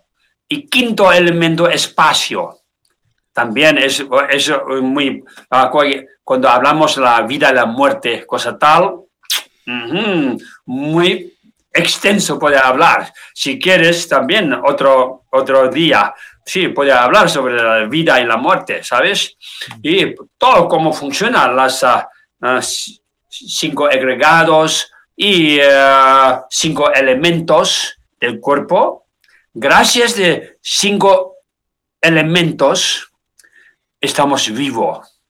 y 0.49 0.66
quinto 0.66 1.12
elemento, 1.12 1.68
espacio. 1.68 2.61
También 3.32 3.78
es, 3.78 4.05
es 4.30 4.53
muy, 4.82 5.22
ah, 5.51 5.70
cuando 6.24 6.49
hablamos 6.49 6.96
de 6.96 7.03
la 7.03 7.20
vida 7.22 7.51
y 7.51 7.55
la 7.55 7.66
muerte, 7.66 8.26
cosa 8.26 8.59
tal, 8.59 9.03
muy 10.64 11.38
extenso 11.72 12.38
puede 12.38 12.57
hablar. 12.57 13.12
Si 13.34 13.59
quieres, 13.59 14.09
también 14.09 14.53
otro, 14.53 15.24
otro 15.30 15.68
día, 15.68 16.12
sí, 16.44 16.68
puede 16.68 16.90
hablar 16.90 17.28
sobre 17.28 17.62
la 17.62 17.84
vida 17.84 18.20
y 18.20 18.24
la 18.24 18.38
muerte, 18.38 18.82
¿sabes? 18.82 19.36
Y 19.82 20.14
todo 20.36 20.66
cómo 20.66 20.92
funcionan 20.92 21.55
las 21.55 21.84
ah, 21.84 22.09
cinco 23.28 23.86
agregados 23.86 24.90
y 25.14 25.59
cinco 26.51 26.92
elementos 26.92 27.99
del 28.18 28.40
cuerpo 28.40 29.07
gracias 29.59 30.14
de 30.14 30.59
cinco 30.62 31.36
elementos 32.00 33.11
estamos 34.00 34.48
vivos. 34.52 35.20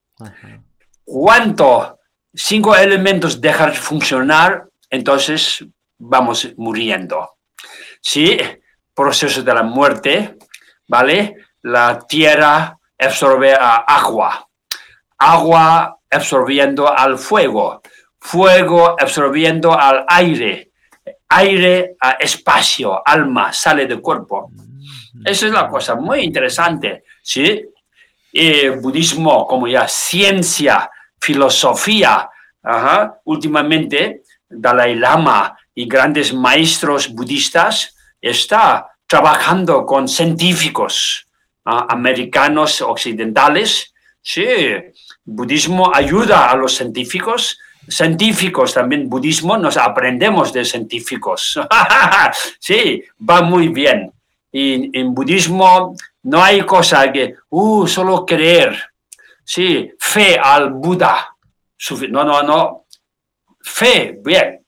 Cuánto 1.05 1.99
cinco 2.35 2.77
elementos 2.77 3.41
dejan 3.41 3.71
de 3.71 3.79
funcionar, 3.79 4.69
entonces 4.91 5.65
vamos 5.97 6.49
muriendo. 6.57 7.39
Sí, 8.01 8.39
proceso 8.95 9.43
de 9.43 9.55
la 9.55 9.63
muerte, 9.63 10.37
¿vale? 10.87 11.37
La 11.63 11.99
tierra 11.99 12.79
absorbe 12.99 13.55
agua, 13.59 14.47
agua 15.17 15.99
absorbiendo 16.11 16.87
al 16.87 17.19
fuego, 17.19 17.81
fuego 18.21 18.95
absorbiendo 19.01 19.73
al 19.73 20.05
aire, 20.09 20.68
aire 21.29 21.97
espacio, 22.19 23.03
alma, 23.07 23.53
sale 23.53 23.87
del 23.87 24.01
cuerpo. 24.01 24.51
Esa 25.25 25.47
es 25.47 25.53
la 25.53 25.69
cosa 25.69 25.95
muy 25.95 26.21
interesante, 26.21 27.05
¿sí? 27.23 27.65
Budismo 28.81 29.47
como 29.47 29.67
ya 29.67 29.87
ciencia, 29.89 30.91
filosofía, 31.21 32.29
últimamente 33.25 34.23
Dalai 34.49 34.95
Lama 34.95 35.57
y 35.75 35.87
grandes 35.87 36.33
maestros 36.33 37.09
budistas 37.13 37.97
está 38.21 38.89
trabajando 39.07 39.85
con 39.85 40.09
científicos 40.09 41.27
americanos 41.65 42.81
occidentales. 42.81 43.93
Sí, 44.23 44.47
budismo 45.25 45.95
ayuda 45.95 46.51
a 46.51 46.57
los 46.57 46.75
científicos. 46.75 47.59
Científicos 47.89 48.75
también, 48.75 49.09
budismo, 49.09 49.57
nos 49.57 49.77
aprendemos 49.77 50.53
de 50.53 50.65
científicos. 50.65 51.59
sí, 52.59 53.03
va 53.29 53.43
muy 53.43 53.69
bien. 53.69 54.13
Y 54.53 54.99
en 54.99 55.15
budismo 55.15 55.95
no 56.23 56.43
hay 56.43 56.63
cosa 56.63 57.11
que, 57.11 57.35
uh, 57.51 57.87
solo 57.87 58.27
creer. 58.27 58.79
Sí, 59.45 59.91
fe 59.99 60.39
al 60.39 60.71
Buda. 60.73 61.35
No, 62.11 62.25
no, 62.25 62.43
no. 62.43 62.85
Fe, 63.61 64.19
bien. 64.23 64.65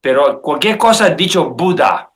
Pero 0.00 0.42
cualquier 0.42 0.76
cosa 0.76 1.10
dicho 1.10 1.50
Buda, 1.50 2.10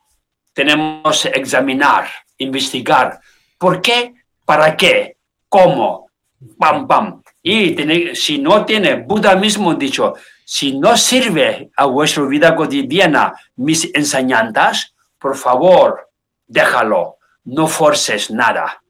tenemos 0.53 1.23
que 1.23 1.29
examinar, 1.29 2.09
investigar. 2.39 3.21
¿Por 3.57 3.81
qué? 3.81 4.15
¿Para 4.45 4.77
qué? 4.77 5.17
¿Cómo? 5.49 6.11
Pam, 6.59 6.87
pam. 6.87 7.23
Y 7.49 7.77
si 8.17 8.39
no 8.39 8.65
tiene, 8.65 8.97
Buda 8.97 9.37
mismo 9.37 9.73
dicho, 9.77 10.15
si 10.45 10.77
no 10.77 10.97
sirve 10.97 11.71
a 11.77 11.85
vuestra 11.85 12.25
vida 12.25 12.57
cotidiana 12.57 13.35
mis 13.55 13.89
enseñanzas, 13.95 14.93
por 15.17 15.37
favor, 15.37 16.11
déjalo, 16.45 17.19
no 17.45 17.69
forces 17.69 18.33
nada. 18.33 18.83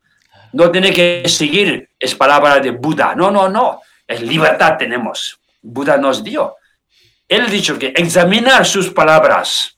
No 0.54 0.70
tiene 0.70 0.90
que 0.90 1.28
seguir, 1.28 1.90
es 1.98 2.14
palabra 2.14 2.58
de 2.58 2.70
Buda. 2.70 3.14
No, 3.14 3.30
no, 3.30 3.46
no, 3.50 3.82
es 4.06 4.22
libertad 4.22 4.78
tenemos. 4.78 5.38
Buda 5.60 5.98
nos 5.98 6.24
dio. 6.24 6.56
Él 7.28 7.42
ha 7.42 7.50
dicho 7.50 7.78
que 7.78 7.88
examinar 7.88 8.64
sus 8.64 8.88
palabras. 8.88 9.76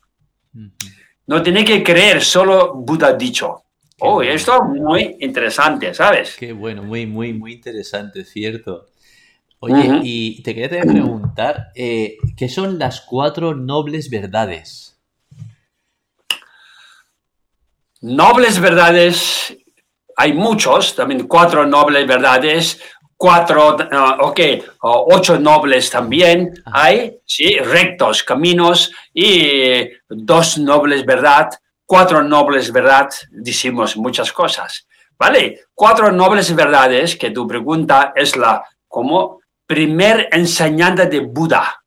No 1.27 1.43
tiene 1.43 1.65
que 1.65 1.83
creer, 1.83 2.23
solo 2.23 2.75
Buda 2.75 3.13
dicho. 3.15 3.65
Oh, 4.01 4.23
esto 4.23 4.55
es 4.55 4.81
muy 4.81 5.17
interesante, 5.21 5.93
¿sabes? 5.95 6.37
Qué 6.39 6.53
bueno, 6.53 6.83
muy, 6.83 7.07
muy, 7.07 7.33
muy 7.33 7.55
interesante, 7.55 8.25
cierto. 8.25 8.87
Oye, 9.61 10.01
y 10.05 10.43
te 10.43 10.55
quería 10.55 10.83
preguntar, 10.83 11.73
eh, 11.75 12.17
¿qué 12.37 12.49
son 12.49 12.79
las 12.79 13.01
cuatro 13.01 13.55
nobles 13.55 14.09
verdades? 14.09 14.97
Nobles 18.01 18.61
verdades, 18.61 19.57
hay 20.17 20.33
muchos, 20.33 20.95
también 20.95 21.27
cuatro 21.27 21.67
nobles 21.67 22.07
verdades, 22.07 22.81
cuatro, 23.17 23.75
uh, 23.75 24.27
ok, 24.27 24.41
ocho 24.81 25.41
nobles 25.41 25.91
también 25.91 26.55
hay, 26.65 27.19
sí, 27.27 27.59
rectos 27.59 28.23
caminos 28.23 28.93
y 29.13 29.89
dos 30.09 30.57
nobles 30.59 31.05
verdad, 31.05 31.51
cuatro 31.89 32.23
nobles 32.23 32.71
verdad, 32.71 33.09
decimos 33.31 33.97
muchas 33.97 34.31
cosas, 34.31 34.87
¿vale? 35.19 35.61
Cuatro 35.75 36.13
nobles 36.13 36.55
verdades 36.55 37.17
que 37.17 37.31
tu 37.31 37.49
pregunta 37.49 38.13
es 38.15 38.37
la 38.37 38.63
como 38.87 39.41
primer 39.67 40.29
enseñanza 40.31 41.07
de 41.07 41.21
Buda. 41.21 41.83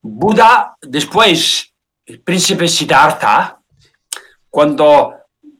Buda, 0.00 0.76
después, 0.82 1.74
el 2.06 2.20
príncipe 2.20 2.68
Siddhartha, 2.68 3.60
cuando 4.48 5.14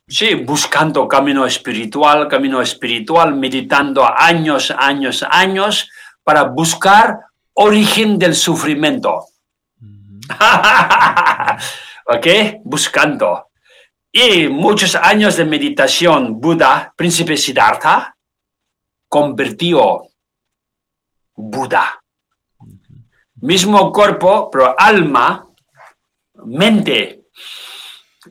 sí, 0.07 0.37
buscando 0.37 1.09
camino 1.09 1.45
espiritual, 1.45 2.29
camino 2.29 2.63
espiritual, 2.63 3.35
meditando 3.35 4.09
años, 4.09 4.71
años, 4.71 5.27
años 5.29 5.91
para 6.23 6.45
buscar 6.45 7.19
origen 7.55 8.21
del 8.21 8.37
sufrimiento. 8.37 9.25
¿Ok? 12.13 12.27
Buscando. 12.65 13.51
Y 14.11 14.49
muchos 14.49 14.97
años 14.97 15.37
de 15.37 15.45
meditación, 15.45 16.41
Buda, 16.41 16.93
príncipe 16.97 17.37
Siddhartha, 17.37 18.17
convirtió 19.09 20.03
Buda. 21.37 22.03
Mismo 23.37 23.93
cuerpo, 23.93 24.51
pero 24.51 24.75
alma, 24.77 25.49
mente, 26.47 27.27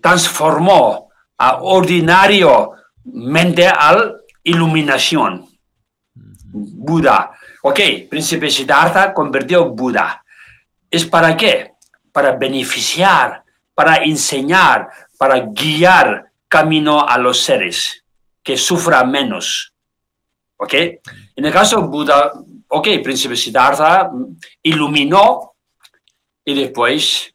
transformó 0.01 1.09
a 1.37 1.61
ordinario 1.61 2.73
mente 3.05 3.65
al 3.65 4.17
iluminación. 4.43 5.47
Buda. 6.43 7.31
Ok, 7.63 7.79
príncipe 8.09 8.49
Siddhartha 8.49 9.13
convirtió 9.13 9.69
Buda. 9.69 10.21
¿Es 10.91 11.05
para 11.05 11.37
qué? 11.37 11.75
Para 12.11 12.35
beneficiar, 12.35 13.45
para 13.79 14.03
enseñar, 14.03 14.89
para 15.17 15.39
guiar 15.39 16.33
camino 16.49 17.07
a 17.07 17.17
los 17.17 17.39
seres, 17.39 18.03
que 18.43 18.57
sufra 18.57 19.05
menos. 19.05 19.71
¿Ok? 20.57 20.73
En 21.33 21.45
el 21.45 21.53
caso 21.53 21.87
Buda, 21.87 22.33
ok, 22.67 22.87
príncipe 23.01 23.37
Siddhartha 23.37 24.11
iluminó 24.63 25.53
y 26.43 26.55
después, 26.55 27.33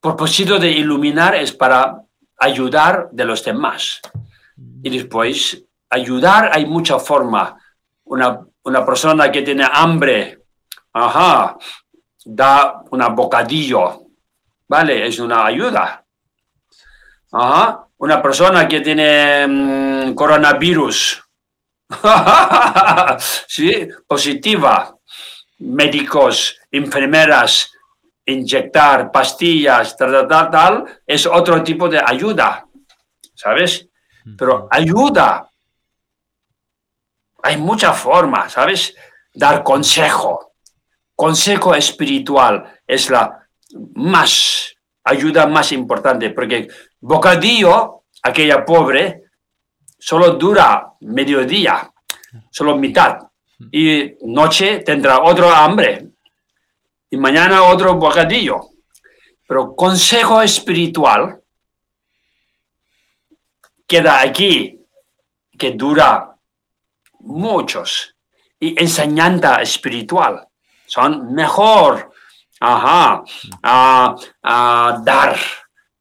propósito 0.00 0.56
de 0.56 0.70
iluminar 0.70 1.34
es 1.34 1.50
para 1.50 2.00
ayudar 2.38 3.08
de 3.10 3.24
los 3.24 3.44
demás. 3.44 4.00
Y 4.84 4.88
después, 4.88 5.64
ayudar 5.90 6.52
hay 6.54 6.64
mucha 6.64 7.00
forma. 7.00 7.58
Una, 8.04 8.38
una 8.62 8.86
persona 8.86 9.32
que 9.32 9.42
tiene 9.42 9.66
hambre, 9.68 10.44
ajá, 10.92 11.58
da 12.24 12.84
una 12.92 13.08
bocadillo, 13.08 14.07
¿vale? 14.68 15.06
Es 15.06 15.18
una 15.18 15.46
ayuda. 15.46 16.04
Ajá. 17.32 17.84
Una 17.98 18.22
persona 18.22 18.68
que 18.68 18.80
tiene 18.80 19.44
mm, 19.46 20.14
coronavirus, 20.14 21.24
sí, 23.48 23.88
positiva, 24.06 24.96
médicos, 25.58 26.60
enfermeras, 26.70 27.72
inyectar 28.24 29.10
pastillas, 29.10 29.96
tal, 29.96 30.28
tal, 30.28 30.50
tal, 30.50 31.00
es 31.04 31.26
otro 31.26 31.60
tipo 31.64 31.88
de 31.88 32.00
ayuda, 32.04 32.66
¿sabes? 33.34 33.88
Pero 34.36 34.68
ayuda, 34.70 35.50
hay 37.42 37.56
muchas 37.56 37.98
formas, 37.98 38.52
¿sabes? 38.52 38.94
Dar 39.34 39.64
consejo. 39.64 40.52
Consejo 41.16 41.74
espiritual 41.74 42.80
es 42.86 43.10
la 43.10 43.47
más, 43.94 44.74
ayuda 45.04 45.46
más 45.46 45.72
importante, 45.72 46.30
porque 46.30 46.68
bocadillo, 47.00 48.04
aquella 48.22 48.64
pobre, 48.64 49.24
solo 49.98 50.32
dura 50.32 50.92
mediodía, 51.00 51.90
solo 52.50 52.76
mitad, 52.76 53.18
y 53.72 54.14
noche 54.22 54.78
tendrá 54.80 55.20
otro 55.20 55.50
hambre, 55.50 56.08
y 57.10 57.16
mañana 57.16 57.64
otro 57.64 57.94
bocadillo. 57.94 58.60
Pero 59.46 59.74
consejo 59.74 60.42
espiritual 60.42 61.40
queda 63.86 64.20
aquí, 64.20 64.78
que 65.58 65.70
dura 65.72 66.36
muchos. 67.20 68.14
Y 68.60 68.80
enseñanza 68.80 69.62
espiritual 69.62 70.46
son 70.86 71.32
mejor 71.32 72.07
ajá, 72.60 73.22
a, 73.62 75.00
dar 75.04 75.36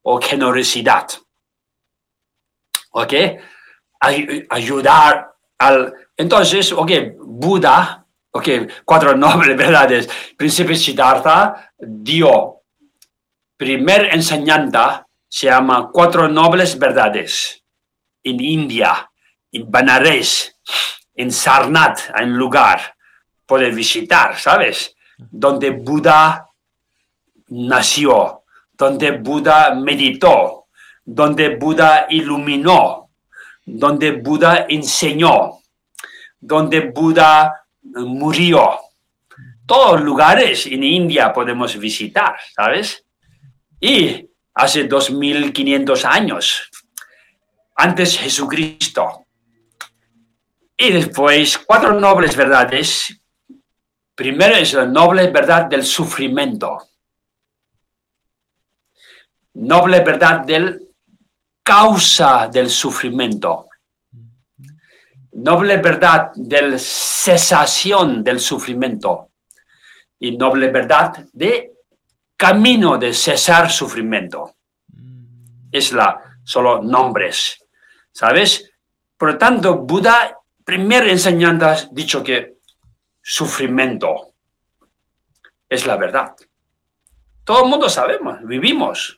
o 0.01 0.19
generosidad. 0.21 1.07
¿Ok? 2.91 3.13
ayudar 4.49 5.33
al... 5.57 5.93
Entonces, 6.15 6.71
ok, 6.71 6.91
Buda 7.19 8.07
ok, 8.37 8.47
cuatro 8.85 9.15
nobles 9.25 9.57
verdades. 9.57 10.09
Príncipe 10.37 10.75
Siddhartha 10.75 11.71
dio 11.77 12.61
primer 13.57 14.13
enseñanza, 14.13 15.07
se 15.27 15.47
llama 15.47 15.89
cuatro 15.91 16.27
nobles 16.27 16.77
verdades. 16.77 17.63
en 18.23 18.41
India, 18.41 19.09
en 19.53 19.71
Banares, 19.71 20.59
en 21.15 21.31
Sarnath, 21.31 22.11
en 22.17 22.33
lugar, 22.33 22.93
puede 23.45 23.71
visitar, 23.71 24.37
¿sabes? 24.37 24.93
Donde 25.17 25.69
Buda 25.69 26.46
nació, 27.49 28.43
donde 28.73 29.11
Buda 29.11 29.73
meditó, 29.73 30.67
donde 31.03 31.55
Buda 31.55 32.07
iluminó, 32.09 33.09
donde 33.65 34.11
Buda 34.11 34.65
enseñó, 34.69 35.59
donde 36.39 36.91
Buda 36.91 37.65
murió. 37.81 38.79
Todos 39.65 40.01
lugares 40.01 40.65
en 40.67 40.83
India 40.83 41.33
podemos 41.33 41.77
visitar, 41.77 42.35
¿sabes? 42.55 43.03
Y 43.79 44.29
hace 44.53 44.85
2500 44.85 46.05
años, 46.05 46.69
antes 47.75 48.17
Jesucristo. 48.17 49.25
Y 50.77 50.91
después, 50.91 51.57
cuatro 51.57 51.99
nobles 51.99 52.35
verdades. 52.35 53.19
Primero 54.13 54.55
es 54.55 54.73
la 54.73 54.85
noble 54.85 55.27
verdad 55.27 55.65
del 55.65 55.83
sufrimiento. 55.83 56.77
Noble 59.59 60.01
verdad 60.01 60.45
del 60.45 60.87
causa 61.63 62.47
del 62.47 62.69
sufrimiento. 62.69 63.67
Noble 65.33 65.77
verdad 65.77 66.31
del 66.35 66.79
cesación 66.79 68.23
del 68.23 68.39
sufrimiento. 68.39 69.31
Y 70.19 70.37
noble 70.37 70.69
verdad 70.69 71.25
de 71.33 71.73
camino 72.35 72.97
de 72.97 73.13
cesar 73.13 73.71
sufrimiento. 73.71 74.55
Es 75.71 75.91
la 75.91 76.21
solo 76.43 76.81
nombres, 76.81 77.65
¿sabes? 78.11 78.71
Por 79.17 79.33
lo 79.33 79.37
tanto, 79.37 79.79
Buda, 79.79 80.37
primera 80.63 81.09
enseñanza, 81.09 81.87
dicho 81.91 82.23
que 82.23 82.57
sufrimiento 83.21 84.33
es 85.67 85.85
la 85.85 85.97
verdad. 85.97 86.35
Todo 87.43 87.63
el 87.63 87.69
mundo 87.69 87.89
sabemos, 87.89 88.39
vivimos, 88.43 89.16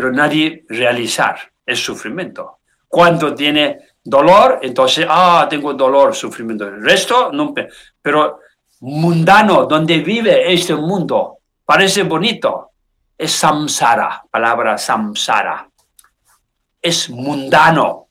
pero 0.00 0.12
nadie 0.12 0.64
realizar 0.66 1.38
el 1.66 1.76
sufrimiento. 1.76 2.60
Cuando 2.88 3.34
tiene 3.34 3.90
dolor, 4.02 4.60
entonces, 4.62 5.04
ah, 5.06 5.46
tengo 5.50 5.74
dolor, 5.74 6.14
sufrimiento. 6.14 6.66
El 6.66 6.82
resto, 6.82 7.30
no, 7.30 7.52
pero 8.00 8.40
mundano, 8.80 9.66
donde 9.66 9.98
vive 9.98 10.50
este 10.54 10.74
mundo, 10.74 11.40
parece 11.66 12.04
bonito, 12.04 12.70
es 13.18 13.30
samsara, 13.30 14.24
palabra 14.30 14.78
samsara. 14.78 15.68
Es 16.80 17.10
mundano, 17.10 18.08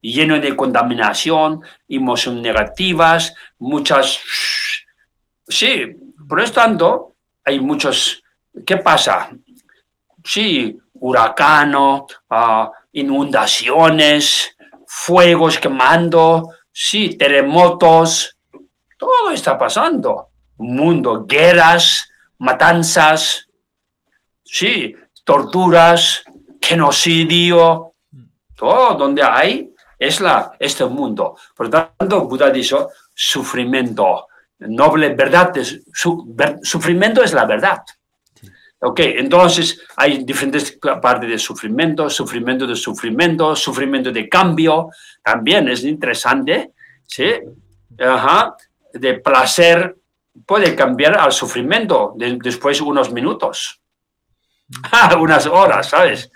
lleno 0.00 0.38
de 0.38 0.54
contaminación, 0.54 1.62
emociones 1.88 2.42
negativas, 2.44 3.34
muchas... 3.58 4.20
Sí, 5.48 5.96
por 6.28 6.40
eso 6.40 6.52
tanto, 6.52 7.16
hay 7.44 7.58
muchos... 7.58 8.22
¿Qué 8.64 8.76
pasa? 8.76 9.30
Sí, 10.24 10.78
huracano, 11.02 12.06
uh, 12.30 12.70
inundaciones, 12.92 14.56
fuegos 14.86 15.58
quemando, 15.58 16.48
sí, 16.70 17.16
terremotos, 17.16 18.36
todo 18.96 19.30
está 19.30 19.58
pasando. 19.58 20.28
mundo, 20.58 21.26
guerras, 21.26 22.08
matanzas, 22.38 23.48
sí, 24.44 24.94
torturas, 25.24 26.22
genocidio, 26.60 27.94
todo 28.54 28.94
donde 28.94 29.24
hay 29.24 29.74
es 29.98 30.20
la, 30.20 30.52
este 30.60 30.84
mundo. 30.84 31.36
Por 31.56 31.68
tanto, 31.68 32.28
Buda 32.28 32.48
dice 32.50 32.76
sufrimiento, 33.12 34.28
noble 34.60 35.14
verdad, 35.14 35.52
su, 35.92 36.36
sufrimiento 36.62 37.24
es 37.24 37.32
la 37.32 37.44
verdad. 37.44 37.82
Ok, 38.84 38.98
entonces 38.98 39.80
hay 39.94 40.24
diferentes 40.24 40.76
partes 41.00 41.30
de 41.30 41.38
sufrimiento, 41.38 42.10
sufrimiento 42.10 42.66
de 42.66 42.74
sufrimiento, 42.74 43.54
sufrimiento 43.54 44.10
de 44.10 44.28
cambio, 44.28 44.88
también 45.22 45.68
es 45.68 45.84
interesante, 45.84 46.72
¿sí? 47.06 47.26
Ajá, 48.00 48.56
de 48.92 49.14
placer 49.20 49.96
puede 50.44 50.74
cambiar 50.74 51.16
al 51.16 51.30
sufrimiento 51.30 52.14
después 52.16 52.78
de 52.78 52.82
unos 52.82 53.12
minutos, 53.12 53.80
unas 55.16 55.46
horas, 55.46 55.88
¿sabes? 55.88 56.32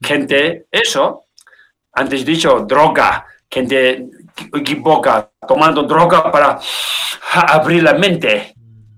Gente, 0.00 0.66
eso, 0.70 1.24
antes 1.94 2.24
dicho, 2.24 2.60
droga, 2.60 3.26
gente 3.50 4.06
equivoca 4.54 5.32
tomando 5.48 5.82
droga 5.82 6.30
para 6.30 6.60
abrir 7.32 7.82
la 7.82 7.94
mente 7.94 8.55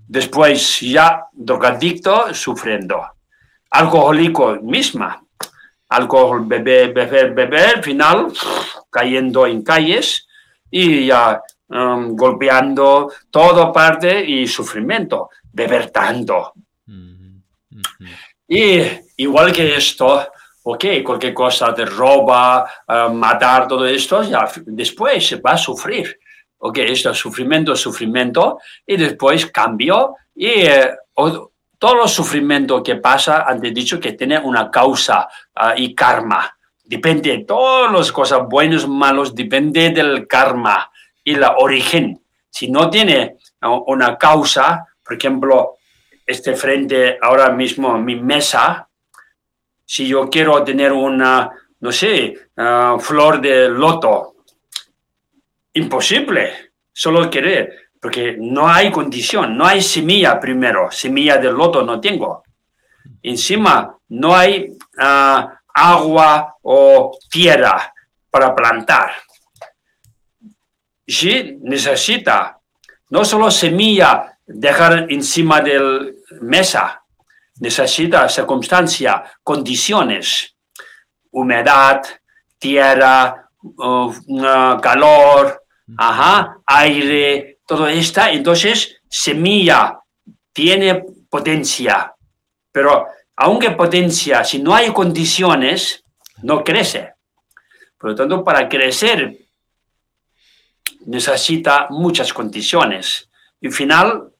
Después 0.09 0.81
ya 0.81 1.27
drogadicto 1.31 2.33
sufriendo. 2.33 2.99
Alcohólico 3.69 4.55
misma. 4.55 5.23
Alcohol, 5.89 6.45
beber, 6.47 6.91
beber, 6.91 7.31
beber, 7.31 7.83
final 7.83 8.33
cayendo 8.89 9.45
en 9.45 9.61
calles 9.61 10.27
y 10.71 11.05
ya 11.05 11.39
um, 11.67 12.15
golpeando 12.15 13.11
todo 13.29 13.71
parte 13.71 14.25
y 14.25 14.47
sufrimiento. 14.47 15.29
Beber 15.53 15.91
tanto. 15.91 16.53
Y 18.47 18.81
igual 19.17 19.53
que 19.53 19.75
esto, 19.75 20.27
ok, 20.63 20.85
cualquier 21.05 21.35
cosa 21.35 21.71
de 21.71 21.85
roba, 21.85 22.67
uh, 22.87 23.13
matar, 23.13 23.67
todo 23.67 23.85
esto, 23.85 24.23
ya 24.23 24.49
después 24.65 25.27
se 25.27 25.35
va 25.35 25.51
a 25.51 25.57
sufrir 25.57 26.17
ok, 26.59 26.77
esto 26.79 27.11
es 27.11 27.17
sufrimiento, 27.17 27.75
sufrimiento, 27.75 28.59
y 28.85 28.97
después 28.97 29.47
cambio, 29.47 30.15
y 30.35 30.47
eh, 30.47 30.91
todo 31.79 31.95
los 31.95 32.11
sufrimiento 32.11 32.83
que 32.83 32.97
pasa, 32.97 33.45
antes 33.47 33.73
dicho 33.73 33.99
que 33.99 34.13
tiene 34.13 34.37
una 34.37 34.69
causa 34.69 35.27
ah, 35.55 35.73
y 35.75 35.95
karma. 35.95 36.55
Depende 36.83 37.31
de 37.31 37.43
todas 37.45 37.91
las 37.91 38.11
cosas 38.11 38.41
buenas, 38.49 38.87
malos, 38.87 39.33
depende 39.33 39.89
del 39.91 40.27
karma 40.27 40.91
y 41.23 41.35
la 41.35 41.55
origen. 41.57 42.21
Si 42.49 42.69
no 42.69 42.89
tiene 42.89 43.37
una 43.61 44.17
causa, 44.17 44.85
por 45.03 45.15
ejemplo, 45.15 45.75
este 46.25 46.55
frente 46.55 47.17
ahora 47.21 47.49
mismo, 47.51 47.97
mi 47.97 48.15
mesa, 48.15 48.89
si 49.85 50.07
yo 50.07 50.29
quiero 50.29 50.63
tener 50.63 50.91
una, 50.91 51.49
no 51.79 51.91
sé, 51.91 52.33
ah, 52.57 52.97
flor 52.99 53.39
de 53.39 53.69
loto, 53.69 54.28
imposible, 55.73 56.71
solo 56.91 57.29
querer, 57.29 57.91
porque 58.01 58.35
no 58.39 58.67
hay 58.67 58.91
condición, 58.91 59.57
no 59.57 59.65
hay 59.65 59.81
semilla 59.81 60.39
primero, 60.39 60.91
semilla 60.91 61.37
de 61.37 61.51
loto 61.51 61.83
no 61.83 61.99
tengo. 61.99 62.43
Encima, 63.21 63.97
no 64.09 64.35
hay 64.35 64.73
ah, 64.97 65.59
agua 65.73 66.55
o 66.61 67.17
tierra 67.29 67.93
para 68.29 68.55
plantar. 68.55 69.11
Sí, 71.05 71.57
necesita 71.61 72.59
no 73.09 73.25
solo 73.25 73.49
semilla 73.49 74.37
dejar 74.45 75.07
encima 75.09 75.61
de 75.61 75.79
la 75.79 76.11
mesa, 76.41 77.03
necesita 77.59 78.29
circunstancia, 78.29 79.23
condiciones, 79.43 80.55
humedad, 81.31 82.01
tierra, 82.57 83.49
uh, 83.61 84.79
calor, 84.81 85.58
ajá, 85.97 86.59
aire, 86.65 87.59
todo 87.65 87.87
esto. 87.87 88.21
Entonces, 88.29 89.01
semilla 89.09 89.99
tiene 90.53 91.05
potencia, 91.29 92.13
pero 92.71 93.07
aunque 93.35 93.71
potencia, 93.71 94.43
si 94.43 94.61
no 94.61 94.75
hay 94.75 94.91
condiciones, 94.91 96.03
no 96.43 96.63
crece. 96.63 97.13
Por 97.97 98.11
lo 98.11 98.15
tanto, 98.15 98.43
para 98.43 98.67
crecer 98.67 99.37
necesita 101.05 101.87
muchas 101.89 102.33
condiciones. 102.33 103.29
Y 103.61 103.67
al 103.67 103.73
final, 103.73 104.31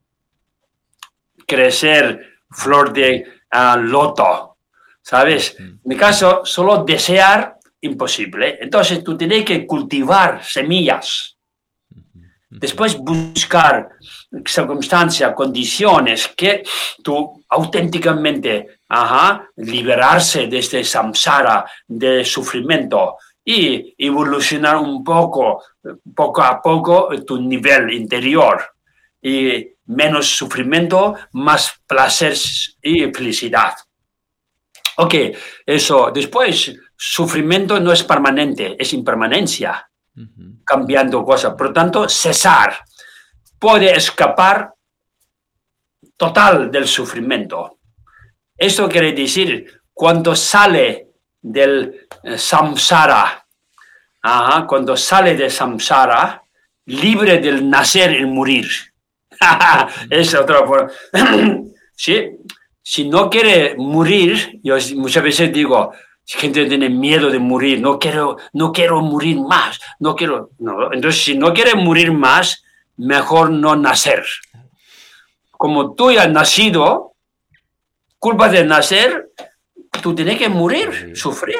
crecer 1.46 2.40
flor 2.52 2.94
de 2.94 3.26
ah, 3.52 3.78
loto, 3.78 4.58
¿sabes? 5.02 5.56
En 5.60 5.80
mi 5.84 5.96
caso, 5.96 6.42
solo 6.46 6.84
desear 6.84 7.58
imposible. 7.82 8.58
Entonces 8.62 9.04
tú 9.04 9.18
tienes 9.18 9.46
que 9.46 9.66
cultivar 9.66 10.44
semillas. 10.44 11.38
Después 12.50 12.98
buscar 12.98 13.90
circunstancias, 14.44 15.34
condiciones 15.36 16.30
que 16.36 16.64
tú 17.04 17.44
auténticamente, 17.48 18.80
ajá, 18.88 19.48
liberarse 19.58 20.48
de 20.48 20.58
este 20.58 20.84
samsara, 20.84 21.64
de 21.88 22.26
sufrimiento 22.26 23.18
y 23.46 23.94
evolucionar 23.98 24.78
un 24.78 25.04
poco, 25.04 25.64
poco 26.16 26.42
a 26.42 26.60
poco, 26.62 27.10
tu 27.26 27.40
nivel 27.40 27.94
interior. 27.94 28.62
Y 29.22 29.68
menos 29.86 30.28
sufrimiento, 30.28 31.16
más 31.34 31.74
placer 31.86 32.36
y 32.82 33.12
felicidad. 33.12 33.74
Ok, 34.98 35.16
eso. 35.66 36.12
Después, 36.14 36.76
sufrimiento 36.96 37.80
no 37.80 37.92
es 37.92 38.04
permanente, 38.04 38.76
es 38.78 38.94
impermanencia, 38.94 39.89
cambiando 40.66 41.24
cosas. 41.24 41.54
Por 41.54 41.68
lo 41.68 41.74
tanto, 41.74 42.10
cesar 42.10 42.78
puede 43.58 43.96
escapar 43.96 44.74
total 46.16 46.72
del 46.72 46.88
sufrimiento. 46.88 47.80
Esto 48.58 48.90
quiere 48.90 49.14
decir, 49.14 49.82
cuando 49.94 50.36
sale 50.36 51.08
del 51.42 52.08
eh, 52.24 52.38
samsara, 52.38 53.46
cuando 54.68 54.98
sale 54.98 55.36
de 55.36 55.50
samsara, 55.50 56.42
libre 56.86 57.40
del 57.40 57.70
nacer 57.70 58.20
y 58.20 58.26
morir. 58.26 58.68
es 60.10 60.36
otra 60.36 60.66
forma. 60.66 60.92
¿Sí? 61.96 62.30
Si 62.82 63.08
no 63.08 63.30
quiere 63.30 63.76
morir, 63.78 64.60
yo 64.64 64.76
muchas 64.96 65.24
veces 65.24 65.54
digo, 65.54 65.94
gente 66.38 66.66
tiene 66.68 66.90
miedo 66.90 67.32
de 67.32 67.40
morir, 67.40 67.82
no 67.82 67.98
quiero, 67.98 68.38
no 68.54 68.72
quiero 68.72 69.02
morir 69.02 69.40
más, 69.40 69.80
no 70.00 70.16
quiero, 70.16 70.52
no. 70.60 70.94
Entonces, 70.94 71.24
si 71.24 71.38
no 71.38 71.54
quiere 71.54 71.74
morir 71.74 72.12
más, 72.12 72.64
mejor 72.98 73.50
no 73.50 73.76
nacer. 73.76 74.24
Como 75.52 75.96
tú 75.96 76.12
ya 76.12 76.24
has 76.24 76.32
nacido, 76.32 77.14
culpa 78.20 78.48
de 78.50 78.64
nacer, 78.64 79.32
tú 80.04 80.14
tienes 80.14 80.38
que 80.38 80.50
morir, 80.50 81.14
sufrir. 81.16 81.58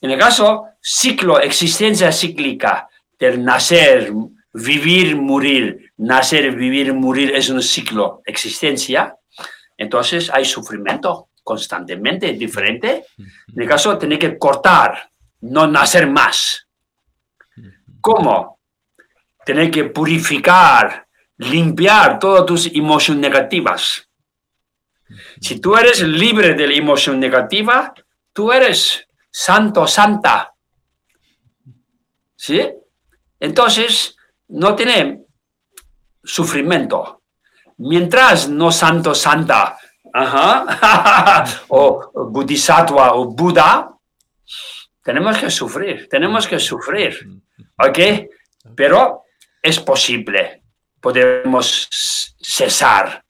En 0.00 0.10
el 0.10 0.18
caso, 0.18 0.66
ciclo, 0.80 1.40
existencia 1.40 2.12
cíclica 2.12 2.88
del 3.18 3.44
nacer, 3.44 4.12
vivir, 4.52 5.16
morir, 5.16 5.92
nacer, 5.96 6.54
vivir, 6.54 6.94
morir 6.94 7.32
es 7.34 7.48
un 7.48 7.60
ciclo, 7.60 8.22
existencia. 8.24 9.16
Entonces 9.76 10.30
hay 10.32 10.44
sufrimiento 10.44 11.27
constantemente, 11.48 12.34
diferente. 12.34 13.06
En 13.16 13.62
el 13.62 13.66
caso, 13.66 13.96
tiene 13.96 14.18
que 14.18 14.36
cortar, 14.36 15.10
no 15.40 15.66
nacer 15.66 16.06
más. 16.06 16.68
¿Cómo? 18.02 18.60
Tener 19.46 19.70
que 19.70 19.84
purificar, 19.84 21.08
limpiar 21.38 22.18
todas 22.18 22.44
tus 22.44 22.66
emociones 22.66 23.22
negativas. 23.22 24.06
Si 25.40 25.58
tú 25.58 25.74
eres 25.74 26.02
libre 26.02 26.52
de 26.52 26.66
la 26.66 26.74
emoción 26.74 27.18
negativa, 27.18 27.94
tú 28.34 28.52
eres 28.52 29.08
santo, 29.30 29.86
santa. 29.86 30.52
¿Sí? 32.36 32.60
Entonces, 33.40 34.14
no 34.48 34.76
tiene 34.76 35.24
sufrimiento. 36.22 37.22
Mientras 37.78 38.50
no 38.50 38.70
santo, 38.70 39.14
santa, 39.14 39.78
o 41.68 42.28
bodhisattva 42.30 43.14
o 43.14 43.26
Buda, 43.26 43.90
tenemos 45.02 45.38
que 45.38 45.50
sufrir, 45.50 46.08
tenemos 46.08 46.46
que 46.46 46.58
sufrir. 46.58 47.18
¿Ok? 47.78 47.98
Pero 48.74 49.22
es 49.62 49.80
posible. 49.80 50.62
Podemos 51.00 51.88
cesar, 52.38 53.24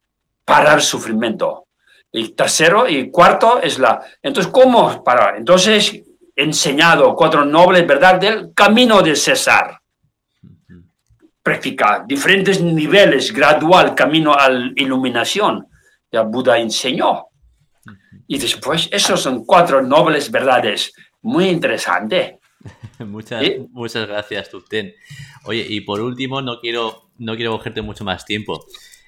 parar 0.44 0.82
sufrimiento. 0.82 1.66
Y 2.10 2.30
tercero 2.30 2.88
y 2.88 3.10
cuarto 3.10 3.60
es 3.60 3.78
la... 3.78 4.00
Entonces, 4.22 4.50
¿cómo 4.50 5.04
parar? 5.04 5.36
Entonces, 5.36 6.02
enseñado 6.34 7.14
cuatro 7.14 7.44
nobles, 7.44 7.86
¿verdad? 7.86 8.18
Del 8.18 8.54
camino 8.54 9.02
de 9.02 9.14
cesar. 9.14 9.78
Practicar 11.42 12.06
diferentes 12.06 12.60
niveles, 12.60 13.32
gradual, 13.32 13.94
camino 13.94 14.34
a 14.34 14.48
la 14.48 14.72
iluminación. 14.76 15.66
Ya 16.10 16.22
Buda 16.22 16.58
enseñó. 16.58 17.26
Y 18.26 18.38
después, 18.38 18.88
esos 18.92 19.20
son 19.20 19.44
cuatro 19.44 19.82
nobles 19.82 20.30
verdades. 20.30 20.92
Muy 21.22 21.48
interesante. 21.48 22.40
muchas, 22.98 23.42
muchas 23.70 24.06
gracias, 24.06 24.50
Tupten. 24.50 24.94
Oye, 25.44 25.64
y 25.68 25.80
por 25.80 26.00
último, 26.00 26.42
no 26.42 26.60
quiero, 26.60 27.10
no 27.18 27.36
quiero 27.36 27.52
cogerte 27.52 27.82
mucho 27.82 28.04
más 28.04 28.24
tiempo. 28.24 28.66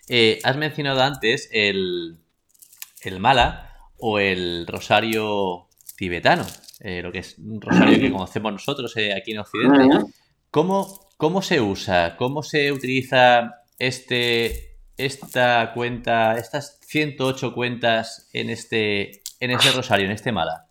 Eh, 0.09 0.39
has 0.43 0.57
mencionado 0.57 1.03
antes 1.03 1.49
el, 1.53 2.19
el 3.03 3.21
mala 3.21 3.77
o 3.99 4.19
el 4.19 4.67
rosario 4.67 5.69
tibetano, 5.97 6.47
eh, 6.81 7.03
lo 7.03 7.13
que 7.13 7.19
es 7.19 7.39
un 7.39 7.61
rosario 7.61 7.99
que 7.99 8.11
conocemos 8.11 8.53
nosotros 8.53 8.97
eh, 8.97 9.13
aquí 9.13 9.33
en 9.33 9.39
Occidente. 9.41 10.07
¿Cómo, 10.51 11.09
¿Cómo 11.17 11.43
se 11.43 11.61
usa? 11.61 12.17
¿Cómo 12.17 12.43
se 12.43 12.73
utiliza 12.73 13.63
este, 13.79 14.70
esta 15.05 15.73
cuenta, 15.73 16.37
estas 16.37 16.79
108 16.83 17.55
cuentas 17.55 18.29
en 18.33 18.51
este, 18.51 19.23
en 19.39 19.51
este 19.51 19.73
rosario, 19.73 20.07
en 20.07 20.13
este 20.13 20.33
mala? 20.33 20.67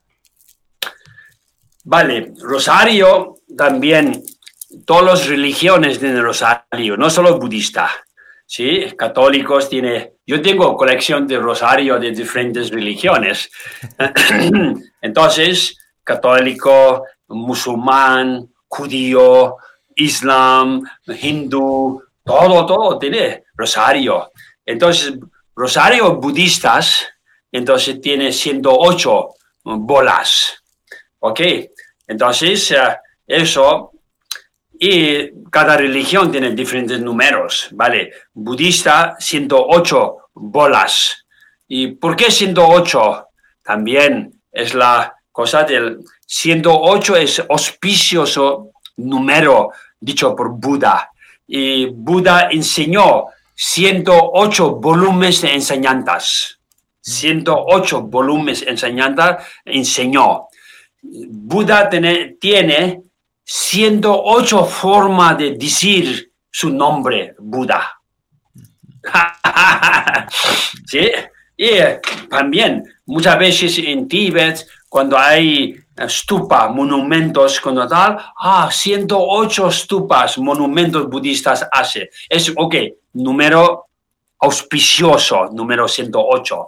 Vale, 1.84 2.34
rosario 2.42 3.36
también, 3.58 4.24
todas 4.86 5.06
las 5.06 5.28
religiones 5.28 6.00
tienen 6.00 6.22
rosario, 6.22 6.98
no 6.98 7.10
solo 7.10 7.40
budista. 7.40 7.90
¿sí? 8.46 8.86
Católicos 8.98 9.70
tiene, 9.70 10.14
yo 10.26 10.42
tengo 10.42 10.76
colección 10.76 11.28
de 11.28 11.38
rosario 11.38 12.00
de 12.00 12.12
diferentes 12.12 12.72
religiones. 12.72 13.52
Entonces, 15.02 15.78
católico, 16.04 17.04
musulmán, 17.28 18.50
judío, 18.68 19.58
islam, 19.96 20.84
hindú, 21.22 22.02
todo, 22.24 22.66
todo 22.66 22.98
tiene 22.98 23.44
rosario. 23.60 24.32
Entonces, 24.66 25.14
rosario 25.54 26.16
budistas, 26.16 27.06
entonces 27.52 28.00
tiene 28.00 28.32
108 28.32 29.30
bolas. 29.64 30.64
¿Ok? 31.20 31.42
Entonces, 32.08 32.72
eh, 32.72 32.98
eso 33.28 33.92
y 34.82 35.30
cada 35.52 35.76
religión 35.76 36.32
tiene 36.32 36.52
diferentes 36.52 37.02
números, 37.02 37.68
¿vale? 37.74 38.14
Budista, 38.34 39.18
108 39.20 40.18
bolas. 40.36 41.26
¿Y 41.68 41.88
por 41.88 42.16
qué 42.16 42.32
108? 42.32 43.28
También 43.62 44.42
es 44.52 44.74
la 44.74 45.14
cosa 45.32 45.64
del 45.66 46.00
108 46.26 47.16
es 47.18 47.44
auspicioso 47.50 48.72
número 48.96 49.72
dicho 50.00 50.34
por 50.34 50.50
Buda. 50.52 51.12
Y 51.46 51.88
Buda 51.88 52.48
enseñó 52.50 53.26
108 53.62 54.80
volúmenes 54.80 55.42
de 55.42 55.54
enseñanzas. 55.54 56.60
108 57.02 58.04
volúmenes 58.04 58.62
de 58.62 58.72
enseñanzas 58.72 59.46
enseñó. 59.66 60.48
Buda 61.02 61.90
tiene, 61.90 62.38
tiene 62.40 63.02
108 63.44 64.64
formas 64.64 65.38
de 65.38 65.52
decir 65.52 66.32
su 66.50 66.70
nombre, 66.70 67.36
Buda. 67.38 68.00
¿Sí? 70.88 71.12
Y 71.58 71.70
también 72.30 72.82
muchas 73.08 73.38
veces 73.38 73.78
en 73.80 74.08
Tíbet, 74.08 74.66
cuando 74.88 75.18
hay 75.18 75.76
stupa, 76.08 76.70
monumentos, 76.70 77.60
cuando 77.60 77.86
tal, 77.86 78.18
ah, 78.38 78.70
108 78.72 79.70
stupas, 79.70 80.38
monumentos 80.38 81.10
budistas 81.10 81.68
hace. 81.70 82.10
Es, 82.30 82.54
ok, 82.56 82.76
número 83.14 83.88
auspicioso, 84.40 85.50
número 85.52 85.88
108. 85.88 86.68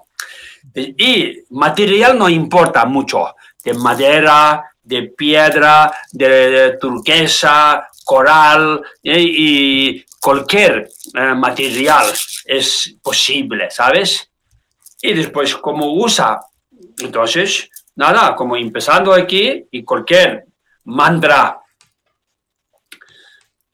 Y 0.76 1.39
material 1.52 2.18
no 2.18 2.30
importa 2.30 2.86
mucho, 2.86 3.36
de 3.64 3.74
madera, 3.74 4.72
de 4.84 5.04
piedra, 5.04 5.92
de, 6.12 6.78
turquesa, 6.80 7.88
coral 8.04 8.82
eh, 9.04 9.22
y 9.22 10.06
cualquier 10.20 10.89
eh, 11.14 11.34
material 11.36 12.08
es 12.46 12.96
posible, 13.02 13.70
¿sabes? 13.72 14.30
Y 15.02 15.14
después, 15.14 15.56
como 15.56 15.94
usa, 15.94 16.39
entonces, 17.00 17.70
nada, 17.96 18.36
como 18.36 18.56
empezando 18.56 19.14
aquí 19.14 19.66
y 19.72 19.84
cualquier 19.84 20.46
mantra. 20.86 21.61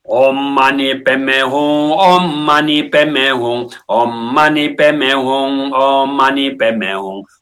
ओम 0.08 0.38
मणि 0.56 0.94
पे 1.06 1.16
मैं 1.18 1.42
हूँ 1.42 1.92
ओम 2.02 2.28
मणि 2.46 2.82
पे 2.94 3.04
मैं 3.06 3.30
हूँ 3.32 3.56
ओम 3.90 4.14
मणि 4.36 4.68
पे 4.78 4.92
मैं 4.92 5.14
हूँ 5.14 5.72
ओम 5.80 6.16
मणि 6.18 6.50
पे 6.60 6.72
मैं 6.72 6.94
हूँ 6.94 7.24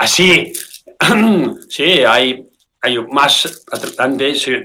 así, 0.00 0.52
sí, 1.68 2.04
hay, 2.04 2.48
hay 2.80 2.98
más 3.10 3.64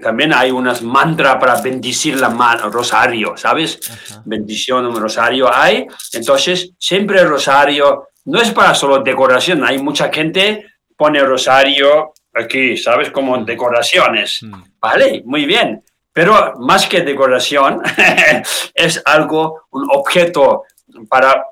también 0.02 0.34
hay 0.34 0.52
unas 0.52 0.82
mantras 0.82 1.36
para 1.36 1.62
bendecir 1.62 2.20
la 2.20 2.30
mano, 2.30 2.70
rosario, 2.70 3.36
¿sabes? 3.36 3.80
Bendición, 4.24 4.86
un 4.86 5.00
rosario 5.00 5.54
hay. 5.54 5.86
Entonces, 6.14 6.72
siempre 6.80 7.20
el 7.20 7.30
rosario 7.30 8.10
no 8.26 8.42
es 8.42 8.52
para 8.52 8.74
solo 8.74 9.00
decoración, 9.00 9.64
hay 9.66 9.78
mucha 9.78 10.12
gente 10.12 10.66
pone 10.96 11.20
rosario 11.20 12.14
aquí, 12.34 12.78
¿sabes? 12.78 13.12
Como 13.12 13.38
decoraciones. 13.44 14.42
Mm. 14.44 14.64
Vale, 14.80 15.22
muy 15.26 15.46
bien. 15.46 15.84
Pero 16.14 16.54
más 16.60 16.88
que 16.88 17.02
decoración, 17.02 17.82
es 18.74 19.02
algo, 19.04 19.64
un 19.72 19.86
objeto 19.92 20.64
para 21.10 21.46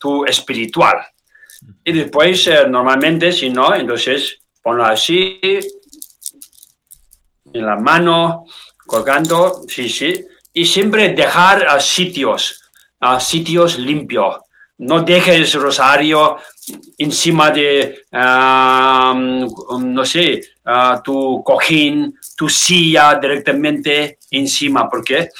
tu 0.00 0.24
espiritual. 0.24 0.98
Y 1.84 1.92
después, 1.92 2.46
eh, 2.46 2.66
normalmente, 2.68 3.32
si 3.32 3.50
no, 3.50 3.74
entonces 3.74 4.40
ponlo 4.62 4.84
así, 4.84 5.40
en 7.52 7.66
la 7.66 7.76
mano, 7.76 8.44
colgando, 8.86 9.62
sí, 9.66 9.88
sí. 9.88 10.24
Y 10.52 10.64
siempre 10.64 11.14
dejar 11.14 11.66
a 11.66 11.80
sitios, 11.80 12.62
a 13.00 13.20
sitios 13.20 13.78
limpios. 13.78 14.36
No 14.78 15.02
dejes 15.02 15.54
rosario 15.54 16.36
encima 16.98 17.50
de, 17.50 18.04
no 18.12 20.04
sé, 20.04 20.40
tu 21.02 21.42
cojín, 21.44 22.14
tu 22.36 22.48
silla 22.48 23.18
directamente 23.20 24.18
encima, 24.30 24.88
porque 24.88 25.30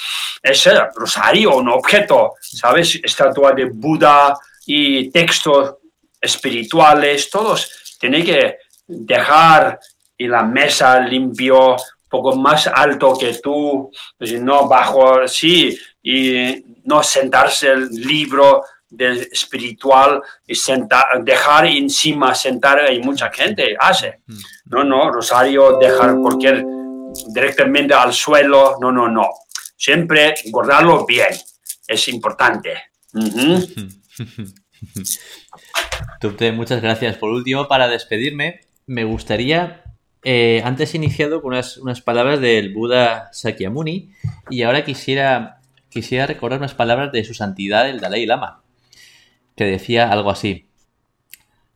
es 0.41 0.69
rosario, 0.95 1.55
un 1.55 1.69
objeto, 1.69 2.33
¿sabes? 2.41 2.99
Estatua 3.01 3.53
de 3.53 3.65
Buda 3.65 4.37
y 4.65 5.09
textos 5.09 5.75
espirituales, 6.21 7.29
todos 7.29 7.97
tienen 7.99 8.25
que 8.25 8.57
dejar 8.87 9.79
y 10.17 10.27
la 10.27 10.43
mesa 10.43 10.99
limpio, 10.99 11.75
poco 12.09 12.35
más 12.35 12.67
alto 12.67 13.15
que 13.17 13.33
tú, 13.35 13.91
pues, 14.17 14.33
no 14.41 14.67
bajo, 14.67 15.27
sí, 15.27 15.77
y 16.01 16.65
no 16.85 17.03
sentarse 17.03 17.69
el 17.71 17.89
libro 17.89 18.63
espiritual 18.97 20.21
y 20.47 20.55
sentar, 20.55 21.23
dejar 21.23 21.67
encima, 21.67 22.33
sentar, 22.33 22.79
hay 22.79 22.99
mucha 22.99 23.31
gente 23.31 23.75
hace. 23.79 24.21
Mm. 24.25 24.37
No, 24.65 24.83
no, 24.83 25.11
Rosario, 25.11 25.77
dejar 25.77 26.15
cualquier 26.15 26.65
directamente 27.27 27.93
al 27.93 28.13
suelo, 28.13 28.77
no, 28.81 28.91
no, 28.91 29.07
no. 29.07 29.29
Siempre 29.77 30.33
guardarlo 30.47 31.05
bien, 31.05 31.29
es 31.87 32.07
importante. 32.07 32.73
muchas 36.53 36.81
gracias. 36.81 37.17
Por 37.17 37.31
último, 37.31 37.67
para 37.67 37.87
despedirme, 37.87 38.61
me 38.87 39.03
gustaría, 39.03 39.83
eh, 40.23 40.61
antes 40.63 40.93
he 40.93 40.97
iniciado 40.97 41.41
con 41.41 41.53
unas, 41.53 41.77
unas, 41.77 42.01
palabras 42.01 42.41
del 42.41 42.73
Buda 42.73 43.29
Sakyamuni 43.31 44.11
y 44.49 44.63
ahora 44.63 44.83
quisiera, 44.83 45.61
quisiera 45.89 46.25
recordar 46.25 46.59
unas 46.59 46.73
palabras 46.73 47.11
de 47.11 47.23
su 47.23 47.33
santidad, 47.33 47.89
el 47.89 47.99
Dalai 47.99 48.25
Lama 48.25 48.63
que 49.59 49.65
decía 49.65 50.09
algo 50.09 50.31
así. 50.31 50.69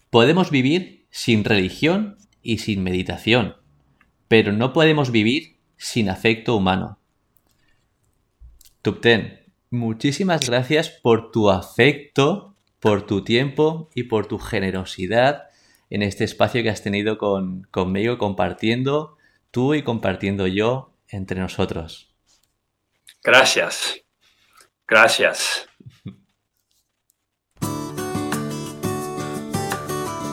Podemos 0.09 0.51
vivir 0.51 1.05
sin 1.09 1.43
religión 1.43 2.17
y 2.41 2.59
sin 2.59 2.81
meditación, 2.81 3.57
pero 4.29 4.53
no 4.53 4.71
podemos 4.71 5.11
vivir 5.11 5.57
sin 5.75 6.09
afecto 6.09 6.55
humano. 6.55 6.97
Tupten, 8.81 9.41
muchísimas 9.69 10.47
gracias 10.49 10.91
por 10.91 11.29
tu 11.31 11.49
afecto, 11.49 12.52
por 12.83 13.05
tu 13.07 13.23
tiempo 13.23 13.89
y 13.95 14.03
por 14.03 14.27
tu 14.27 14.37
generosidad 14.37 15.47
en 15.89 16.01
este 16.01 16.25
espacio 16.25 16.61
que 16.63 16.69
has 16.69 16.83
tenido 16.83 17.17
con, 17.17 17.63
conmigo 17.71 18.17
compartiendo 18.17 19.15
tú 19.51 19.73
y 19.73 19.83
compartiendo 19.83 20.47
yo 20.47 20.93
entre 21.07 21.39
nosotros. 21.39 22.13
Gracias. 23.23 24.01
Gracias. 24.85 25.65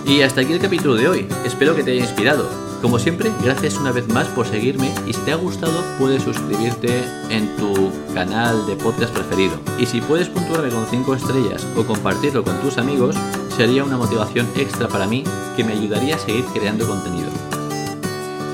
Y 0.05 0.23
hasta 0.23 0.41
aquí 0.41 0.53
el 0.53 0.61
capítulo 0.61 0.97
de 0.97 1.07
hoy. 1.07 1.29
Espero 1.45 1.77
que 1.77 1.85
te 1.85 1.93
haya 1.93 2.01
inspirado. 2.01 2.70
Como 2.81 2.99
siempre, 2.99 3.31
gracias 3.45 3.77
una 3.77 3.93
vez 3.93 4.09
más 4.09 4.27
por 4.29 4.47
seguirme 4.47 4.91
y 5.07 5.13
si 5.13 5.21
te 5.21 5.33
ha 5.33 5.37
gustado 5.37 5.85
puedes 5.99 6.23
suscribirte 6.23 7.05
en 7.29 7.55
tu 7.57 7.93
canal 8.15 8.65
de 8.67 8.75
podcast 8.77 9.13
preferido. 9.13 9.61
Y 9.79 9.85
si 9.85 10.01
puedes 10.01 10.31
puntuarme 10.31 10.71
con 10.71 10.87
5 10.87 11.15
estrellas 11.15 11.67
o 11.77 11.85
compartirlo 11.85 12.43
con 12.43 12.59
tus 12.63 12.79
amigos, 12.79 13.17
sería 13.55 13.85
una 13.85 13.99
motivación 13.99 14.49
extra 14.57 14.89
para 14.89 15.07
mí 15.07 15.25
que 15.57 15.65
me 15.65 15.75
ayudaría 15.75 16.17
a 16.17 16.19
seguir 16.19 16.47
creando 16.55 16.89
contenido. 16.89 17.29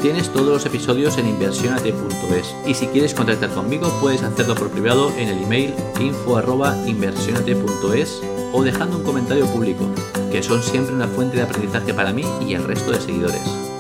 Tienes 0.02 0.32
todos 0.32 0.48
los 0.48 0.66
episodios 0.66 1.18
en 1.18 1.28
inversionate.es 1.28 2.52
y 2.66 2.74
si 2.74 2.88
quieres 2.88 3.14
contactar 3.14 3.50
conmigo 3.50 3.96
puedes 4.00 4.24
hacerlo 4.24 4.56
por 4.56 4.70
privado 4.70 5.12
en 5.16 5.28
el 5.28 5.44
email 5.44 5.72
info.inversionate.es 6.00 8.22
o 8.52 8.64
dejando 8.64 8.98
un 8.98 9.04
comentario 9.04 9.46
público, 9.46 9.88
que 10.32 10.42
son 10.42 10.64
siempre 10.64 10.96
una 10.96 11.06
fuente 11.06 11.36
de 11.36 11.44
aprendizaje 11.44 11.94
para 11.94 12.12
mí 12.12 12.24
y 12.44 12.54
el 12.54 12.64
resto 12.64 12.90
de 12.90 13.00
seguidores. 13.00 13.75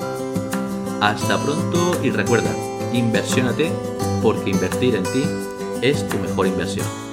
Hasta 1.00 1.38
pronto 1.38 2.00
y 2.02 2.10
recuerda, 2.10 2.50
inversiónate 2.92 3.70
porque 4.22 4.50
invertir 4.50 4.94
en 4.96 5.02
ti 5.04 5.22
es 5.82 6.08
tu 6.08 6.16
mejor 6.18 6.46
inversión. 6.46 7.05